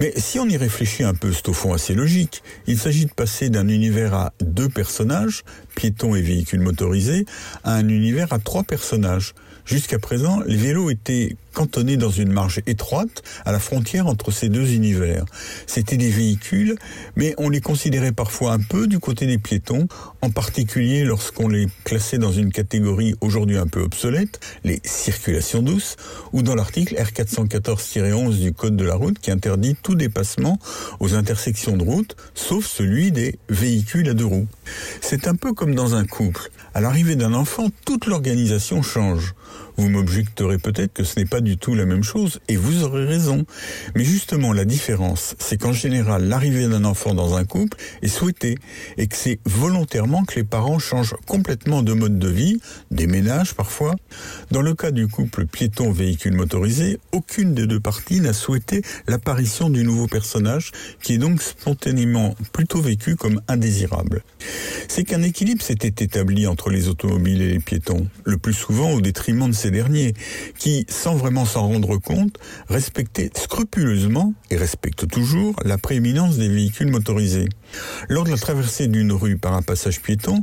Mais 0.00 0.12
si 0.16 0.38
on 0.38 0.48
y 0.48 0.56
réfléchit 0.56 1.02
un 1.02 1.14
peu, 1.14 1.32
c'est 1.32 1.48
au 1.48 1.52
fond 1.52 1.72
assez 1.72 1.94
logique. 1.94 2.42
Il 2.66 2.78
s'agit 2.78 3.06
de 3.06 3.12
passer 3.12 3.50
d'un 3.50 3.68
univers 3.68 4.14
à 4.14 4.32
deux 4.40 4.68
personnages, 4.68 5.42
piétons 5.74 6.14
et 6.14 6.22
véhicules 6.22 6.60
motorisés, 6.60 7.26
à 7.64 7.74
un 7.74 7.88
univers 7.88 8.32
à 8.32 8.38
trois 8.38 8.62
personnages. 8.62 9.34
Jusqu'à 9.64 9.98
présent, 9.98 10.40
les 10.46 10.56
vélos 10.56 10.90
étaient 10.90 11.36
cantonnés 11.52 11.96
dans 11.96 12.10
une 12.10 12.32
marge 12.32 12.60
étroite 12.66 13.22
à 13.44 13.52
la 13.52 13.58
frontière 13.58 14.06
entre 14.06 14.30
ces 14.30 14.48
deux 14.48 14.72
univers. 14.72 15.24
C'étaient 15.66 15.96
des 15.96 16.10
véhicules, 16.10 16.76
mais 17.16 17.34
on 17.38 17.48
les 17.48 17.60
considérait 17.60 18.12
parfois 18.12 18.52
un 18.52 18.58
peu 18.58 18.86
du 18.86 18.98
côté 18.98 19.26
des 19.26 19.38
piétons, 19.38 19.88
en 20.22 20.30
particulier 20.30 21.04
lorsqu'on 21.04 21.48
les 21.48 21.66
classait 21.84 22.18
dans 22.18 22.32
une 22.32 22.52
catégorie 22.52 23.14
aujourd'hui 23.20 23.56
un 23.56 23.66
peu 23.66 23.80
obsolète, 23.80 24.40
les 24.64 24.80
circulations 24.84 25.62
douces, 25.62 25.96
ou 26.32 26.42
dans 26.42 26.54
l'article 26.54 26.94
R414-11 26.96 28.40
du 28.40 28.52
Code 28.52 28.76
de 28.76 28.84
la 28.84 28.94
route 28.94 29.18
qui 29.18 29.30
interdit 29.30 29.76
tout 29.82 29.94
dépassement 29.94 30.58
aux 31.00 31.14
intersections 31.14 31.76
de 31.76 31.84
route, 31.84 32.16
sauf 32.34 32.66
celui 32.66 33.12
des 33.12 33.38
véhicules 33.48 34.08
à 34.08 34.14
deux 34.14 34.26
roues. 34.26 34.48
C'est 35.00 35.26
un 35.26 35.34
peu 35.34 35.52
comme 35.52 35.74
dans 35.74 35.94
un 35.94 36.04
couple. 36.04 36.50
À 36.74 36.80
l'arrivée 36.80 37.16
d'un 37.16 37.34
enfant, 37.34 37.68
toute 37.84 38.06
l'organisation 38.06 38.82
change. 38.82 39.34
Vous 39.80 39.88
m'objecterez 39.88 40.58
peut-être 40.58 40.92
que 40.92 41.04
ce 41.04 41.18
n'est 41.18 41.24
pas 41.24 41.40
du 41.40 41.56
tout 41.56 41.74
la 41.74 41.86
même 41.86 42.02
chose, 42.02 42.38
et 42.48 42.56
vous 42.56 42.84
aurez 42.84 43.06
raison. 43.06 43.46
Mais 43.94 44.04
justement, 44.04 44.52
la 44.52 44.66
différence, 44.66 45.34
c'est 45.38 45.58
qu'en 45.58 45.72
général, 45.72 46.28
l'arrivée 46.28 46.68
d'un 46.68 46.84
enfant 46.84 47.14
dans 47.14 47.34
un 47.34 47.46
couple 47.46 47.78
est 48.02 48.08
souhaitée, 48.08 48.58
et 48.98 49.06
que 49.06 49.16
c'est 49.16 49.38
volontairement 49.46 50.24
que 50.24 50.34
les 50.34 50.44
parents 50.44 50.78
changent 50.78 51.16
complètement 51.26 51.82
de 51.82 51.94
mode 51.94 52.18
de 52.18 52.28
vie, 52.28 52.60
des 52.90 53.06
ménages 53.06 53.54
parfois. 53.54 53.94
Dans 54.50 54.60
le 54.60 54.74
cas 54.74 54.90
du 54.90 55.08
couple 55.08 55.46
piéton-véhicule 55.46 56.34
motorisé, 56.34 56.98
aucune 57.12 57.54
des 57.54 57.66
deux 57.66 57.80
parties 57.80 58.20
n'a 58.20 58.34
souhaité 58.34 58.82
l'apparition 59.08 59.70
du 59.70 59.82
nouveau 59.82 60.08
personnage, 60.08 60.72
qui 61.02 61.14
est 61.14 61.18
donc 61.18 61.40
spontanément 61.40 62.34
plutôt 62.52 62.82
vécu 62.82 63.16
comme 63.16 63.40
indésirable. 63.48 64.24
C'est 64.88 65.04
qu'un 65.04 65.22
équilibre 65.22 65.62
s'était 65.62 66.04
établi 66.04 66.46
entre 66.46 66.68
les 66.68 66.88
automobiles 66.88 67.40
et 67.40 67.48
les 67.48 67.60
piétons, 67.60 68.08
le 68.24 68.36
plus 68.36 68.52
souvent 68.52 68.90
au 68.90 69.00
détriment 69.00 69.48
de 69.48 69.54
ces 69.54 69.69
derniers, 69.70 70.14
qui, 70.58 70.86
sans 70.88 71.14
vraiment 71.14 71.44
s'en 71.44 71.66
rendre 71.66 71.96
compte, 71.98 72.38
respectaient 72.68 73.30
scrupuleusement, 73.34 74.34
et 74.50 74.56
respectent 74.56 75.08
toujours, 75.08 75.54
la 75.64 75.78
prééminence 75.78 76.36
des 76.36 76.48
véhicules 76.48 76.90
motorisés. 76.90 77.48
Lors 78.08 78.24
de 78.24 78.30
la 78.30 78.36
traversée 78.36 78.88
d'une 78.88 79.12
rue 79.12 79.36
par 79.36 79.54
un 79.54 79.62
passage 79.62 80.00
piéton, 80.00 80.42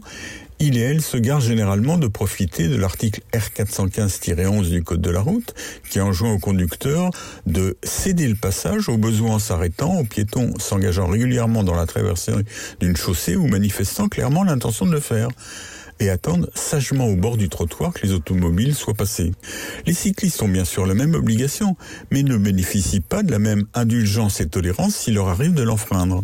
il 0.59 0.77
et 0.77 0.81
elle 0.81 1.01
se 1.01 1.17
gardent 1.17 1.43
généralement 1.43 1.97
de 1.97 2.07
profiter 2.07 2.67
de 2.67 2.75
l'article 2.75 3.21
R415-11 3.31 4.69
du 4.69 4.83
Code 4.83 5.01
de 5.01 5.11
la 5.11 5.21
route, 5.21 5.53
qui 5.89 6.01
enjoint 6.01 6.31
au 6.31 6.39
conducteur 6.39 7.11
de 7.45 7.77
céder 7.83 8.27
le 8.27 8.35
passage 8.35 8.89
au 8.89 8.97
besoin 8.97 9.35
en 9.35 9.39
s'arrêtant, 9.39 9.99
aux 9.99 10.03
piétons 10.03 10.53
s'engageant 10.57 11.07
régulièrement 11.07 11.63
dans 11.63 11.75
la 11.75 11.85
traversée 11.85 12.33
d'une 12.79 12.97
chaussée 12.97 13.35
ou 13.35 13.47
manifestant 13.47 14.07
clairement 14.07 14.43
l'intention 14.43 14.87
de 14.87 14.91
le 14.91 14.99
faire 14.99 15.29
et 15.99 16.09
attendent 16.09 16.49
sagement 16.55 17.07
au 17.07 17.15
bord 17.15 17.37
du 17.37 17.49
trottoir 17.49 17.93
que 17.93 18.05
les 18.05 18.13
automobiles 18.13 18.75
soient 18.75 18.93
passés. 18.93 19.31
Les 19.85 19.93
cyclistes 19.93 20.41
ont 20.41 20.47
bien 20.47 20.65
sûr 20.65 20.85
la 20.85 20.93
même 20.93 21.15
obligation, 21.15 21.75
mais 22.11 22.23
ne 22.23 22.37
bénéficient 22.37 23.01
pas 23.01 23.23
de 23.23 23.31
la 23.31 23.39
même 23.39 23.65
indulgence 23.73 24.41
et 24.41 24.47
tolérance 24.47 24.95
s'il 24.95 25.15
leur 25.15 25.29
arrive 25.29 25.53
de 25.53 25.63
l'enfreindre. 25.63 26.21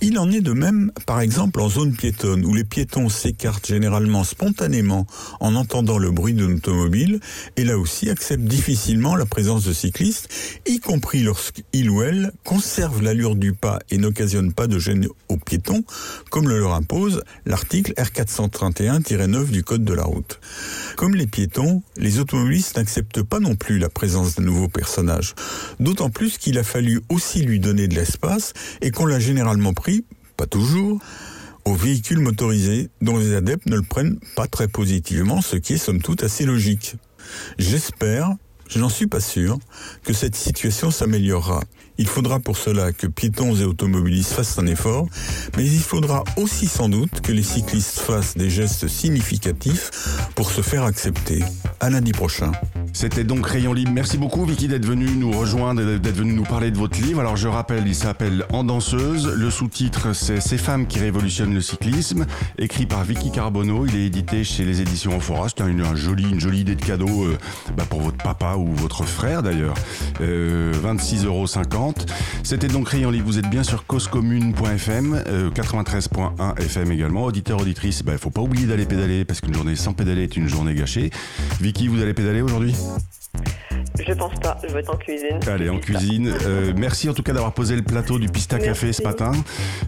Il 0.00 0.18
en 0.18 0.30
est 0.30 0.40
de 0.40 0.52
même, 0.52 0.92
par 1.06 1.20
exemple, 1.20 1.60
en 1.60 1.68
zone 1.68 1.94
piétonne, 1.94 2.44
où 2.44 2.54
les 2.54 2.64
piétons 2.64 3.08
s'écartent 3.08 3.66
généralement 3.66 4.24
spontanément 4.24 5.06
en 5.40 5.54
entendant 5.54 5.98
le 5.98 6.10
bruit 6.10 6.34
d'un 6.34 6.54
automobile, 6.54 7.20
et 7.56 7.64
là 7.64 7.78
aussi 7.78 8.10
acceptent 8.10 8.44
difficilement 8.44 9.16
la 9.16 9.26
présence 9.26 9.64
de 9.64 9.72
cyclistes, 9.72 10.28
y 10.66 10.80
compris 10.80 11.22
lorsqu'ils 11.22 11.90
ou 11.90 12.02
elles 12.02 12.32
conservent 12.44 13.02
l'allure 13.02 13.36
du 13.36 13.52
pas 13.52 13.78
et 13.90 13.98
n'occasionnent 13.98 14.52
pas 14.52 14.66
de 14.66 14.78
gêne 14.78 15.08
aux 15.28 15.36
piétons, 15.36 15.84
comme 16.30 16.48
le 16.48 16.58
leur 16.58 16.74
impose 16.74 17.22
l'article 17.46 17.92
R431-9 19.08 19.50
du 19.50 19.64
Code 19.64 19.84
de 19.84 19.94
la 19.94 20.04
route. 20.04 20.40
Comme 20.96 21.14
les 21.14 21.26
piétons, 21.26 21.82
les 21.96 22.18
automobilistes 22.18 22.76
n'acceptent 22.76 23.22
pas 23.22 23.40
non 23.40 23.56
plus 23.56 23.78
la 23.78 23.88
présence 23.88 24.34
d'un 24.34 24.44
nouveau 24.44 24.68
personnage, 24.68 25.34
d'autant 25.80 26.10
plus 26.10 26.38
qu'il 26.38 26.58
a 26.58 26.64
fallu 26.64 27.00
aussi 27.08 27.40
lui 27.40 27.60
donner 27.60 27.88
de 27.88 27.94
l'espace 27.94 28.52
et 28.80 28.90
qu'on 28.90 29.06
l'a 29.06 29.20
généralement 29.20 29.72
pris, 29.72 30.04
pas 30.36 30.46
toujours, 30.46 31.00
aux 31.64 31.74
véhicules 31.74 32.20
motorisés 32.20 32.90
dont 33.00 33.18
les 33.18 33.34
adeptes 33.34 33.66
ne 33.66 33.76
le 33.76 33.82
prennent 33.82 34.18
pas 34.36 34.46
très 34.46 34.68
positivement, 34.68 35.42
ce 35.42 35.56
qui 35.56 35.74
est 35.74 35.78
somme 35.78 36.00
toute 36.00 36.22
assez 36.22 36.44
logique. 36.44 36.96
J'espère, 37.58 38.34
je 38.68 38.78
n'en 38.78 38.88
suis 38.88 39.06
pas 39.06 39.20
sûr, 39.20 39.58
que 40.04 40.12
cette 40.12 40.36
situation 40.36 40.90
s'améliorera. 40.90 41.62
Il 41.98 42.06
faudra 42.06 42.38
pour 42.38 42.56
cela 42.56 42.92
que 42.92 43.08
piétons 43.08 43.56
et 43.56 43.64
automobilistes 43.64 44.32
fassent 44.32 44.58
un 44.58 44.66
effort, 44.66 45.06
mais 45.56 45.66
il 45.66 45.80
faudra 45.80 46.22
aussi 46.36 46.66
sans 46.66 46.88
doute 46.88 47.20
que 47.20 47.32
les 47.32 47.42
cyclistes 47.42 47.98
fassent 47.98 48.36
des 48.36 48.50
gestes 48.50 48.86
significatifs 48.86 49.90
pour 50.36 50.50
se 50.52 50.62
faire 50.62 50.84
accepter. 50.84 51.42
À 51.80 51.90
lundi 51.90 52.12
prochain. 52.12 52.52
C'était 52.92 53.24
donc 53.24 53.46
Rayon 53.46 53.72
Libre. 53.72 53.92
Merci 53.94 54.18
beaucoup 54.18 54.44
Vicky 54.44 54.68
d'être 54.68 54.84
venu 54.86 55.06
nous 55.06 55.30
rejoindre, 55.30 55.98
d'être 55.98 56.16
venu 56.16 56.32
nous 56.32 56.44
parler 56.44 56.70
de 56.70 56.78
votre 56.78 57.00
livre. 57.00 57.20
Alors 57.20 57.36
je 57.36 57.48
rappelle, 57.48 57.86
il 57.86 57.94
s'appelle 57.94 58.44
En 58.52 58.64
danseuse. 58.64 59.26
Le 59.26 59.50
sous-titre 59.50 60.12
c'est 60.14 60.40
Ces 60.40 60.58
femmes 60.58 60.86
qui 60.86 60.98
révolutionnent 60.98 61.54
le 61.54 61.60
cyclisme, 61.60 62.26
écrit 62.58 62.86
par 62.86 63.04
Vicky 63.04 63.30
Carbonneau. 63.30 63.86
Il 63.86 63.96
est 63.96 64.06
édité 64.06 64.44
chez 64.44 64.64
les 64.64 64.80
éditions 64.80 65.16
Enfora. 65.16 65.48
C'est 65.48 65.64
une, 65.64 65.82
un 65.82 65.94
joli, 65.94 66.28
une 66.28 66.40
jolie 66.40 66.60
idée 66.60 66.74
de 66.74 66.84
cadeau 66.84 67.24
euh, 67.24 67.38
bah, 67.76 67.84
pour 67.88 68.00
votre 68.00 68.18
papa 68.18 68.56
ou 68.56 68.74
votre 68.74 69.04
frère 69.04 69.42
d'ailleurs. 69.42 69.74
Euh, 70.20 70.72
26,50 70.72 71.26
euros. 71.26 71.46
C'était 72.42 72.68
donc 72.68 72.88
Rayon 72.88 73.10
Libre. 73.10 73.26
Vous 73.26 73.38
êtes 73.38 73.50
bien 73.50 73.62
sur 73.62 73.86
causecommune.fm, 73.86 75.22
93.1 75.54 76.60
FM 76.60 76.92
également. 76.92 77.24
Auditeur, 77.24 77.60
auditrice, 77.60 78.00
il 78.00 78.06
bah, 78.06 78.18
faut 78.18 78.30
pas 78.30 78.40
oublier 78.40 78.66
d'aller 78.66 78.86
pédaler 78.86 79.24
parce 79.24 79.40
qu'une 79.40 79.54
journée 79.54 79.76
sans 79.76 79.92
pédaler 79.92 80.24
est 80.24 80.36
une 80.36 80.48
journée 80.48 80.74
gâchée. 80.74 81.10
Vicky, 81.60 81.88
vous 81.88 82.00
allez 82.02 82.14
pédaler 82.14 82.42
aujourd'hui? 82.42 82.74
Je 84.06 84.12
pense 84.14 84.34
pas, 84.40 84.56
je 84.66 84.72
vais 84.72 84.80
être 84.80 84.94
en 84.94 84.96
cuisine. 84.96 85.38
Allez, 85.46 85.68
en 85.68 85.78
cuisine. 85.78 86.32
Euh, 86.46 86.72
merci 86.76 87.10
en 87.10 87.14
tout 87.14 87.22
cas 87.22 87.32
d'avoir 87.32 87.52
posé 87.52 87.76
le 87.76 87.82
plateau 87.82 88.18
du 88.18 88.28
Pista 88.28 88.58
Café 88.58 88.92
ce 88.92 89.02
matin. 89.02 89.32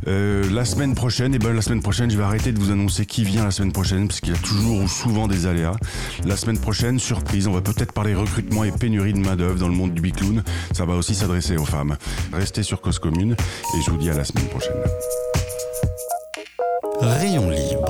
Euh, 0.08 0.44
la 0.50 0.64
semaine 0.64 0.94
prochaine, 0.94 1.34
et 1.34 1.38
ben 1.38 1.54
la 1.54 1.62
semaine 1.62 1.80
prochaine, 1.80 2.10
je 2.10 2.16
vais 2.16 2.24
arrêter 2.24 2.52
de 2.52 2.58
vous 2.58 2.70
annoncer 2.70 3.06
qui 3.06 3.24
vient 3.24 3.44
la 3.44 3.50
semaine 3.50 3.72
prochaine 3.72 4.08
parce 4.08 4.20
qu'il 4.20 4.34
y 4.34 4.36
a 4.36 4.40
toujours 4.40 4.82
ou 4.82 4.88
souvent 4.88 5.28
des 5.28 5.46
aléas. 5.46 5.76
La 6.24 6.36
semaine 6.36 6.58
prochaine, 6.58 6.98
surprise, 6.98 7.46
on 7.46 7.52
va 7.52 7.60
peut-être 7.60 7.92
parler 7.92 8.14
recrutement 8.14 8.64
et 8.64 8.72
pénurie 8.72 9.12
de 9.12 9.20
main-d'œuvre 9.20 9.58
dans 9.58 9.68
le 9.68 9.74
monde 9.74 9.94
du 9.94 10.02
bicloun. 10.02 10.42
Ça 10.72 10.84
va 10.84 10.94
aussi 10.94 11.14
s'adresser 11.14 11.56
aux 11.56 11.64
femmes. 11.64 11.96
Restez 12.32 12.62
sur 12.62 12.80
Cause 12.80 12.98
Commune 12.98 13.32
et 13.32 13.82
je 13.86 13.90
vous 13.90 13.98
dis 13.98 14.10
à 14.10 14.14
la 14.14 14.24
semaine 14.24 14.48
prochaine. 14.48 14.76
Rayon 17.00 17.48
Libre 17.48 17.89